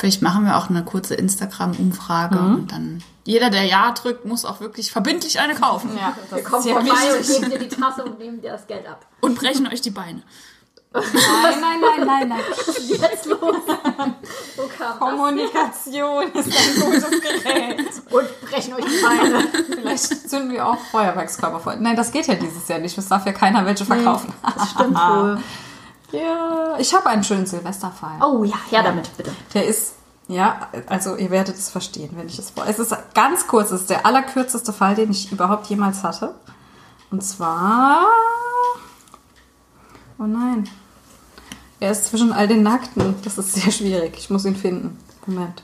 Vielleicht 0.00 0.22
machen 0.22 0.46
wir 0.46 0.56
auch 0.56 0.70
eine 0.70 0.82
kurze 0.82 1.14
Instagram-Umfrage 1.14 2.38
und 2.38 2.72
dann 2.72 3.02
jeder, 3.26 3.50
der 3.50 3.64
Ja 3.64 3.92
drückt, 3.92 4.24
muss 4.24 4.46
auch 4.46 4.60
wirklich 4.60 4.90
verbindlich 4.90 5.40
eine 5.40 5.54
kaufen. 5.54 5.90
Ja, 5.94 6.16
das 6.30 6.38
Wir 6.38 6.42
kommen 6.42 6.62
vorbei 6.62 7.12
und 7.12 7.18
wichtig. 7.20 7.38
geben 7.38 7.50
dir 7.50 7.58
die 7.58 7.68
Tasse 7.68 8.04
und 8.04 8.18
nehmen 8.18 8.40
dir 8.40 8.52
das 8.52 8.66
Geld 8.66 8.88
ab. 8.88 9.04
Und 9.20 9.38
brechen 9.38 9.66
euch 9.66 9.82
die 9.82 9.90
Beine. 9.90 10.22
Nein, 10.92 11.04
nein, 11.60 11.80
nein, 11.80 12.06
nein, 12.06 12.28
nein. 12.30 12.40
Jetzt 12.88 13.26
los. 13.26 13.56
Wo 14.56 14.62
kam 14.76 14.98
Kommunikation 14.98 16.32
ist 16.32 16.48
ein 16.48 16.80
gutes 16.80 17.10
Gerät. 17.20 17.86
das? 17.86 17.98
Und 18.10 18.40
brechen 18.40 18.74
euch 18.74 18.84
die 18.86 19.02
Beine. 19.04 19.48
Vielleicht 19.76 20.30
zünden 20.30 20.50
wir 20.50 20.66
auch 20.66 20.78
Feuerwerkskörper 20.90 21.60
vor. 21.60 21.76
Nein, 21.76 21.94
das 21.94 22.10
geht 22.10 22.26
ja 22.26 22.34
dieses 22.34 22.66
Jahr 22.66 22.80
nicht. 22.80 22.98
Es 22.98 23.06
darf 23.06 23.24
ja 23.26 23.32
keiner 23.32 23.64
welche 23.66 23.84
verkaufen. 23.84 24.32
Das 24.42 24.70
stimmt 24.70 24.96
wohl. 24.96 25.38
Ja, 26.12 26.76
ich 26.78 26.94
habe 26.94 27.06
einen 27.06 27.24
schönen 27.24 27.46
Silvesterfall. 27.46 28.20
Oh 28.22 28.44
ja, 28.44 28.56
ja 28.70 28.82
damit 28.82 29.16
bitte. 29.16 29.32
Der 29.54 29.66
ist, 29.66 29.94
ja, 30.28 30.68
also 30.86 31.16
ihr 31.16 31.30
werdet 31.30 31.56
es 31.56 31.70
verstehen, 31.70 32.10
wenn 32.16 32.26
ich 32.26 32.38
es 32.38 32.50
vor. 32.50 32.66
Es 32.66 32.78
ist 32.78 32.94
ganz 33.14 33.46
kurz, 33.46 33.70
es 33.70 33.82
ist 33.82 33.90
der 33.90 34.06
allerkürzeste 34.06 34.72
Fall, 34.72 34.94
den 34.94 35.10
ich 35.10 35.30
überhaupt 35.30 35.66
jemals 35.66 36.02
hatte. 36.02 36.34
Und 37.10 37.22
zwar. 37.22 38.06
Oh 40.18 40.24
nein. 40.24 40.68
Er 41.80 41.92
ist 41.92 42.06
zwischen 42.06 42.32
all 42.32 42.46
den 42.46 42.62
Nackten. 42.62 43.14
Das 43.24 43.38
ist 43.38 43.54
sehr 43.54 43.72
schwierig. 43.72 44.14
Ich 44.18 44.30
muss 44.30 44.44
ihn 44.44 44.56
finden. 44.56 44.98
Moment. 45.26 45.62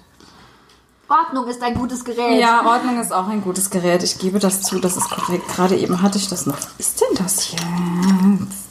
Ordnung 1.09 1.47
ist 1.47 1.63
ein 1.63 1.75
gutes 1.75 2.05
Gerät. 2.05 2.41
Ja, 2.41 2.67
Ordnung 2.67 2.99
ist 3.01 3.13
auch 3.13 3.29
ein 3.29 3.43
gutes 3.43 3.71
Gerät. 3.71 4.03
Ich 4.03 4.19
gebe 4.19 4.39
das 4.39 4.63
zu, 4.63 4.81
das 4.81 4.97
ist 4.97 5.09
korrekt. 5.09 5.47
Gerade 5.49 5.77
eben 5.77 6.03
hatte 6.03 6.19
ich 6.19 6.29
das 6.29 6.47
noch. 6.47 6.57
Was 6.57 6.69
ist 6.79 7.01
denn 7.01 7.17
das 7.17 7.53
jetzt? 7.53 8.66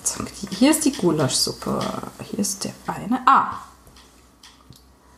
Hier 0.52 0.72
ist 0.72 0.86
die 0.86 0.94
Gulaschsuppe. 0.94 1.80
Hier 2.24 2.39
ist 2.39 2.63
der 2.63 2.74
eine. 2.88 3.22
Ah. 3.26 3.60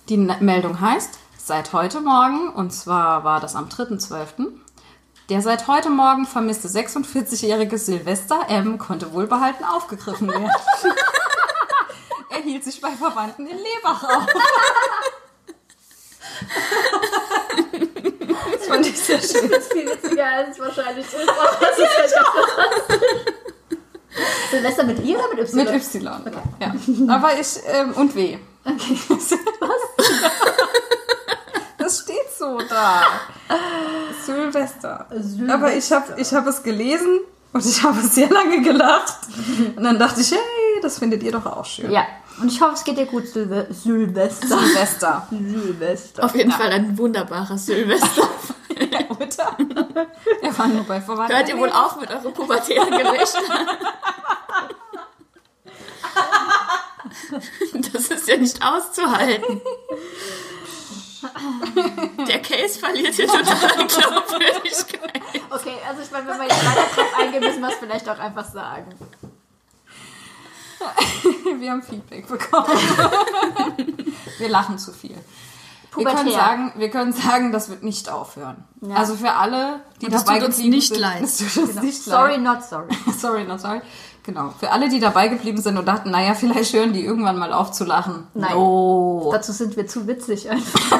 Die 0.09 0.17
Meldung 0.17 0.81
heißt, 0.81 1.17
seit 1.37 1.71
heute 1.71 2.01
Morgen, 2.01 2.49
und 2.49 2.71
zwar 2.71 3.23
war 3.23 3.39
das 3.39 3.55
am 3.55 3.69
3.12., 3.69 4.47
der 5.29 5.41
seit 5.41 5.67
heute 5.67 5.89
Morgen 5.89 6.25
vermisste 6.25 6.67
46-jährige 6.67 7.77
Silvester 7.77 8.49
M. 8.49 8.77
konnte 8.77 9.13
wohlbehalten 9.13 9.63
aufgegriffen 9.63 10.27
werden. 10.27 10.49
er 12.29 12.41
hielt 12.41 12.65
sich 12.65 12.81
bei 12.81 12.91
Verwandten 12.91 13.47
in 13.47 13.57
Lebach 13.57 14.03
auf. 14.03 14.27
fand 18.73 18.87
ich 18.87 18.99
sehr 18.99 19.19
schön. 19.21 19.49
Das 19.49 19.59
ist 19.59 19.73
viel 19.73 19.85
witziger, 19.85 20.25
als 20.25 20.57
es 20.57 20.59
wahrscheinlich 20.59 21.05
ist. 21.05 21.15
Das 21.15 21.77
ist 21.77 21.97
halt 21.97 22.11
ganz 22.11 22.35
fantastisch. 22.45 23.33
Silvester 24.51 24.83
mit 24.83 24.99
I 25.03 25.15
oder 25.15 25.29
mit 25.35 25.39
Y? 25.39 25.65
Mit 25.65 25.73
Y. 25.73 26.21
Ja. 26.59 27.15
Aber 27.15 27.39
ich, 27.39 27.59
ähm, 27.67 27.93
und 27.93 28.15
W. 28.15 28.37
Okay. 28.65 28.97
Das 31.77 31.99
steht 31.99 32.31
so 32.39 32.59
da. 32.69 33.01
Silvester. 34.25 35.05
Aber 35.49 35.73
ich 35.75 35.91
habe 35.91 36.13
ich 36.15 36.33
hab 36.33 36.47
es 36.47 36.63
gelesen 36.63 37.19
und 37.51 37.65
ich 37.65 37.83
habe 37.83 37.99
sehr 37.99 38.29
lange 38.29 38.61
gelacht. 38.61 39.17
Und 39.75 39.83
dann 39.83 39.99
dachte 39.99 40.21
ich, 40.21 40.31
hey, 40.31 40.39
das 40.81 40.99
findet 40.99 41.23
ihr 41.23 41.33
doch 41.33 41.45
auch 41.45 41.65
schön. 41.65 41.91
Ja, 41.91 42.05
und 42.41 42.51
ich 42.51 42.59
hoffe, 42.61 42.73
es 42.73 42.83
geht 42.83 42.97
dir 42.97 43.05
gut, 43.05 43.27
Silve 43.27 43.67
Silvester. 43.69 44.47
Silvester. 44.47 45.27
Silvester. 45.29 46.23
Auf 46.23 46.35
jeden 46.35 46.51
Fall 46.51 46.71
ein 46.71 46.97
wunderbares 46.97 47.65
Silvester. 47.65 48.27
Oder? 49.23 50.07
Er 50.41 50.57
war 50.57 50.67
nur 50.67 50.83
bei 50.83 51.01
Verwandten. 51.01 51.35
Hört 51.35 51.49
ihr 51.49 51.57
wohl 51.57 51.69
auf 51.69 51.99
mit 51.99 52.09
euren 52.09 52.33
pubertären 52.33 52.89
Gerüchten? 52.89 53.43
Das 57.93 58.07
ist 58.07 58.27
ja 58.27 58.37
nicht 58.37 58.61
auszuhalten. 58.63 59.61
Der 62.27 62.41
Case 62.41 62.79
verliert 62.79 63.13
hier 63.15 63.27
total 63.27 63.79
an 63.79 63.87
Glaubwürdigkeit. 63.87 65.21
Okay, 65.49 65.77
also 65.87 66.01
ich 66.01 66.11
meine, 66.11 66.27
wenn 66.27 66.37
wir 66.37 66.47
jetzt 66.47 66.65
weiter 66.65 66.87
drauf 66.95 67.19
eingehen, 67.19 67.43
müssen 67.43 67.61
wir 67.61 67.69
es 67.69 67.75
vielleicht 67.75 68.09
auch 68.09 68.19
einfach 68.19 68.45
sagen. 68.51 68.93
Wir 71.59 71.71
haben 71.71 71.81
Feedback 71.81 72.27
bekommen. 72.27 72.67
Wir 74.37 74.49
lachen 74.49 74.77
zu 74.77 74.91
viel. 74.91 75.17
Wir 75.95 76.05
Pubertär. 76.05 76.23
können, 76.23 76.31
sagen, 76.35 76.73
wir 76.77 76.89
können 76.89 77.13
sagen, 77.13 77.51
das 77.51 77.69
wird 77.69 77.83
nicht 77.83 78.09
aufhören. 78.09 78.63
Ja. 78.81 78.95
Also 78.95 79.15
für 79.15 79.31
alle, 79.33 79.81
die 80.01 80.07
Und 80.07 80.13
es 80.13 80.23
dabei 80.23 80.39
tut 80.39 80.47
uns 80.47 80.55
geblieben 80.57 80.75
nicht 80.75 80.87
sind. 80.89 80.99
leid. 80.99 81.21
Uns 81.21 81.81
nicht 81.81 82.03
Sorry, 82.03 82.31
leid. 82.31 82.41
not 82.43 82.63
sorry. 82.63 82.87
Sorry, 83.17 83.43
not 83.45 83.61
sorry. 83.61 83.81
Genau. 84.23 84.53
Für 84.59 84.71
alle, 84.71 84.87
die 84.89 84.99
dabei 84.99 85.27
geblieben 85.27 85.61
sind 85.61 85.77
und 85.77 85.85
dachten, 85.85 86.09
naja, 86.09 86.33
vielleicht 86.33 86.73
hören 86.73 86.93
die 86.93 87.03
irgendwann 87.03 87.37
mal 87.37 87.51
auf 87.53 87.71
zu 87.73 87.83
lachen. 87.83 88.25
Nein. 88.33 88.55
Oh. 88.55 89.29
Dazu 89.33 89.51
sind 89.51 89.75
wir 89.75 89.85
zu 89.87 90.07
witzig 90.07 90.49
einfach. 90.49 90.99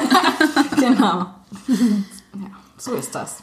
Genau. 0.76 1.26
Ja, 1.68 2.50
so 2.76 2.92
ist 2.92 3.14
das. 3.14 3.36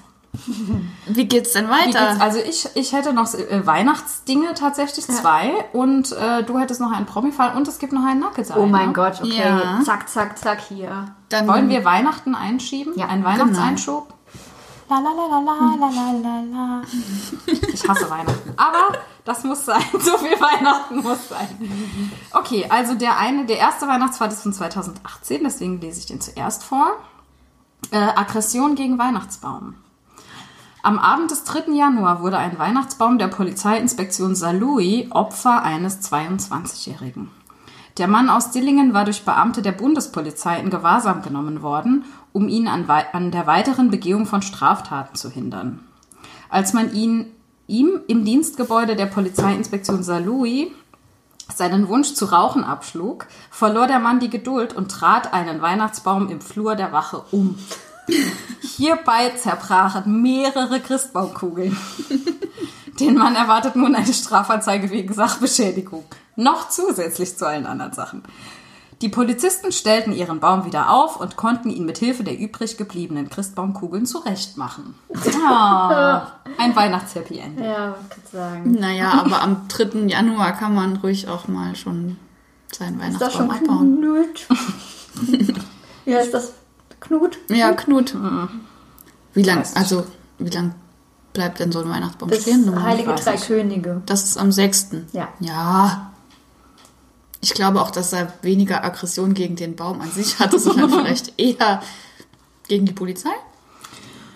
Wie 1.08 1.26
geht's 1.26 1.54
denn 1.54 1.70
weiter? 1.70 2.10
Geht's? 2.10 2.22
Also 2.22 2.40
ich, 2.40 2.70
ich 2.76 2.94
hätte 2.94 3.14
noch 3.14 3.34
äh, 3.34 3.66
Weihnachtsdinge 3.66 4.54
tatsächlich 4.54 5.06
zwei 5.08 5.66
und 5.74 6.12
äh, 6.12 6.44
du 6.44 6.60
hättest 6.60 6.82
noch 6.82 6.92
einen 6.92 7.06
Promi-Fall 7.06 7.56
und 7.56 7.68
es 7.68 7.80
gibt 7.80 7.94
noch 7.94 8.06
einen 8.06 8.20
Nuggets. 8.20 8.52
Oh 8.56 8.66
mein 8.66 8.88
ne? 8.88 8.94
Gott, 8.94 9.22
okay. 9.22 9.40
Ja. 9.40 9.82
Zack, 9.84 10.10
zack, 10.10 10.38
zack 10.38 10.62
hier. 10.62 11.14
Dann 11.30 11.48
Wollen 11.48 11.70
wir 11.70 11.86
Weihnachten 11.86 12.36
einschieben? 12.36 12.94
Ja, 12.96 13.08
einen 13.08 13.24
genau. 13.24 13.36
Weihnachtseinschub? 13.36 14.08
Genau. 14.08 14.22
La, 14.90 15.00
la, 15.00 15.14
la, 15.40 16.82
ich 17.74 17.88
hasse 17.88 18.10
Weihnachten. 18.10 18.54
Aber 18.58 18.98
das 19.24 19.46
muss 19.46 19.64
sein. 19.64 19.82
So 19.94 20.18
viel 20.18 20.32
Weihnachten 20.32 20.98
muss 20.98 21.30
sein. 21.30 22.12
Okay, 22.34 22.66
also 22.68 22.96
der 22.96 23.18
eine, 23.18 23.46
der 23.46 23.58
erste 23.58 23.88
Weihnachtsfall 23.88 24.28
ist 24.28 24.44
von 24.44 24.52
2018, 24.52 25.44
deswegen 25.46 25.80
lese 25.80 26.00
ich 26.00 26.08
den 26.08 26.20
zuerst 26.20 26.66
vor. 26.66 26.98
Äh, 27.92 27.98
Aggression 27.98 28.76
gegen 28.76 28.98
Weihnachtsbaum. 28.98 29.76
Am 30.84 30.98
Abend 30.98 31.30
des 31.30 31.44
3. 31.44 31.74
Januar 31.74 32.24
wurde 32.24 32.40
ein 32.40 32.58
Weihnachtsbaum 32.58 33.20
der 33.20 33.28
Polizeiinspektion 33.28 34.34
Saarlouis 34.34 35.12
Opfer 35.12 35.62
eines 35.62 36.02
22-Jährigen. 36.12 37.30
Der 38.00 38.08
Mann 38.08 38.30
aus 38.30 38.50
Dillingen 38.50 38.96
war 38.96 39.06
durch 39.06 39.24
Beamte 39.24 39.62
der 39.62 39.74
Bundespolizei 39.74 40.60
in 40.60 40.72
Gewahrsam 40.72 41.22
genommen 41.22 41.62
worden, 41.62 42.06
um 42.34 42.48
ihn 42.48 42.68
an, 42.68 42.90
an 42.90 43.30
der 43.30 43.46
weiteren 43.46 43.92
Begehung 43.92 44.26
von 44.26 44.42
Straftaten 44.42 45.16
zu 45.16 45.30
hindern. 45.30 45.82
Als 46.50 46.74
man 46.74 46.92
ihn 46.94 47.28
ihm 47.68 48.02
im 48.08 48.26
Dienstgebäude 48.26 48.96
der 48.96 49.06
Polizeiinspektion 49.06 50.02
Saarlouis 50.02 50.70
seinen 51.56 51.90
Wunsch 51.90 52.16
zu 52.16 52.26
rauchen 52.26 52.64
abschlug, 52.64 53.28
verlor 53.52 53.86
der 53.86 54.00
Mann 54.00 54.20
die 54.20 54.32
Geduld 54.32 54.74
und 54.74 54.90
trat 54.90 55.32
einen 55.32 55.62
Weihnachtsbaum 55.62 56.30
im 56.30 56.42
Flur 56.42 56.76
der 56.76 56.92
Wache 56.92 57.24
um. 57.30 57.56
Hierbei 58.62 59.32
zerbrachen 59.36 60.22
mehrere 60.22 60.80
Christbaumkugeln. 60.80 61.76
Den 63.00 63.16
Mann 63.16 63.36
erwartet 63.36 63.76
nun 63.76 63.96
eine 63.96 64.14
Strafanzeige 64.14 64.90
wegen 64.92 65.14
Sachbeschädigung. 65.14 66.06
Noch 66.36 66.70
zusätzlich 66.70 67.38
zu 67.38 67.48
allen 67.48 67.66
anderen 67.66 67.94
Sachen. 67.94 68.24
Die 69.02 69.10
Polizisten 69.10 69.72
stellten 69.72 70.14
ihren 70.14 70.40
Baum 70.40 70.66
wieder 70.66 70.92
auf 70.92 71.20
und 71.20 71.36
konnten 71.36 71.72
ihn 71.72 71.86
mit 71.86 71.98
Hilfe 71.98 72.24
der 72.24 72.38
übrig 72.38 72.78
gebliebenen 72.78 73.30
Christbaumkugeln 73.30 74.06
zurechtmachen. 74.06 74.94
Ah, 75.44 76.34
ein 76.60 76.76
Weihnachts-Happy 76.76 77.40
End. 77.40 77.60
Ja, 77.60 77.96
du 78.10 78.38
sagen? 78.38 78.72
Naja, 78.80 79.24
aber 79.26 79.42
am 79.42 79.68
3. 79.68 80.08
Januar 80.08 80.52
kann 80.52 80.76
man 80.76 80.98
ruhig 80.98 81.28
auch 81.28 81.48
mal 81.48 81.76
schon 81.76 82.18
seinen 82.72 83.00
Ist 83.02 83.20
das 83.20 83.40
Weihnachtsbaum 83.40 83.58
schon 83.58 83.70
abbauen. 83.70 84.02
Knut? 84.02 85.56
ja, 86.06 86.20
ist 86.20 86.34
das 86.36 86.54
Knut? 87.02 87.38
Ja, 87.50 87.74
Knut. 87.74 88.16
Wie 89.34 89.44
lang, 89.44 89.66
also, 89.76 90.06
wie 90.38 90.50
lang 90.50 90.74
bleibt 91.34 91.60
denn 91.60 91.72
so 91.72 91.80
ein 91.80 91.90
Weihnachtsbaum 91.90 92.30
Das 92.30 92.42
stehen? 92.42 92.66
Normal? 92.66 92.84
Heilige 92.84 93.14
Drei 93.16 93.32
nicht. 93.34 93.48
Könige. 93.48 94.02
Das 94.06 94.24
ist 94.24 94.38
am 94.38 94.52
6. 94.52 94.90
Ja. 95.12 95.30
Ja. 95.40 96.12
Ich 97.42 97.54
glaube 97.54 97.82
auch, 97.82 97.92
dass 97.92 98.14
er 98.14 98.32
weniger 98.44 98.84
Aggression 98.84 99.34
gegen 99.34 99.56
den 99.56 99.76
Baum 99.76 100.00
an 100.00 100.12
sich 100.12 100.40
hatte, 100.40 100.60
sondern 100.60 100.90
vielleicht 100.92 101.40
eher 101.40 101.82
gegen 102.68 102.86
die 102.86 102.94
Polizei. 102.94 103.32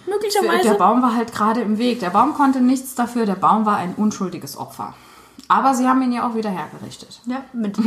Der 0.07 0.13
Möglicherweise. 0.13 0.75
Baum 0.75 1.01
war 1.01 1.15
halt 1.15 1.33
gerade 1.33 1.61
im 1.61 1.77
Weg. 1.77 1.99
Der 1.99 2.09
Baum 2.09 2.33
konnte 2.33 2.61
nichts 2.61 2.95
dafür. 2.95 3.25
Der 3.25 3.35
Baum 3.35 3.65
war 3.65 3.77
ein 3.77 3.93
unschuldiges 3.95 4.57
Opfer. 4.57 4.93
Aber 5.47 5.75
sie 5.75 5.87
haben 5.87 6.01
ihn 6.01 6.11
ja 6.11 6.27
auch 6.27 6.35
wieder 6.35 6.49
hergerichtet. 6.49 7.21
Ja, 7.25 7.43
mit 7.53 7.77
äh, 7.77 7.81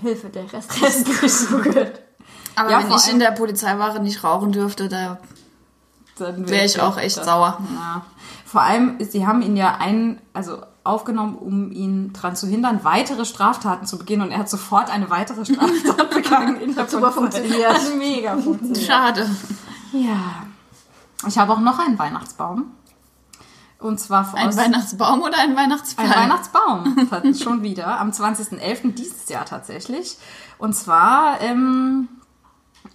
Hilfe 0.00 0.28
der 0.28 0.50
restlichen 0.50 1.48
Kugel. 1.48 1.92
Aber 2.56 2.70
Ja, 2.70 2.82
wenn 2.82 2.92
ich 2.96 3.08
in 3.08 3.18
der 3.18 3.30
Polizeiwache 3.32 4.00
nicht 4.00 4.22
rauchen 4.24 4.52
dürfte, 4.52 4.88
da 4.88 5.18
Dann 6.18 6.48
wäre 6.48 6.64
ich 6.66 6.80
auch 6.80 6.98
echt 6.98 7.22
sauer. 7.24 7.58
Ja. 7.74 8.02
Vor 8.44 8.62
allem, 8.62 8.96
sie 9.00 9.26
haben 9.26 9.40
ihn 9.42 9.56
ja 9.56 9.76
ein, 9.78 10.20
also 10.34 10.62
aufgenommen, 10.84 11.36
um 11.36 11.70
ihn 11.72 12.12
daran 12.12 12.36
zu 12.36 12.46
hindern, 12.46 12.80
weitere 12.82 13.24
Straftaten 13.24 13.86
zu 13.86 13.98
begehen. 13.98 14.20
Und 14.20 14.30
er 14.30 14.38
hat 14.38 14.50
sofort 14.50 14.90
eine 14.90 15.08
weitere 15.10 15.44
Straftat 15.44 16.10
begangen 16.14 16.60
in 16.60 16.74
der 16.74 16.86
super 16.88 17.10
Polizei. 17.10 17.38
funktioniert. 17.40 17.72
Hat 17.74 17.94
mega 17.98 18.36
funktioniert. 18.36 18.84
Schade. 18.84 19.30
Ja. 19.92 20.44
Ich 21.26 21.38
habe 21.38 21.52
auch 21.52 21.60
noch 21.60 21.78
einen 21.78 21.98
Weihnachtsbaum. 21.98 22.72
Und 23.78 23.98
zwar 23.98 24.32
Ein 24.34 24.56
Weihnachtsbaum 24.56 25.22
oder 25.22 25.38
ein 25.40 25.56
Weihnachtsbaum? 25.56 26.04
ein 26.06 26.14
Weihnachtsbaum. 26.14 27.34
Schon 27.34 27.62
wieder. 27.62 27.98
Am 28.00 28.10
20.11. 28.10 28.94
dieses 28.94 29.28
Jahr 29.28 29.44
tatsächlich. 29.44 30.18
Und 30.58 30.74
zwar 30.74 31.40
ähm, 31.40 32.08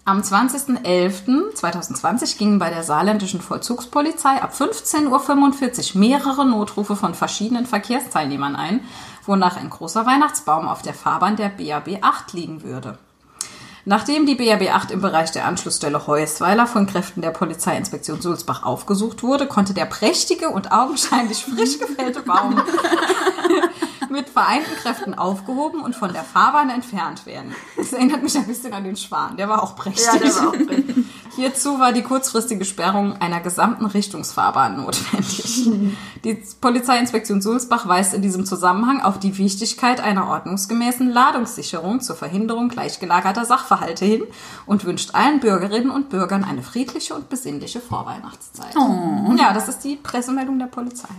am 0.05 0.21
20.11.2020 0.21 2.37
gingen 2.37 2.59
bei 2.59 2.69
der 2.69 2.83
saarländischen 2.83 3.41
Vollzugspolizei 3.41 4.41
ab 4.41 4.53
15.45 4.53 5.95
Uhr 5.95 5.99
mehrere 5.99 6.45
Notrufe 6.45 6.95
von 6.95 7.13
verschiedenen 7.13 7.65
Verkehrsteilnehmern 7.65 8.55
ein, 8.55 8.79
wonach 9.25 9.57
ein 9.57 9.69
großer 9.69 10.05
Weihnachtsbaum 10.05 10.69
auf 10.69 10.81
der 10.81 10.93
Fahrbahn 10.93 11.35
der 11.35 11.49
BAB 11.49 11.97
8 12.01 12.31
liegen 12.31 12.63
würde. 12.63 12.97
Nachdem 13.89 14.25
die 14.25 14.35
BRB 14.35 14.73
8 14.73 14.91
im 14.91 15.01
Bereich 15.01 15.31
der 15.31 15.45
Anschlussstelle 15.45 16.07
Heusweiler 16.07 16.67
von 16.67 16.87
Kräften 16.87 17.21
der 17.21 17.31
Polizeiinspektion 17.31 18.21
Sulzbach 18.21 18.63
aufgesucht 18.63 19.23
wurde, 19.23 19.47
konnte 19.47 19.73
der 19.73 19.85
prächtige 19.85 20.49
und 20.49 20.73
augenscheinlich 20.73 21.45
frisch 21.45 21.79
gefällte 21.79 22.21
Baum 22.21 22.61
mit 24.11 24.29
vereinten 24.29 24.75
Kräften 24.81 25.13
aufgehoben 25.13 25.81
und 25.81 25.95
von 25.95 26.13
der 26.13 26.23
Fahrbahn 26.23 26.69
entfernt 26.69 27.25
werden. 27.25 27.53
Das 27.75 27.93
erinnert 27.93 28.23
mich 28.23 28.35
ein 28.37 28.47
bisschen 28.47 28.73
an 28.73 28.83
den 28.83 28.97
Schwan, 28.97 29.37
der 29.37 29.49
war 29.49 29.63
auch 29.63 29.75
prächtig. 29.75 30.05
Ja, 30.05 30.17
der 30.17 30.35
war 30.35 30.47
auch 30.49 30.51
prächtig. 30.53 31.05
Hierzu 31.37 31.79
war 31.79 31.93
die 31.93 32.01
kurzfristige 32.01 32.65
Sperrung 32.65 33.21
einer 33.21 33.39
gesamten 33.39 33.85
Richtungsfahrbahn 33.85 34.77
notwendig. 34.77 35.69
Die 36.23 36.43
Polizeiinspektion 36.59 37.43
Sulzbach 37.43 37.87
weist 37.87 38.15
in 38.15 38.23
diesem 38.23 38.43
Zusammenhang 38.43 39.01
auf 39.01 39.19
die 39.19 39.37
Wichtigkeit 39.37 40.01
einer 40.01 40.29
ordnungsgemäßen 40.29 41.07
Ladungssicherung 41.11 42.01
zur 42.01 42.15
Verhinderung 42.15 42.69
gleichgelagerter 42.69 43.45
Sachverhalte 43.45 44.03
hin 44.03 44.23
und 44.65 44.83
wünscht 44.85 45.13
allen 45.13 45.39
Bürgerinnen 45.39 45.91
und 45.91 46.09
Bürgern 46.09 46.43
eine 46.43 46.63
friedliche 46.63 47.13
und 47.13 47.29
besinnliche 47.29 47.81
Vorweihnachtszeit. 47.81 48.73
Ja, 49.37 49.53
das 49.53 49.69
ist 49.69 49.83
die 49.83 49.95
Pressemeldung 49.95 50.57
der 50.57 50.65
Polizei. 50.65 51.09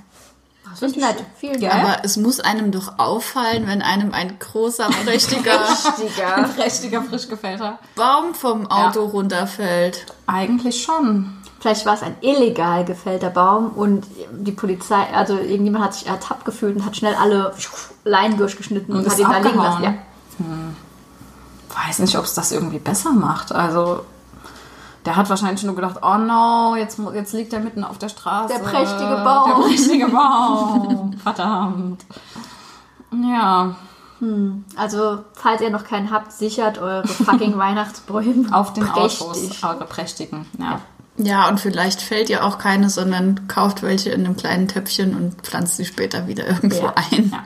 Das 0.70 0.82
ist 0.82 0.96
nett. 0.96 1.16
Vielen 1.36 1.60
Ja. 1.60 1.70
Dank. 1.70 1.84
Aber 1.84 1.96
es 2.04 2.16
muss 2.16 2.40
einem 2.40 2.70
doch 2.72 2.98
auffallen, 2.98 3.66
wenn 3.66 3.82
einem 3.82 4.12
ein 4.12 4.38
großer, 4.38 4.88
prächtiger. 5.04 5.58
Prächtiger, 6.56 7.02
frisch 7.02 7.28
gefällter. 7.28 7.78
Baum 7.96 8.34
vom 8.34 8.70
Auto 8.70 9.04
runterfällt. 9.06 10.06
Eigentlich 10.26 10.82
schon. 10.82 11.34
Vielleicht 11.60 11.86
war 11.86 11.94
es 11.94 12.02
ein 12.02 12.14
illegal 12.20 12.84
gefällter 12.84 13.30
Baum 13.30 13.70
und 13.70 14.06
die 14.30 14.52
Polizei, 14.52 15.02
also 15.12 15.36
irgendjemand 15.36 15.84
hat 15.84 15.94
sich 15.94 16.06
ertappt 16.06 16.44
gefühlt 16.44 16.76
und 16.76 16.84
hat 16.86 16.96
schnell 16.96 17.14
alle 17.16 17.52
Leinen 18.04 18.38
durchgeschnitten 18.38 18.94
und, 18.94 19.04
Und 19.04 19.10
hat 19.10 19.18
ihn 19.18 19.28
da 19.28 19.38
liegen 19.38 19.58
lassen. 19.58 19.82
Ja. 19.82 19.94
Weiß 21.88 21.98
nicht, 21.98 22.16
ob 22.16 22.24
es 22.24 22.34
das 22.34 22.52
irgendwie 22.52 22.78
besser 22.78 23.12
macht. 23.12 23.50
Also, 23.52 24.04
der 25.08 25.16
hat 25.16 25.30
wahrscheinlich 25.30 25.62
nur 25.64 25.74
gedacht, 25.74 25.96
oh 26.02 26.18
no, 26.18 26.76
jetzt, 26.76 27.00
jetzt 27.14 27.32
liegt 27.32 27.54
er 27.54 27.60
mitten 27.60 27.82
auf 27.82 27.96
der 27.96 28.10
Straße. 28.10 28.52
Der 28.52 28.60
prächtige 28.62 29.22
Baum. 29.24 29.50
Der 29.50 29.66
prächtige 29.68 30.06
Baum. 30.08 31.14
Verdammt. 31.22 32.04
Ja, 33.24 33.74
Also, 34.76 35.20
falls 35.32 35.62
ihr 35.62 35.70
noch 35.70 35.84
keinen 35.84 36.10
habt, 36.10 36.32
sichert 36.32 36.76
eure 36.78 37.06
fucking 37.08 37.56
Weihnachtsbäume. 37.64 38.54
auf 38.54 38.74
den 38.74 38.84
Prächtig. 38.84 39.22
Autos, 39.22 39.62
eure 39.64 39.86
prächtigen. 39.86 40.44
Ja. 40.58 40.80
Ja, 41.16 41.48
und 41.48 41.58
vielleicht 41.58 42.02
fällt 42.02 42.28
ihr 42.28 42.44
auch 42.44 42.58
keine, 42.58 42.90
sondern 42.90 43.48
kauft 43.48 43.82
welche 43.82 44.10
in 44.10 44.24
einem 44.26 44.36
kleinen 44.36 44.68
Töpfchen 44.68 45.16
und 45.16 45.40
pflanzt 45.42 45.76
sie 45.78 45.84
später 45.86 46.26
wieder 46.28 46.46
irgendwo 46.46 46.84
Ja. 46.86 46.94
ein. 47.10 47.30
Ja. 47.32 47.44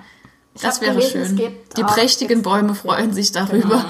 Das 0.60 0.80
wäre 0.82 0.94
gelesen, 0.96 1.12
schön. 1.12 1.22
es 1.22 1.36
gibt 1.36 1.78
Die 1.78 1.82
prächtigen 1.84 2.42
Bäume 2.42 2.74
freuen 2.74 3.14
sich 3.14 3.32
darüber. 3.32 3.82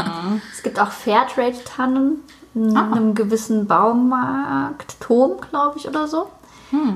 Es 0.55 0.63
gibt 0.63 0.79
auch 0.79 0.91
Fairtrade-Tannen 0.93 2.19
einem 2.55 3.15
gewissen 3.15 3.67
Baumarkt, 3.67 4.97
Tom, 5.01 5.33
glaube 5.51 5.79
ich, 5.79 5.89
oder 5.89 6.07
so. 6.09 6.29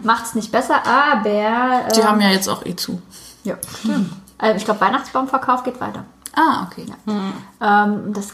Macht's 0.02 0.34
nicht 0.34 0.52
besser, 0.52 0.76
aber. 0.86 1.28
Äh, 1.28 1.92
Die 1.94 2.02
haben 2.04 2.20
ja 2.20 2.30
jetzt 2.30 2.48
auch 2.48 2.64
eh 2.64 2.74
zu. 2.74 3.00
Ja, 3.44 3.56
stimmt. 3.78 4.10
Äh, 4.40 4.56
ich 4.56 4.64
glaube, 4.64 4.80
Weihnachtsbaumverkauf 4.80 5.64
geht 5.64 5.80
weiter. 5.80 6.04
Ah, 6.38 6.66
okay. 6.66 6.84
Ähm, 7.62 8.12
das, 8.12 8.28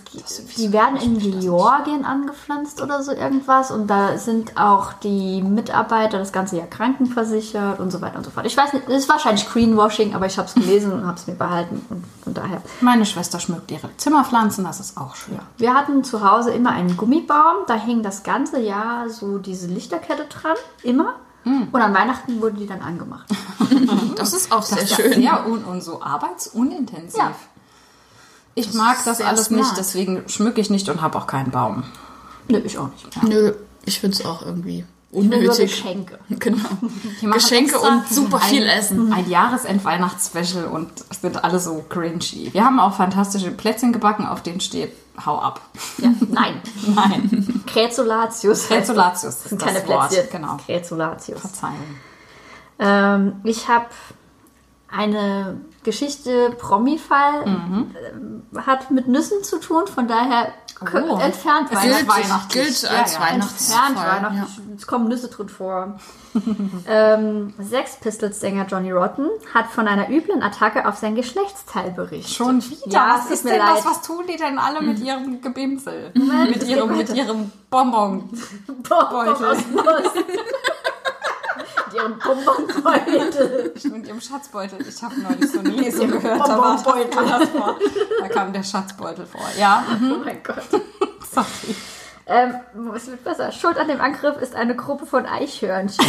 die 0.56 0.72
werden 0.72 0.96
in 0.96 1.20
Georgien 1.20 2.04
angepflanzt 2.04 2.82
oder 2.82 3.00
so 3.00 3.12
irgendwas 3.12 3.70
und 3.70 3.86
da 3.86 4.18
sind 4.18 4.56
auch 4.60 4.92
die 4.94 5.40
Mitarbeiter 5.40 6.18
das 6.18 6.32
ganze 6.32 6.56
Jahr 6.56 6.66
krankenversichert 6.66 7.78
und 7.78 7.92
so 7.92 8.00
weiter 8.00 8.18
und 8.18 8.24
so 8.24 8.30
fort. 8.32 8.44
Ich 8.44 8.56
weiß 8.56 8.72
nicht, 8.72 8.88
es 8.88 9.04
ist 9.04 9.08
wahrscheinlich 9.08 9.48
Greenwashing, 9.48 10.16
aber 10.16 10.26
ich 10.26 10.36
habe 10.36 10.48
es 10.48 10.54
gelesen 10.54 10.92
und 10.92 11.06
habe 11.06 11.16
es 11.16 11.28
mir 11.28 11.34
behalten 11.34 11.86
und 11.90 12.04
von 12.24 12.34
daher. 12.34 12.60
Meine 12.80 13.06
Schwester 13.06 13.38
schmückt 13.38 13.70
ihre 13.70 13.88
Zimmerpflanzen, 13.96 14.64
das 14.64 14.80
ist 14.80 14.98
auch 14.98 15.14
schön. 15.14 15.38
Wir 15.58 15.72
hatten 15.72 16.02
zu 16.02 16.28
Hause 16.28 16.50
immer 16.50 16.70
einen 16.70 16.96
Gummibaum, 16.96 17.58
da 17.68 17.74
hing 17.74 18.02
das 18.02 18.24
ganze 18.24 18.58
Jahr 18.60 19.10
so 19.10 19.38
diese 19.38 19.68
Lichterkette 19.68 20.24
dran, 20.24 20.56
immer. 20.82 21.14
Und 21.44 21.74
an 21.80 21.92
Weihnachten 21.94 22.40
wurde 22.40 22.56
die 22.56 22.66
dann 22.66 22.82
angemacht. 22.82 23.26
Das 24.16 24.32
ist 24.34 24.52
auch 24.52 24.62
sehr 24.62 24.82
Das 24.82 24.90
schön. 24.92 25.12
sehr 25.14 25.46
un 25.48 25.64
und 25.64 25.82
so 25.82 26.00
arbeitsunintensiv. 26.02 27.18
Ja. 27.18 27.32
Ich 28.54 28.74
mag 28.74 28.98
das 29.04 29.20
alles 29.20 29.46
smart. 29.46 29.62
nicht, 29.62 29.76
deswegen 29.78 30.28
schmücke 30.28 30.60
ich 30.60 30.70
nicht 30.70 30.88
und 30.88 31.00
habe 31.00 31.16
auch 31.18 31.26
keinen 31.26 31.50
Baum. 31.50 31.84
Nö, 32.48 32.58
ich 32.64 32.76
auch 32.78 32.88
nicht. 32.88 33.22
Nö, 33.22 33.54
ich 33.84 33.98
finde 34.00 34.16
es 34.18 34.24
auch 34.26 34.42
irgendwie 34.44 34.84
Nur 35.10 35.22
unnötig. 35.22 35.70
Geschenke. 35.70 36.18
Genau. 36.38 36.68
Geschenke 37.34 37.78
und 37.78 38.08
super 38.08 38.40
viel 38.40 38.64
ein, 38.64 38.78
Essen. 38.78 39.12
Ein 39.12 39.28
Jahresend-Weihnachtsspecial 39.28 40.64
und 40.66 40.90
sind 41.20 41.42
alle 41.44 41.58
so 41.60 41.84
cringy. 41.88 42.50
Wir 42.52 42.64
haben 42.64 42.78
auch 42.80 42.94
fantastische 42.94 43.50
Plätzchen 43.50 43.92
gebacken, 43.92 44.26
auf 44.26 44.42
denen 44.42 44.60
steht, 44.60 44.92
hau 45.24 45.38
ab. 45.38 45.60
Ja, 45.98 46.10
nein. 46.28 46.60
Nein. 46.94 47.62
Kräzulatius. 47.66 48.66
Kräzulatius 48.68 49.40
Das 49.40 49.48
sind 49.50 49.60
ist 49.62 49.66
keine 49.66 49.80
das 49.80 49.88
Wort, 49.88 50.08
Plätzchen. 50.10 50.30
genau. 50.42 50.56
Kräzulatius. 50.66 51.40
Verzeihung. 51.40 51.76
Ähm, 52.78 53.34
ich 53.44 53.68
habe 53.68 53.86
eine 54.90 55.60
Geschichte, 55.84 56.50
Promi-Fall, 56.58 57.44
ähm, 57.46 58.42
hat 58.66 58.90
mit 58.90 59.08
Nüssen 59.08 59.42
zu 59.42 59.58
tun, 59.58 59.86
von 59.86 60.06
daher 60.08 60.52
Oh. 60.84 61.16
entfernt 61.18 61.68
Es 61.70 61.80
Gilt, 61.80 62.08
weihnachtlich. 62.08 62.64
gilt 62.64 62.82
Ja, 62.82 63.00
als 63.02 63.14
ja. 63.14 63.20
Weihnachtsfall. 63.20 63.88
Entfernt 63.90 64.24
Weihnachten. 64.24 64.72
Es 64.76 64.86
kommen 64.86 65.06
Nüsse 65.08 65.28
drin 65.28 65.48
vor. 65.48 65.94
ähm, 66.88 67.54
Sex 67.60 67.96
Pistols-Sänger 68.00 68.66
Johnny 68.66 68.90
Rotten 68.90 69.28
hat 69.54 69.66
von 69.68 69.86
einer 69.86 70.10
üblen 70.10 70.42
Attacke 70.42 70.88
auf 70.88 70.96
sein 70.96 71.14
Geschlechtsteil 71.14 71.92
berichtet. 71.92 72.34
Schon 72.34 72.62
wieder? 72.68 72.80
Ja, 72.90 73.14
was 73.16 73.30
ist 73.30 73.44
denn 73.44 73.58
leid. 73.58 73.76
das? 73.76 73.86
Was 73.86 74.02
tun 74.02 74.24
die 74.28 74.36
denn 74.36 74.58
alle 74.58 74.82
mit 74.82 74.98
ihrem 74.98 75.40
Gebimsel? 75.40 76.10
Mit, 76.14 76.64
ihrem, 76.64 76.96
mit 76.96 77.14
ihrem 77.14 77.52
Bonbon. 77.70 78.28
Bonbon 78.66 79.28
aus. 79.28 79.58
Mit 81.92 82.00
ihrem 82.00 82.18
Bonbonbeutel. 82.18 83.74
Mit 83.92 84.06
ihrem 84.06 84.20
Schatzbeutel. 84.20 84.78
Ich 84.86 85.02
habe 85.02 85.20
neulich 85.20 85.50
so 85.50 85.58
eine 85.58 85.70
Lesung 85.70 86.10
gehört. 86.10 86.40
Da, 86.40 86.58
war 86.58 86.74
das, 86.74 86.82
vor. 87.50 87.78
da 88.20 88.28
kam 88.28 88.52
der 88.52 88.62
Schatzbeutel 88.62 89.26
vor. 89.26 89.42
Ja, 89.58 89.84
mhm. 89.98 90.12
Oh 90.12 90.24
mein 90.24 90.42
Gott. 90.42 90.62
sorry. 91.32 91.74
Ähm, 92.26 92.54
es 92.94 93.08
wird 93.08 93.24
besser. 93.24 93.50
Schuld 93.52 93.78
an 93.78 93.88
dem 93.88 94.00
Angriff 94.00 94.36
ist 94.40 94.54
eine 94.54 94.76
Gruppe 94.76 95.06
von 95.06 95.26
Eichhörnchen, 95.26 96.04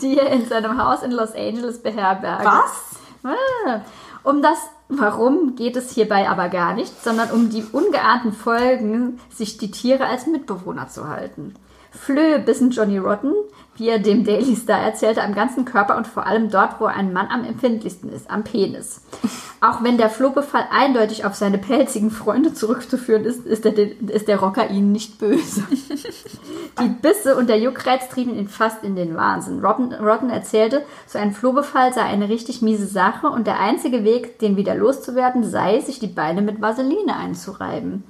die 0.00 0.18
er 0.18 0.30
in 0.30 0.48
seinem 0.48 0.82
Haus 0.82 1.02
in 1.02 1.10
Los 1.10 1.34
Angeles 1.34 1.82
beherbergt. 1.82 2.44
Was? 2.44 2.98
Ah, 3.24 3.80
Um 4.22 4.42
das 4.42 4.58
Warum 4.90 5.54
geht 5.54 5.76
es 5.76 5.90
hierbei 5.90 6.30
aber 6.30 6.48
gar 6.48 6.72
nicht, 6.72 7.04
sondern 7.04 7.30
um 7.30 7.50
die 7.50 7.62
ungeahnten 7.62 8.32
Folgen, 8.32 9.20
sich 9.28 9.58
die 9.58 9.70
Tiere 9.70 10.06
als 10.06 10.26
Mitbewohner 10.26 10.88
zu 10.88 11.08
halten. 11.08 11.52
Flöhe 11.98 12.38
bissen 12.38 12.70
Johnny 12.70 12.98
Rotten, 12.98 13.32
wie 13.76 13.88
er 13.88 13.98
dem 13.98 14.24
Daily 14.24 14.56
Star 14.56 14.80
erzählte, 14.80 15.22
am 15.22 15.34
ganzen 15.34 15.64
Körper 15.64 15.96
und 15.96 16.06
vor 16.06 16.26
allem 16.26 16.50
dort, 16.50 16.80
wo 16.80 16.86
ein 16.86 17.12
Mann 17.12 17.28
am 17.28 17.44
empfindlichsten 17.44 18.12
ist, 18.12 18.30
am 18.30 18.44
Penis. 18.44 19.02
Auch 19.60 19.82
wenn 19.82 19.98
der 19.98 20.08
Flohbefall 20.08 20.66
eindeutig 20.70 21.24
auf 21.24 21.34
seine 21.34 21.58
pelzigen 21.58 22.12
Freunde 22.12 22.54
zurückzuführen 22.54 23.24
ist, 23.24 23.44
ist 23.44 23.64
der, 23.64 23.76
ist 23.76 24.28
der 24.28 24.38
Rocker 24.38 24.70
ihnen 24.70 24.92
nicht 24.92 25.18
böse. 25.18 25.64
Die 26.80 26.88
Bisse 26.88 27.36
und 27.36 27.48
der 27.48 27.58
Juckreiz 27.58 28.08
trieben 28.08 28.36
ihn 28.36 28.48
fast 28.48 28.84
in 28.84 28.94
den 28.94 29.16
Wahnsinn. 29.16 29.64
Rotten, 29.64 29.92
Rotten 29.92 30.30
erzählte, 30.30 30.84
so 31.06 31.18
ein 31.18 31.32
Flohbefall 31.32 31.92
sei 31.92 32.02
eine 32.02 32.28
richtig 32.28 32.62
miese 32.62 32.86
Sache 32.86 33.26
und 33.26 33.48
der 33.48 33.58
einzige 33.58 34.04
Weg, 34.04 34.38
den 34.38 34.56
wieder 34.56 34.76
loszuwerden, 34.76 35.42
sei, 35.42 35.80
sich 35.80 35.98
die 35.98 36.06
Beine 36.06 36.40
mit 36.40 36.60
Vaseline 36.60 37.16
einzureiben. 37.16 38.04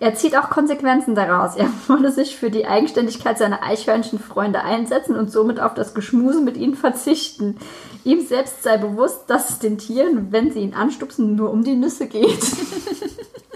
Er 0.00 0.14
zieht 0.14 0.36
auch 0.36 0.48
Konsequenzen 0.48 1.14
daraus. 1.14 1.56
Er 1.56 1.70
wolle 1.88 2.12
sich 2.12 2.36
für 2.36 2.50
die 2.50 2.66
Eigenständigkeit 2.66 3.38
seiner 3.38 3.62
Eichhörnchenfreunde 3.62 4.62
einsetzen 4.62 5.16
und 5.16 5.30
somit 5.30 5.60
auf 5.60 5.74
das 5.74 5.94
Geschmuse 5.94 6.40
mit 6.40 6.56
ihnen 6.56 6.76
verzichten. 6.76 7.56
Ihm 8.04 8.26
selbst 8.26 8.62
sei 8.62 8.76
bewusst, 8.76 9.24
dass 9.26 9.50
es 9.50 9.58
den 9.58 9.78
Tieren, 9.78 10.30
wenn 10.30 10.52
sie 10.52 10.60
ihn 10.60 10.74
anstupsen, 10.74 11.34
nur 11.34 11.50
um 11.50 11.64
die 11.64 11.74
Nüsse 11.74 12.06
geht. 12.06 12.38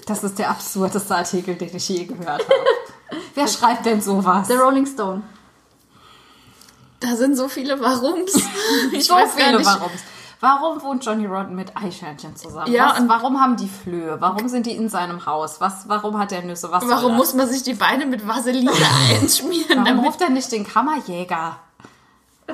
Das 0.04 0.24
ist 0.24 0.36
der 0.36 0.50
absurdeste 0.50 1.14
Artikel, 1.14 1.54
den 1.54 1.74
ich 1.76 1.88
je 1.88 2.04
gehört 2.04 2.42
habe. 2.42 2.54
Wer 3.36 3.46
schreibt 3.46 3.86
denn 3.86 4.00
sowas? 4.00 4.48
The 4.48 4.54
Rolling 4.54 4.84
Stone. 4.84 5.22
Da 6.98 7.14
sind 7.14 7.36
so 7.36 7.48
viele 7.48 7.80
Warums. 7.80 8.34
Ich 8.90 9.06
so 9.06 9.14
weiß 9.14 9.36
gar 9.36 9.46
viele 9.46 9.58
nicht. 9.58 9.66
Warums. 9.66 10.00
Warum 10.42 10.82
wohnt 10.82 11.04
Johnny 11.06 11.24
Rotten 11.24 11.54
mit 11.54 11.76
Eichhörnchen 11.76 12.34
zusammen? 12.34 12.72
Ja, 12.72 12.90
Was, 12.90 12.98
und- 13.00 13.08
warum 13.08 13.40
haben 13.40 13.56
die 13.56 13.68
Flöhe? 13.68 14.16
Warum 14.20 14.48
sind 14.48 14.66
die 14.66 14.72
in 14.74 14.88
seinem 14.88 15.24
Haus? 15.24 15.60
Was, 15.60 15.88
warum 15.88 16.18
hat 16.18 16.32
er 16.32 16.42
Nüsse? 16.42 16.68
Was 16.72 16.82
Warum 16.88 17.14
muss 17.16 17.32
man 17.34 17.46
sich 17.48 17.62
die 17.62 17.74
Beine 17.74 18.06
mit 18.06 18.26
Vaseline 18.26 18.72
einschmieren? 19.20 19.84
Warum 19.86 20.00
ruft 20.00 20.20
er 20.20 20.30
nicht 20.30 20.50
den 20.50 20.66
Kammerjäger? 20.66 21.58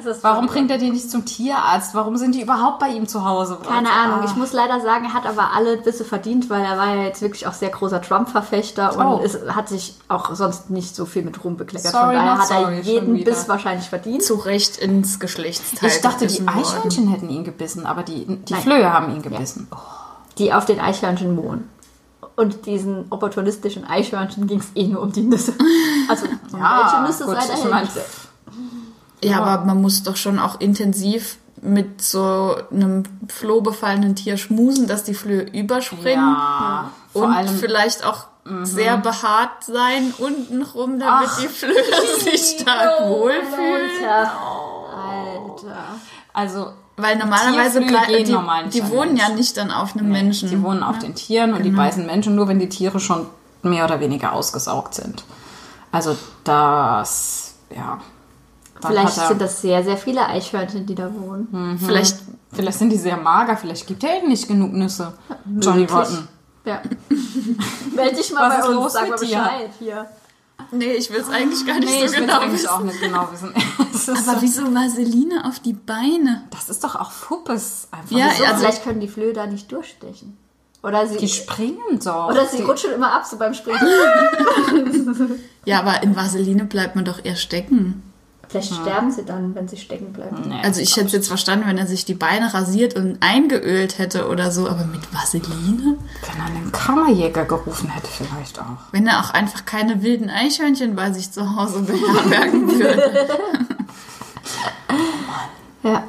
Ist 0.06 0.22
Warum 0.24 0.46
bringt 0.46 0.70
er 0.70 0.78
die 0.78 0.90
nicht 0.90 1.10
zum 1.10 1.24
Tierarzt? 1.24 1.94
Warum 1.94 2.16
sind 2.16 2.34
die 2.34 2.42
überhaupt 2.42 2.78
bei 2.78 2.88
ihm 2.88 3.06
zu 3.08 3.24
Hause? 3.24 3.58
Keine 3.66 3.88
Ah. 3.88 4.04
Ahnung. 4.04 4.20
Ich 4.24 4.36
muss 4.36 4.52
leider 4.52 4.80
sagen, 4.80 5.06
er 5.06 5.12
hat 5.14 5.26
aber 5.26 5.52
alle 5.54 5.76
Bisse 5.78 6.04
verdient, 6.04 6.48
weil 6.50 6.62
er 6.62 6.76
war 6.78 6.94
ja 6.94 7.02
jetzt 7.02 7.20
wirklich 7.22 7.46
auch 7.46 7.52
sehr 7.52 7.70
großer 7.70 8.00
Trump-Verfechter 8.00 8.96
und 8.96 9.04
Oh. 9.06 9.20
es 9.24 9.38
hat 9.54 9.68
sich 9.68 9.96
auch 10.08 10.34
sonst 10.34 10.70
nicht 10.70 10.94
so 10.94 11.04
viel 11.06 11.22
mit 11.22 11.42
Ruhm 11.44 11.56
bekleckert. 11.56 11.92
Sorry, 11.92 12.14
Von 12.16 12.24
daher 12.26 12.38
hat 12.38 12.50
er 12.50 12.60
sorry, 12.60 12.76
schon 12.76 12.84
jeden. 13.16 13.24
Biss 13.24 13.48
wahrscheinlich 13.48 13.88
verdient. 13.88 14.22
Zu 14.22 14.34
Recht 14.34 14.76
ins 14.78 15.18
Geschlechtsteil. 15.20 15.88
Ich 15.90 16.00
dachte, 16.00 16.26
die 16.26 16.38
gebissen 16.38 16.46
worden. 16.46 16.58
Eichhörnchen 16.64 17.08
hätten 17.08 17.28
ihn 17.30 17.44
gebissen, 17.44 17.86
aber 17.86 18.02
die, 18.02 18.24
die 18.26 18.52
Nein. 18.52 18.62
Flöhe 18.62 18.92
haben 18.92 19.14
ihn 19.14 19.22
gebissen. 19.22 19.68
Die 20.38 20.52
auf 20.52 20.64
den 20.66 20.78
Eichhörnchen 20.80 21.36
wohnen. 21.36 21.68
Und 22.36 22.66
diesen 22.66 23.06
opportunistischen 23.10 23.84
Eichhörnchen 23.84 24.46
ging 24.46 24.60
es 24.60 24.68
eh 24.76 24.86
nur 24.86 25.02
um 25.02 25.10
die 25.12 25.22
Nüsse. 25.22 25.52
Also, 26.08 26.26
um 26.26 26.60
welche 26.60 27.02
Nüsse 27.02 27.24
gut, 27.24 27.34
sei 27.42 27.54
ich 27.54 27.62
dahingestellt. 27.68 28.06
Ja, 29.22 29.42
aber 29.42 29.64
man 29.64 29.80
muss 29.80 30.02
doch 30.02 30.16
schon 30.16 30.38
auch 30.38 30.60
intensiv 30.60 31.38
mit 31.60 32.02
so 32.02 32.56
einem 32.70 33.02
flohbefallenen 33.28 34.14
Tier 34.14 34.36
schmusen, 34.36 34.86
dass 34.86 35.04
die 35.04 35.14
Flöhe 35.14 35.42
überspringen. 35.42 36.22
Ja, 36.22 36.92
und 37.12 37.50
vielleicht 37.50 38.04
auch 38.04 38.26
sehr 38.62 38.96
behaart 38.96 39.64
sein 39.64 40.14
untenrum, 40.18 40.98
damit 40.98 41.28
die 41.42 41.48
Flöhe 41.48 41.74
sich 42.20 42.60
stark 42.60 43.08
wohlfühlen. 43.08 43.90
Alter. 44.08 44.32
Alter. 44.96 45.76
Also 46.32 46.72
Weil 46.96 47.16
normalerweise 47.16 47.80
gehen 47.80 48.24
die, 48.24 48.32
normal 48.32 48.68
die 48.68 48.88
wohnen 48.88 49.16
ja 49.16 49.28
nicht 49.28 49.56
dann 49.56 49.70
auf 49.70 49.96
einem 49.96 50.08
Menschen. 50.08 50.48
Die 50.48 50.62
wohnen 50.62 50.82
auf 50.82 50.98
den 50.98 51.14
Tieren 51.14 51.52
und 51.54 51.62
die 51.64 51.70
beißen 51.70 52.06
Menschen 52.06 52.34
nur, 52.34 52.48
wenn 52.48 52.58
die 52.58 52.68
Tiere 52.68 53.00
schon 53.00 53.26
mehr 53.62 53.84
oder 53.84 54.00
weniger 54.00 54.32
ausgesaugt 54.32 54.94
sind. 54.94 55.24
Also 55.90 56.16
das, 56.44 57.54
ja. 57.74 57.98
Vielleicht 58.86 59.16
hat 59.16 59.24
er- 59.24 59.28
sind 59.28 59.40
das 59.40 59.60
sehr, 59.60 59.82
sehr 59.84 59.96
viele 59.96 60.26
Eichhörnchen, 60.26 60.86
die 60.86 60.94
da 60.94 61.10
wohnen. 61.14 61.78
Vielleicht 61.84 62.16
Vielleicht 62.50 62.78
sind 62.78 62.88
die 62.90 62.96
sehr 62.96 63.18
mager, 63.18 63.56
vielleicht 63.58 63.86
gibt 63.86 64.02
er 64.04 64.18
ihnen 64.20 64.28
nicht 64.28 64.48
genug 64.48 64.72
Nüsse. 64.72 65.12
Johnny. 65.60 65.84
Rotten. 65.84 66.26
Ja. 66.64 66.80
Meld 67.94 68.18
dich 68.18 68.32
mal 68.32 68.48
Was 68.48 68.54
bei 68.56 68.60
ist 68.60 68.68
uns, 68.68 68.76
los 68.76 68.92
sag 68.94 69.02
mit 69.02 69.10
mal 69.10 69.18
dir? 69.18 69.26
Bescheid 69.26 69.70
hier. 69.78 70.06
Nee, 70.72 70.92
ich 70.94 71.10
will 71.10 71.20
es 71.20 71.28
eigentlich 71.30 71.66
gar 71.66 71.78
nicht 71.78 71.88
Nee, 71.90 72.00
so 72.00 72.04
ich 72.06 72.12
will 72.12 72.26
genau 72.26 72.38
eigentlich 72.40 72.54
wissen. 72.62 72.68
auch 72.68 72.80
nicht 72.82 73.00
genau 73.00 73.28
wissen. 73.30 73.52
Aber 73.78 73.96
so, 74.36 74.40
wieso 74.40 74.74
Vaseline 74.74 75.44
auf 75.44 75.60
die 75.60 75.72
Beine? 75.74 76.42
das 76.50 76.68
ist 76.70 76.82
doch 76.84 76.96
auch 76.96 77.10
Fuppes. 77.10 77.88
Einfach. 77.90 78.16
Ja, 78.16 78.30
So, 78.36 78.44
also- 78.44 78.56
vielleicht 78.60 78.82
können 78.84 79.00
die 79.00 79.08
Flöhe 79.08 79.32
da 79.34 79.46
nicht 79.46 79.70
durchstechen. 79.70 80.36
Oder 80.82 81.06
sie, 81.06 81.16
Die 81.18 81.28
springen 81.28 81.98
doch. 82.04 82.28
oder 82.28 82.46
sie 82.46 82.58
die, 82.58 82.62
rutschen 82.62 82.92
immer 82.92 83.12
ab, 83.12 83.24
so 83.26 83.36
beim 83.36 83.52
Springen. 83.52 83.80
Ja, 85.64 85.80
aber 85.80 86.02
in 86.02 86.16
Vaseline 86.16 86.64
bleibt 86.64 86.96
man 86.96 87.04
doch 87.04 87.22
eher 87.24 87.36
stecken. 87.36 88.02
Vielleicht 88.48 88.74
sterben 88.74 89.10
sie 89.10 89.24
dann, 89.24 89.54
wenn 89.54 89.68
sie 89.68 89.76
stecken 89.76 90.12
bleiben. 90.12 90.36
Nee, 90.48 90.60
Also 90.62 90.80
ich 90.80 90.96
hätte 90.96 91.06
es 91.06 91.12
jetzt 91.12 91.28
verstanden, 91.28 91.66
wenn 91.66 91.76
er 91.76 91.86
sich 91.86 92.06
die 92.06 92.14
Beine 92.14 92.54
rasiert 92.54 92.96
und 92.96 93.18
eingeölt 93.20 93.98
hätte 93.98 94.26
oder 94.28 94.50
so, 94.50 94.66
aber 94.68 94.84
mit 94.84 95.02
Vaseline? 95.12 95.98
Wenn 96.22 96.40
er 96.40 96.46
einen 96.46 96.72
Kammerjäger 96.72 97.44
gerufen 97.44 97.90
hätte, 97.90 98.06
vielleicht 98.08 98.58
auch. 98.58 98.78
Wenn 98.90 99.06
er 99.06 99.20
auch 99.20 99.30
einfach 99.30 99.66
keine 99.66 100.02
wilden 100.02 100.30
Eichhörnchen 100.30 100.96
bei 100.96 101.12
sich 101.12 101.30
zu 101.30 101.56
Hause 101.56 101.80
beherbergen 101.82 102.68
würde. 102.68 103.28
Ja. 105.82 106.04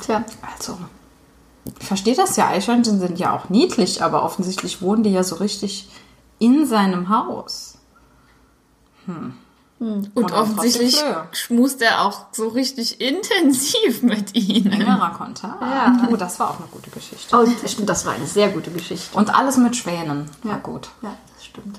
Tja. 0.00 0.24
Also, 0.52 0.76
ich 1.78 1.86
verstehe 1.86 2.16
das 2.16 2.36
ja. 2.36 2.48
Eichhörnchen 2.48 2.98
sind 2.98 3.18
ja 3.18 3.36
auch 3.36 3.48
niedlich, 3.48 4.02
aber 4.02 4.24
offensichtlich 4.24 4.82
wohnen 4.82 5.04
die 5.04 5.10
ja 5.12 5.22
so 5.22 5.36
richtig 5.36 5.88
in 6.38 6.66
seinem 6.66 7.08
Haus. 7.08 7.78
Und 9.78 10.10
Und 10.16 10.32
offensichtlich 10.32 10.96
schmust 11.32 11.82
er 11.82 12.02
auch 12.06 12.26
so 12.32 12.48
richtig 12.48 12.98
intensiv 13.00 14.02
mit 14.02 14.34
ihnen. 14.34 14.70
Längerer 14.72 15.10
Kontakt. 15.10 15.60
Ja. 15.60 16.08
Oh, 16.10 16.16
das 16.16 16.40
war 16.40 16.50
auch 16.50 16.58
eine 16.58 16.68
gute 16.68 16.88
Geschichte. 16.90 17.36
Oh, 17.36 17.46
das 17.62 17.72
stimmt, 17.72 17.88
das 17.90 18.06
war 18.06 18.14
eine 18.14 18.26
sehr 18.26 18.48
gute 18.48 18.70
Geschichte. 18.70 19.14
Und 19.16 19.34
alles 19.34 19.58
mit 19.58 19.76
Schwänen. 19.76 20.30
Ja, 20.44 20.52
Ja. 20.52 20.56
gut. 20.58 20.88
Ja, 21.02 21.14
das 21.34 21.44
stimmt. 21.44 21.78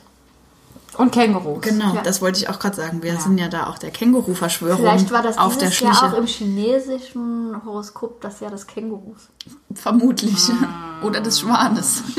Und 0.95 1.11
Kängurus. 1.11 1.61
Genau, 1.61 1.93
Ja. 1.95 2.01
das 2.01 2.21
wollte 2.21 2.39
ich 2.39 2.49
auch 2.49 2.59
gerade 2.59 2.75
sagen. 2.75 3.01
Wir 3.03 3.19
sind 3.19 3.37
ja 3.39 3.47
da 3.49 3.67
auch 3.67 3.77
der 3.79 3.91
Känguru-Verschwörung 3.91 4.77
Vielleicht 4.79 5.11
war 5.11 5.21
das 5.23 5.37
auf 5.37 5.57
der 5.57 5.69
Schliche. 5.71 6.03
auch 6.05 6.13
im 6.13 6.25
chinesischen 6.27 7.55
Horoskop 7.65 8.21
das 8.21 8.39
Jahr 8.39 8.49
des 8.51 8.65
Kängurus. 8.67 9.27
Vermutlich. 9.73 10.37
Oder 11.03 11.21
des 11.21 11.39
Schwanes. 11.39 12.03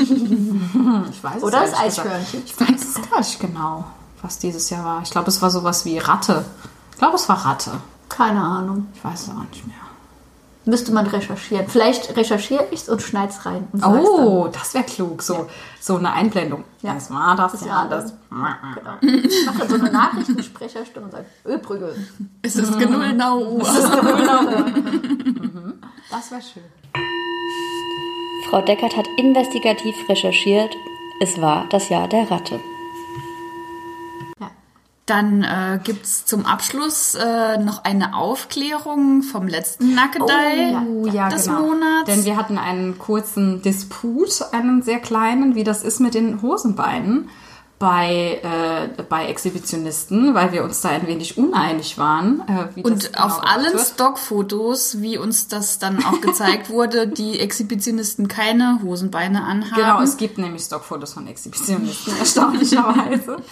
Ich 1.11 1.23
weiß 1.23 1.37
es 1.37 1.43
Oder 1.43 1.61
das. 1.61 1.73
Eichhörnchen. 1.73 2.43
Ich 2.45 2.59
weiß 2.59 2.81
es 2.95 3.09
gar 3.09 3.19
nicht 3.19 3.39
genau, 3.39 3.85
was 4.21 4.39
dieses 4.39 4.69
Jahr 4.69 4.83
war. 4.85 5.01
Ich 5.03 5.11
glaube, 5.11 5.29
es 5.29 5.41
war 5.41 5.49
sowas 5.49 5.85
wie 5.85 5.97
Ratte. 5.97 6.45
Ich 6.91 6.97
glaube, 6.97 7.15
es 7.15 7.27
war 7.29 7.45
Ratte. 7.45 7.71
Keine 8.09 8.41
Ahnung. 8.41 8.87
Ich 8.93 9.03
weiß 9.03 9.23
es 9.23 9.29
auch 9.29 9.49
nicht 9.49 9.65
mehr. 9.67 9.75
Müsste 10.65 10.91
man 10.91 11.07
recherchieren. 11.07 11.67
Vielleicht 11.67 12.15
recherchiere 12.15 12.67
ich 12.71 12.81
es 12.81 12.89
und 12.89 13.01
schneide 13.01 13.31
es 13.31 13.45
rein. 13.45 13.67
Oh, 13.81 14.49
das 14.51 14.73
wäre 14.73 14.83
klug. 14.83 15.23
So, 15.23 15.47
so 15.79 15.95
eine 15.97 16.11
Einblendung. 16.11 16.63
Ja. 16.81 16.93
Das 16.93 17.09
war 17.09 17.35
das, 17.35 17.53
Das 17.53 17.65
ja, 17.65 17.71
war 17.75 17.89
das. 17.89 18.13
dann. 18.29 18.75
Genau. 19.01 19.23
Ich 19.25 19.45
mache 19.45 19.59
dann 19.59 19.69
so 19.69 19.75
eine 19.75 19.91
Nachrichtensprecherstimme 19.91 21.05
und 21.05 21.11
sage, 21.11 21.25
übrigens. 21.45 21.97
Es 22.43 22.55
ist 22.57 22.77
genau 22.77 22.99
0 22.99 23.47
Uhr. 23.47 23.63
Das 26.11 26.29
wäre 26.31 26.41
schön. 26.41 26.63
Frau 28.49 28.61
Deckert 28.61 28.95
hat 28.97 29.07
investigativ 29.17 29.95
recherchiert. 30.09 30.75
Es 31.21 31.39
war 31.41 31.65
das 31.69 31.89
Jahr 31.89 32.07
der 32.07 32.29
Ratte. 32.29 32.59
Dann 35.09 35.43
äh, 35.43 35.79
gibt 35.83 36.05
es 36.05 36.25
zum 36.25 36.45
Abschluss 36.45 37.15
äh, 37.15 37.57
noch 37.57 37.83
eine 37.83 38.15
Aufklärung 38.15 39.23
vom 39.23 39.47
letzten 39.47 39.95
Nackedei 39.95 40.77
Oh, 40.87 41.07
ja, 41.07 41.29
des 41.29 41.45
genau. 41.45 41.61
Monats. 41.61 42.05
Denn 42.07 42.25
wir 42.25 42.37
hatten 42.37 42.59
einen 42.59 42.99
kurzen 42.99 43.63
Disput, 43.63 44.43
einen 44.51 44.83
sehr 44.83 44.99
kleinen, 44.99 45.55
wie 45.55 45.63
das 45.63 45.83
ist 45.83 45.99
mit 45.99 46.13
den 46.13 46.43
Hosenbeinen 46.43 47.29
bei, 47.79 48.39
äh, 48.43 49.01
bei 49.03 49.27
Exhibitionisten, 49.27 50.35
weil 50.35 50.51
wir 50.51 50.63
uns 50.63 50.81
da 50.81 50.89
ein 50.89 51.07
wenig 51.07 51.37
uneinig 51.37 51.97
waren. 51.97 52.43
Äh, 52.47 52.81
Und 52.81 53.11
genau 53.13 53.25
auf 53.25 53.41
allen 53.43 53.73
wird. 53.73 53.87
Stockfotos, 53.87 55.01
wie 55.01 55.17
uns 55.17 55.47
das 55.47 55.79
dann 55.79 56.03
auch 56.03 56.21
gezeigt 56.21 56.69
wurde, 56.69 57.07
die 57.07 57.39
Exhibitionisten 57.39 58.27
keine 58.27 58.81
Hosenbeine 58.83 59.43
anhaben. 59.43 59.81
Genau, 59.81 60.01
es 60.01 60.17
gibt 60.17 60.37
nämlich 60.37 60.63
Stockfotos 60.63 61.13
von 61.13 61.25
Exhibitionisten, 61.25 62.15
erstaunlicherweise. 62.19 63.37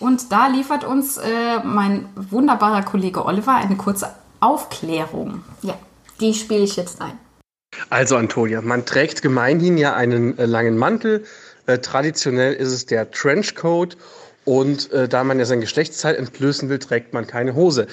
Und 0.00 0.32
da 0.32 0.46
liefert 0.46 0.84
uns 0.84 1.16
äh, 1.16 1.58
mein 1.64 2.08
wunderbarer 2.14 2.82
Kollege 2.82 3.24
Oliver 3.24 3.56
eine 3.56 3.76
kurze 3.76 4.10
Aufklärung. 4.40 5.42
Ja, 5.62 5.74
die 6.20 6.34
spiele 6.34 6.62
ich 6.62 6.76
jetzt 6.76 7.00
ein. 7.00 7.18
Also 7.90 8.16
Antonia, 8.16 8.62
man 8.62 8.84
trägt 8.86 9.22
gemeinhin 9.22 9.76
ja 9.76 9.94
einen 9.94 10.38
äh, 10.38 10.46
langen 10.46 10.76
Mantel. 10.76 11.24
Äh, 11.66 11.78
traditionell 11.78 12.54
ist 12.54 12.72
es 12.72 12.86
der 12.86 13.10
Trenchcoat. 13.10 13.96
Und 14.48 14.90
äh, 14.92 15.08
da 15.08 15.24
man 15.24 15.38
ja 15.38 15.44
sein 15.44 15.60
Geschlechtsteil 15.60 16.14
entblößen 16.14 16.70
will, 16.70 16.78
trägt 16.78 17.12
man 17.12 17.26
keine 17.26 17.54
Hose. 17.54 17.86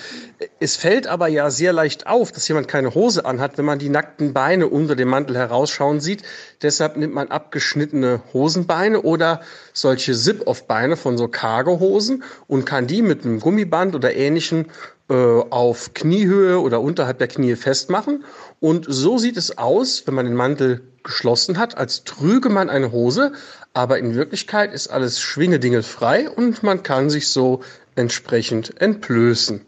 Es 0.62 0.78
fällt 0.78 1.06
aber 1.06 1.28
ja 1.28 1.50
sehr 1.50 1.74
leicht 1.74 2.08
auf, 2.08 2.32
dass 2.32 2.48
jemand 2.48 2.70
keine 2.70 2.96
Hose 2.96 3.26
anhat, 3.26 3.58
wenn 3.58 3.66
man 3.66 3.78
die 3.78 3.90
nackten 3.90 4.32
Beine 4.32 4.68
unter 4.68 4.96
dem 4.96 5.10
Mantel 5.10 5.36
herausschauen 5.36 6.00
sieht. 6.00 6.24
Deshalb 6.62 6.96
nimmt 6.96 7.14
man 7.14 7.28
abgeschnittene 7.28 8.22
Hosenbeine 8.32 9.02
oder 9.02 9.42
solche 9.74 10.14
Zip-Off-Beine 10.14 10.96
von 10.96 11.18
so 11.18 11.28
Cargo-Hosen 11.28 12.24
und 12.48 12.66
kann 12.66 12.88
die 12.88 13.02
mit 13.02 13.26
einem 13.26 13.42
Gummiband 13.42 13.94
oder 13.94 14.16
ähnlichen 14.16 14.68
äh, 15.10 15.14
auf 15.14 15.94
Kniehöhe 15.94 16.62
oder 16.62 16.80
unterhalb 16.80 17.18
der 17.18 17.28
Knie 17.28 17.58
festmachen. 17.58 18.24
Und 18.62 18.86
so 18.88 19.18
sieht 19.18 19.36
es 19.36 19.58
aus, 19.58 20.04
wenn 20.08 20.14
man 20.14 20.26
den 20.26 20.36
Mantel 20.36 20.84
geschlossen 21.06 21.58
hat, 21.58 21.78
als 21.78 22.04
trüge 22.04 22.50
man 22.50 22.70
eine 22.70 22.92
Hose, 22.92 23.32
aber 23.74 23.98
in 23.98 24.16
Wirklichkeit 24.16 24.74
ist 24.74 24.90
alles 24.90 25.22
schwingedingelfrei 25.22 26.30
und 26.30 26.64
man 26.64 26.84
kann 26.84 27.10
sich 27.10 27.30
so 27.30 27.62
entsprechend 27.96 28.82
entblößen. 28.82 29.66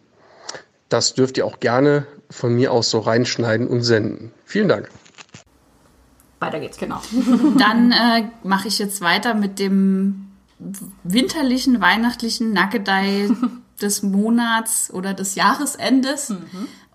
Das 0.89 1.13
dürft 1.13 1.38
ihr 1.38 1.45
auch 1.45 1.60
gerne 1.60 2.06
von 2.30 2.54
mir 2.56 2.73
aus 2.73 2.89
so 2.89 3.00
reinschneiden 3.00 3.67
und 3.67 3.84
senden. 3.84 4.34
Vielen 4.45 4.67
Dank. 4.67 4.89
Weiter 6.39 6.60
geht's. 6.60 6.78
Genau. 6.78 7.02
Dann 7.58 7.91
äh, 7.91 8.23
mache 8.43 8.67
ich 8.67 8.80
jetzt 8.80 9.02
weiter 9.02 9.34
mit 9.34 9.60
dem 9.60 10.28
winterlichen, 11.04 11.82
weihnachtlichen 11.82 12.54
Nackedei 12.54 13.30
des 13.82 14.04
Monats 14.04 14.91
oder 14.91 15.13
des 15.13 15.36
Jahresendes. 15.36 16.34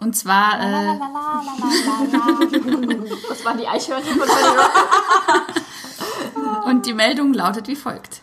Und 0.02 0.16
zwar 0.16 0.60
äh, 0.60 0.98
Das 3.28 3.44
waren 3.44 3.58
die 3.58 3.68
Eichhörnchen 3.68 4.18
von 4.18 4.28
Johnny. 4.28 4.58
Und 6.70 6.86
die 6.86 6.94
Meldung 6.94 7.32
lautet 7.32 7.68
wie 7.68 7.76
folgt. 7.76 8.22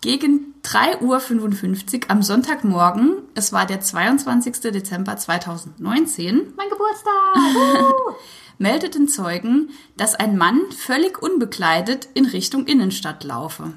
Gegen 0.00 0.54
3.55 0.62 2.04
Uhr 2.04 2.10
am 2.10 2.22
Sonntagmorgen, 2.22 3.22
es 3.34 3.52
war 3.52 3.66
der 3.66 3.80
22. 3.80 4.60
Dezember 4.72 5.16
2019, 5.16 6.52
Mein 6.56 6.68
Geburtstag. 6.68 8.14
meldeten 8.58 9.08
Zeugen, 9.08 9.70
dass 9.96 10.14
ein 10.14 10.36
Mann 10.38 10.60
völlig 10.70 11.20
unbekleidet 11.20 12.08
in 12.14 12.26
Richtung 12.26 12.66
Innenstadt 12.66 13.24
laufe. 13.24 13.72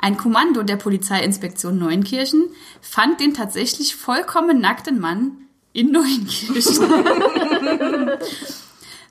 Ein 0.00 0.16
Kommando 0.16 0.62
der 0.62 0.76
Polizeiinspektion 0.76 1.78
Neunkirchen 1.78 2.44
fand 2.80 3.20
den 3.20 3.34
tatsächlich 3.34 3.96
vollkommen 3.96 4.60
nackten 4.60 5.00
Mann 5.00 5.43
in 5.74 5.90
Neunkirchen. 5.90 6.88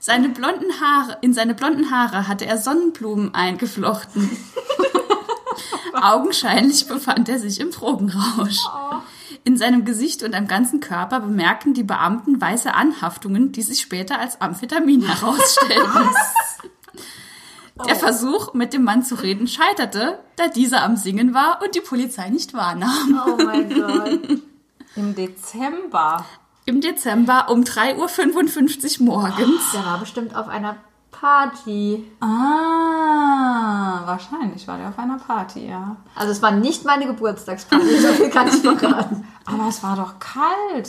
seine 0.00 0.30
blonden 0.30 0.80
Haare, 0.80 1.18
in 1.20 1.32
seine 1.32 1.54
blonden 1.54 1.92
Haare 1.92 2.26
hatte 2.26 2.46
er 2.46 2.58
Sonnenblumen 2.58 3.32
eingeflochten. 3.34 4.28
Augenscheinlich 5.92 6.88
befand 6.88 7.28
er 7.28 7.38
sich 7.38 7.60
im 7.60 7.70
Drogenrausch. 7.70 8.58
In 9.44 9.56
seinem 9.56 9.84
Gesicht 9.84 10.22
und 10.22 10.34
am 10.34 10.48
ganzen 10.48 10.80
Körper 10.80 11.20
bemerkten 11.20 11.74
die 11.74 11.84
Beamten 11.84 12.40
weiße 12.40 12.74
Anhaftungen, 12.74 13.52
die 13.52 13.62
sich 13.62 13.80
später 13.80 14.18
als 14.18 14.40
Amphetamin 14.40 15.02
herausstellten. 15.02 16.08
Der 17.86 17.96
Versuch, 17.96 18.54
mit 18.54 18.72
dem 18.72 18.84
Mann 18.84 19.02
zu 19.02 19.16
reden, 19.16 19.48
scheiterte, 19.48 20.20
da 20.36 20.48
dieser 20.48 20.82
am 20.82 20.96
Singen 20.96 21.34
war 21.34 21.60
und 21.62 21.74
die 21.74 21.80
Polizei 21.80 22.30
nicht 22.30 22.54
wahrnahm. 22.54 23.22
Oh 23.26 23.42
mein 23.42 23.68
Gott. 23.68 24.40
Im 24.96 25.14
Dezember. 25.14 26.24
Im 26.66 26.80
Dezember 26.80 27.50
um 27.50 27.62
3.55 27.62 29.00
Uhr 29.00 29.06
morgens. 29.06 29.72
Der 29.74 29.84
war 29.84 29.98
bestimmt 29.98 30.34
auf 30.34 30.48
einer 30.48 30.76
Party. 31.10 32.04
Ah, 32.20 34.02
wahrscheinlich 34.06 34.66
war 34.66 34.78
der 34.78 34.88
auf 34.88 34.98
einer 34.98 35.18
Party, 35.18 35.68
ja. 35.68 35.96
Also 36.14 36.32
es 36.32 36.40
war 36.40 36.52
nicht 36.52 36.84
meine 36.84 37.06
Geburtstagsparty, 37.06 37.98
so 38.00 38.08
viel 38.08 38.30
kann 38.30 38.48
ich 38.48 38.54
verraten. 38.56 39.26
Aber 39.44 39.68
es 39.68 39.82
war 39.82 39.96
doch 39.96 40.18
kalt. 40.18 40.88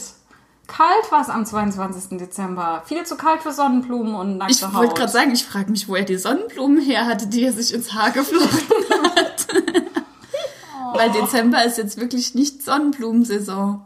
Kalt 0.67 1.11
war 1.11 1.21
es 1.21 1.30
am 1.30 1.45
22. 1.45 2.17
Dezember. 2.17 2.82
Viel 2.86 3.05
zu 3.05 3.17
kalt 3.17 3.43
für 3.43 3.51
Sonnenblumen 3.51 4.15
und 4.15 4.38
nackte 4.38 4.53
Ich 4.53 4.73
wollte 4.73 4.95
gerade 4.95 5.11
sagen, 5.11 5.32
ich 5.32 5.45
frage 5.45 5.69
mich, 5.69 5.88
wo 5.89 5.95
er 5.95 6.05
die 6.05 6.17
Sonnenblumen 6.17 6.80
her 6.80 7.05
hatte, 7.05 7.28
die 7.28 7.43
er 7.43 7.51
sich 7.51 7.73
ins 7.73 7.93
Haar 7.93 8.11
geflochten 8.11 8.76
hat. 9.15 9.47
Weil 10.93 11.11
Dezember 11.11 11.63
ist 11.65 11.78
jetzt 11.78 11.99
wirklich 11.99 12.34
nicht 12.34 12.63
Sonnenblumensaison. 12.63 13.86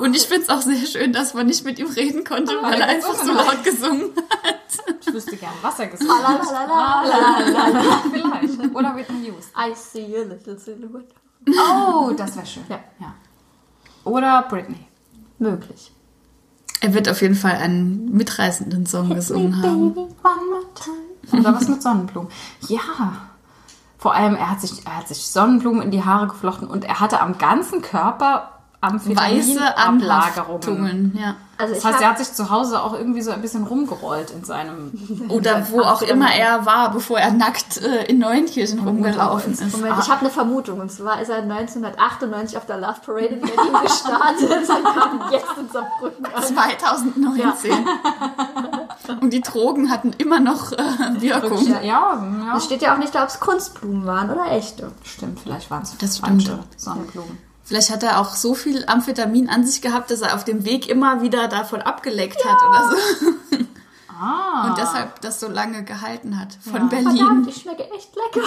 Und 0.00 0.14
ich 0.14 0.24
finde 0.24 0.42
es 0.42 0.48
auch 0.50 0.60
sehr 0.60 0.86
schön, 0.86 1.12
dass 1.14 1.32
man 1.32 1.46
nicht 1.46 1.64
mit 1.64 1.78
ihm 1.78 1.86
reden 1.86 2.22
konnte, 2.24 2.52
weil 2.60 2.80
er 2.80 2.88
einfach 2.88 3.14
so 3.14 3.32
laut 3.32 3.64
gesungen 3.64 4.10
hat. 4.42 5.00
Ich 5.00 5.12
wüsste 5.12 5.36
gern, 5.36 5.52
was 5.62 5.78
er 5.78 5.88
La, 6.06 7.04
hat. 7.04 8.02
Vielleicht. 8.12 8.74
Oder 8.74 8.94
Whitney 8.94 9.28
Houston. 9.28 9.58
I 9.58 9.74
see 9.74 10.16
a 10.18 10.22
little 10.22 10.58
silhouette. 10.58 11.14
Oh, 11.48 12.12
das 12.14 12.36
wäre 12.36 12.46
schön. 12.46 12.64
Ja. 12.68 12.80
ja. 12.98 13.14
Oder 14.04 14.42
Britney. 14.48 14.86
Möglich. 15.38 15.92
Er 16.80 16.92
wird 16.92 17.08
auf 17.08 17.22
jeden 17.22 17.34
Fall 17.34 17.56
einen 17.56 18.14
mitreißenden 18.14 18.84
Song 18.84 19.14
gesungen 19.14 19.62
haben. 19.62 19.96
One 19.96 20.10
more 20.50 20.66
time. 20.74 21.40
Oder 21.40 21.54
was 21.54 21.68
mit 21.68 21.82
Sonnenblumen. 21.82 22.30
Ja. 22.68 22.80
Vor 23.96 24.12
allem, 24.14 24.34
er 24.34 24.50
hat, 24.50 24.60
sich, 24.60 24.86
er 24.86 24.98
hat 24.98 25.08
sich 25.08 25.26
Sonnenblumen 25.28 25.80
in 25.80 25.90
die 25.90 26.04
Haare 26.04 26.26
geflochten 26.26 26.68
und 26.68 26.84
er 26.84 27.00
hatte 27.00 27.22
am 27.22 27.38
ganzen 27.38 27.80
Körper 27.80 28.53
Weiße. 28.92 29.76
Anhaftungen, 29.76 31.16
ja. 31.20 31.36
Also 31.56 31.72
Das 31.74 31.84
heißt, 31.84 32.00
er 32.02 32.08
hat 32.10 32.18
sich 32.18 32.32
zu 32.32 32.50
Hause 32.50 32.82
auch 32.82 32.94
irgendwie 32.94 33.22
so 33.22 33.30
ein 33.30 33.40
bisschen 33.40 33.62
rumgerollt 33.62 34.32
in 34.32 34.42
seinem. 34.42 34.90
Oder 35.28 35.68
wo 35.70 35.82
auch 35.82 36.02
immer 36.02 36.34
er 36.34 36.66
war, 36.66 36.90
bevor 36.90 37.20
er 37.20 37.30
nackt 37.30 37.76
äh, 37.80 38.06
in 38.06 38.18
Neuenkirchen 38.18 38.80
rumgelaufen 38.80 39.52
ist. 39.52 39.76
Moment, 39.76 39.94
ich 40.00 40.08
habe 40.10 40.22
eine 40.22 40.30
Vermutung. 40.30 40.80
Und 40.80 40.90
zwar 40.90 41.20
ist 41.22 41.28
er 41.28 41.36
1998 41.42 42.56
auf 42.58 42.66
der 42.66 42.78
Love 42.78 42.96
Parade 43.06 43.26
in 43.26 43.40
Berlin 43.40 43.72
gestartet 43.82 44.68
und 44.68 44.84
kam 44.84 45.30
jetzt 45.30 45.46
in 45.56 45.68
Saarbrücken 45.70 46.26
an. 46.26 46.42
2019. 46.42 47.72
Und 49.20 49.32
die 49.32 49.40
Drogen 49.40 49.90
hatten 49.90 50.12
immer 50.18 50.40
noch 50.40 50.72
äh, 50.72 50.76
Wirkung. 51.20 51.66
Ja, 51.68 51.80
ja, 51.82 52.26
ja. 52.46 52.56
Es 52.56 52.64
steht 52.64 52.82
ja 52.82 52.94
auch 52.94 52.98
nicht 52.98 53.14
da, 53.14 53.22
ob 53.22 53.28
es 53.28 53.38
Kunstblumen 53.38 54.06
waren 54.06 54.28
oder 54.30 54.50
echte. 54.50 54.90
Stimmt, 55.04 55.38
vielleicht 55.38 55.70
waren 55.70 55.82
es 55.82 55.96
Das 55.98 56.16
stimmt. 56.18 56.42
falsche 56.48 56.58
Sonnenblumen. 56.76 57.38
Vielleicht 57.64 57.90
hat 57.90 58.02
er 58.02 58.20
auch 58.20 58.34
so 58.34 58.54
viel 58.54 58.84
Amphetamin 58.86 59.48
an 59.48 59.66
sich 59.66 59.80
gehabt, 59.80 60.10
dass 60.10 60.20
er 60.20 60.34
auf 60.34 60.44
dem 60.44 60.64
Weg 60.64 60.88
immer 60.88 61.22
wieder 61.22 61.48
davon 61.48 61.80
abgeleckt 61.82 62.44
hat 62.44 62.58
oder 62.68 62.90
so. 62.90 62.96
Ah. 64.16 64.68
Und 64.68 64.78
deshalb 64.78 65.20
das 65.22 65.40
so 65.40 65.48
lange 65.48 65.82
gehalten 65.82 66.38
hat. 66.38 66.56
Von 66.62 66.88
Verdammt, 66.88 66.90
Berlin. 67.18 67.46
die 67.48 67.52
schmecke 67.52 67.82
echt 67.90 68.10
lecker. 68.14 68.46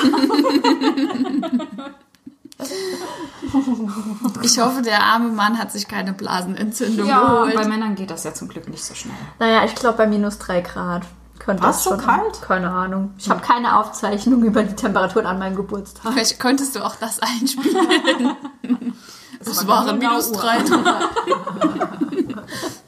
Ich 4.41 4.59
hoffe, 4.59 4.81
der 4.81 5.03
arme 5.03 5.29
Mann 5.29 5.57
hat 5.59 5.71
sich 5.71 5.87
keine 5.87 6.13
Blasenentzündung 6.13 7.07
Ja, 7.07 7.19
geholt. 7.21 7.55
bei 7.55 7.67
Männern 7.67 7.95
geht 7.95 8.09
das 8.09 8.23
ja 8.23 8.33
zum 8.33 8.47
Glück 8.47 8.67
nicht 8.69 8.83
so 8.83 8.93
schnell. 8.95 9.15
Naja, 9.39 9.63
ich 9.65 9.75
glaube 9.75 9.97
bei 9.97 10.07
minus 10.07 10.37
3 10.39 10.61
Grad. 10.61 11.03
Könnte 11.39 11.63
Was, 11.63 11.77
das 11.77 11.83
so 11.85 11.89
schon- 11.91 11.99
kalt? 11.99 12.41
Keine 12.41 12.69
Ahnung. 12.69 13.13
Ich 13.17 13.29
habe 13.29 13.41
keine 13.41 13.77
Aufzeichnung 13.79 14.43
über 14.43 14.63
die 14.63 14.75
Temperaturen 14.75 15.25
an 15.27 15.39
meinem 15.39 15.55
Geburtstag. 15.55 16.11
Vielleicht 16.13 16.39
könntest 16.39 16.75
du 16.75 16.85
auch 16.85 16.95
das 16.95 17.19
einspielen. 17.19 18.35
Es 19.39 19.67
war 19.67 19.85
waren 19.85 19.99
genau 19.99 20.13
minus 20.13 20.31
drei. 20.31 20.57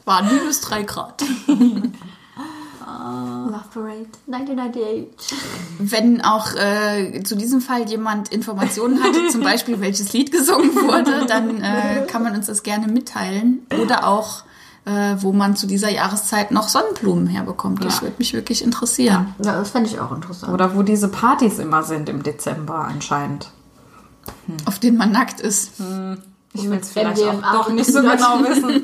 Waren 0.04 0.34
minus 0.34 0.60
drei 0.60 0.82
Grad. 0.82 1.22
Love 1.46 1.92
Parade 3.72 4.06
1998. 4.26 5.38
Wenn 5.78 6.20
auch 6.22 6.54
äh, 6.56 7.22
zu 7.22 7.36
diesem 7.36 7.60
Fall 7.60 7.88
jemand 7.88 8.30
Informationen 8.30 9.02
hatte, 9.02 9.28
zum 9.28 9.42
Beispiel 9.42 9.80
welches 9.80 10.12
Lied 10.12 10.32
gesungen 10.32 10.74
wurde, 10.74 11.24
dann 11.26 11.62
äh, 11.62 12.04
kann 12.08 12.22
man 12.24 12.34
uns 12.34 12.46
das 12.46 12.62
gerne 12.62 12.88
mitteilen. 12.88 13.64
Oder 13.80 14.06
auch, 14.06 14.42
äh, 14.90 15.22
wo 15.22 15.32
man 15.32 15.54
zu 15.56 15.66
dieser 15.66 15.90
Jahreszeit 15.90 16.50
noch 16.50 16.68
Sonnenblumen 16.68 17.26
herbekommt. 17.28 17.84
Das 17.84 17.96
Ja. 17.96 18.02
würde 18.02 18.16
mich 18.18 18.32
wirklich 18.32 18.62
interessieren. 18.64 19.34
Ja, 19.44 19.52
das 19.52 19.70
fände 19.70 19.88
ich 19.88 20.00
auch 20.00 20.10
interessant. 20.12 20.52
Oder 20.52 20.74
wo 20.74 20.82
diese 20.82 21.08
Partys 21.08 21.58
immer 21.58 21.82
sind 21.84 22.08
im 22.08 22.22
Dezember 22.22 22.86
anscheinend. 22.86 23.50
Auf 24.66 24.78
denen 24.78 24.96
man 24.98 25.12
nackt 25.12 25.40
ist. 25.40 25.72
Ich 26.52 26.68
will 26.68 26.78
es 26.80 26.90
vielleicht 26.90 27.22
auch 27.22 27.52
doch 27.52 27.68
nicht 27.70 27.92
so 27.92 28.00
genau 28.00 28.40
wissen. 28.42 28.82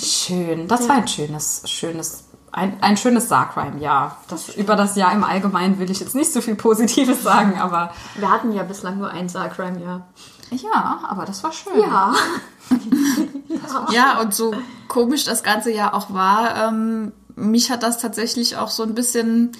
Schön. 0.00 0.68
Das 0.68 0.88
war 0.88 0.96
ein 0.96 1.08
schönes, 1.08 1.62
schönes, 1.66 2.24
ein, 2.52 2.80
ein 2.82 2.96
schönes 2.96 3.28
Sarcrime, 3.28 3.80
ja. 3.80 4.16
Das, 4.28 4.48
über 4.56 4.76
das 4.76 4.94
Jahr 4.96 5.12
im 5.12 5.24
Allgemeinen 5.24 5.78
will 5.78 5.90
ich 5.90 6.00
jetzt 6.00 6.14
nicht 6.14 6.32
so 6.32 6.40
viel 6.40 6.54
Positives 6.54 7.22
sagen, 7.22 7.58
aber 7.58 7.92
Wir 8.16 8.30
hatten 8.30 8.52
ja 8.52 8.62
bislang 8.62 8.98
nur 8.98 9.10
ein 9.10 9.28
Sarcrime-Jahr. 9.28 10.06
Ja, 10.52 11.00
aber 11.08 11.24
das 11.24 11.42
war 11.42 11.52
schön. 11.52 11.80
Ja. 11.80 12.14
Ja, 13.92 14.20
und 14.20 14.34
so 14.34 14.54
komisch 14.88 15.24
das 15.24 15.42
ganze 15.42 15.72
Jahr 15.72 15.94
auch 15.94 16.12
war, 16.12 16.68
ähm, 16.68 17.12
mich 17.36 17.70
hat 17.70 17.82
das 17.82 17.98
tatsächlich 17.98 18.56
auch 18.56 18.68
so 18.68 18.82
ein 18.82 18.94
bisschen 18.94 19.52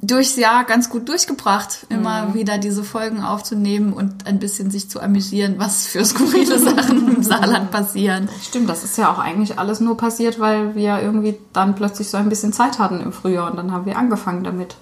durchs 0.00 0.36
Jahr 0.36 0.64
ganz 0.64 0.90
gut 0.90 1.08
durchgebracht, 1.08 1.86
immer 1.88 2.34
wieder 2.34 2.58
diese 2.58 2.84
Folgen 2.84 3.22
aufzunehmen 3.22 3.92
und 3.92 4.26
ein 4.26 4.38
bisschen 4.38 4.70
sich 4.70 4.90
zu 4.90 5.00
amüsieren, 5.00 5.54
was 5.58 5.86
für 5.86 6.04
skurrile 6.04 6.58
Sachen 6.76 7.16
im 7.16 7.22
Saarland 7.22 7.70
passieren. 7.70 8.28
Stimmt, 8.42 8.68
das 8.68 8.84
ist 8.84 8.98
ja 8.98 9.12
auch 9.12 9.18
eigentlich 9.18 9.58
alles 9.58 9.80
nur 9.80 9.96
passiert, 9.96 10.38
weil 10.38 10.74
wir 10.74 11.00
irgendwie 11.00 11.38
dann 11.52 11.74
plötzlich 11.74 12.10
so 12.10 12.16
ein 12.16 12.28
bisschen 12.28 12.52
Zeit 12.52 12.78
hatten 12.78 13.00
im 13.00 13.12
Frühjahr 13.12 13.50
und 13.50 13.56
dann 13.56 13.72
haben 13.72 13.86
wir 13.86 13.96
angefangen 13.96 14.44
damit. 14.44 14.76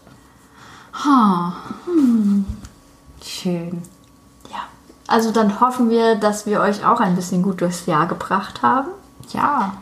Ha. 0.92 1.55
Hm. 1.86 2.44
Schön. 3.22 3.82
Also 5.09 5.30
dann 5.30 5.61
hoffen 5.61 5.90
wir, 5.90 6.14
dass 6.14 6.46
wir 6.46 6.61
euch 6.61 6.84
auch 6.86 7.00
ein 7.00 7.16
bisschen 7.16 7.42
gut 7.42 7.61
durchs 7.61 7.86
Jahr 7.86 8.07
gebracht 8.07 8.62
haben. 8.62 8.88
Ja. 9.30 9.74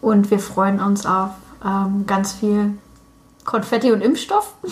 Und 0.00 0.30
wir 0.30 0.38
freuen 0.38 0.80
uns 0.80 1.06
auf 1.06 1.30
ähm, 1.64 2.06
ganz 2.06 2.32
viel 2.32 2.78
Konfetti 3.44 3.92
und 3.92 4.00
Impfstoff. 4.00 4.54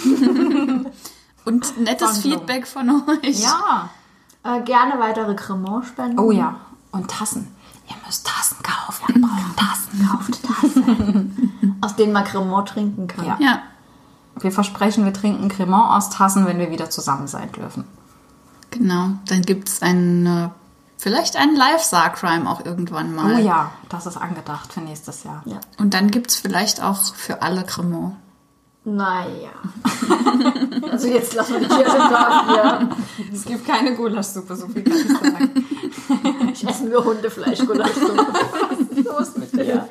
Und 1.45 1.79
nettes 1.81 2.17
Wandlung. 2.17 2.33
Feedback 2.39 2.67
von 2.67 2.91
euch. 2.91 3.41
Ja. 3.41 3.89
Äh, 4.45 4.63
gerne 4.63 4.99
weitere 4.99 5.35
Cremant 5.35 5.87
spenden. 5.87 6.19
Oh 6.19 6.31
ja. 6.31 6.57
Und 6.93 7.11
Tassen. 7.11 7.49
Ihr 7.89 7.97
müsst 8.07 8.27
Tassen 8.27 8.59
kaufen. 8.63 9.15
Wir 9.15 9.23
brauchen 9.23 9.57
Tassen. 9.57 10.09
Kauft 10.09 10.43
Tassen. 10.45 11.79
Aus 11.81 11.97
denen 11.97 12.13
man 12.13 12.25
Cremant 12.25 12.69
trinken 12.69 13.07
kann. 13.07 13.25
Ja. 13.25 13.39
Ja, 13.41 13.63
Wir 14.39 14.53
versprechen, 14.53 15.05
wir 15.05 15.13
trinken 15.13 15.49
Cremant 15.49 15.97
aus 15.97 16.11
Tassen, 16.11 16.47
wenn 16.47 16.59
wir 16.59 16.71
wieder 16.71 16.91
zusammen 16.91 17.27
sein 17.27 17.51
dürfen. 17.53 17.85
Genau. 18.71 19.11
Dann 19.27 19.43
gibt's 19.43 19.83
ein, 19.83 20.27
äh, 20.27 20.49
vielleicht 20.99 21.37
einen 21.37 21.57
Live-Saar-Crime 21.57 22.49
auch 22.51 22.65
irgendwann 22.65 23.15
mal. 23.15 23.37
Oh 23.37 23.39
ja, 23.39 23.73
das 23.89 24.07
ist 24.07 24.17
angedacht 24.17 24.73
für 24.73 24.81
nächstes 24.81 25.25
Jahr. 25.25 25.43
Ja. 25.45 25.61
Und 25.79 25.95
dann 25.95 26.11
gibt's 26.11 26.37
vielleicht 26.37 26.83
auch 26.83 27.15
für 27.15 27.43
alle 27.43 27.65
Cremant. 27.65 28.17
Naja. 28.83 29.51
also 30.91 31.09
jetzt 31.09 31.35
lassen 31.35 31.53
wir 31.53 31.61
die 31.61 31.67
Kirche 31.67 32.09
hier. 32.49 32.89
Es 33.33 33.45
gibt 33.45 33.67
keine 33.67 33.95
Gulaschsuppe, 33.95 34.57
so 34.57 34.69
viel 34.69 34.83
kann 34.83 34.97
ich 34.97 35.09
sagen. 35.09 35.67
Essen 36.67 36.91
wir 36.91 37.05
Hundefleisch, 37.05 37.59
Gulaschsuppe. 37.59 38.27
Was 38.71 38.81
ist 38.81 39.05
los 39.05 39.37
mit 39.37 39.53
dir? 39.53 39.87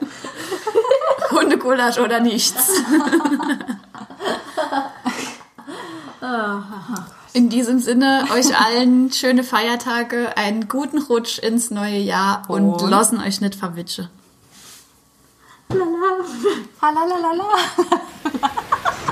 Hundegulasch 1.32 2.00
oder 2.00 2.20
nichts. 2.20 2.82
In 7.34 7.50
diesem 7.50 7.80
Sinne, 7.80 8.26
euch 8.34 8.58
allen 8.58 9.12
schöne 9.12 9.44
Feiertage, 9.44 10.36
einen 10.36 10.68
guten 10.68 10.98
Rutsch 11.00 11.38
ins 11.38 11.70
neue 11.70 12.00
Jahr 12.00 12.44
und, 12.48 12.82
und 12.82 12.90
lassen 12.90 13.20
euch 13.20 13.40
nicht 13.40 13.56
verwitsche. 13.56 14.10
Lala. 15.70 16.26
Lalalala. 16.82 17.44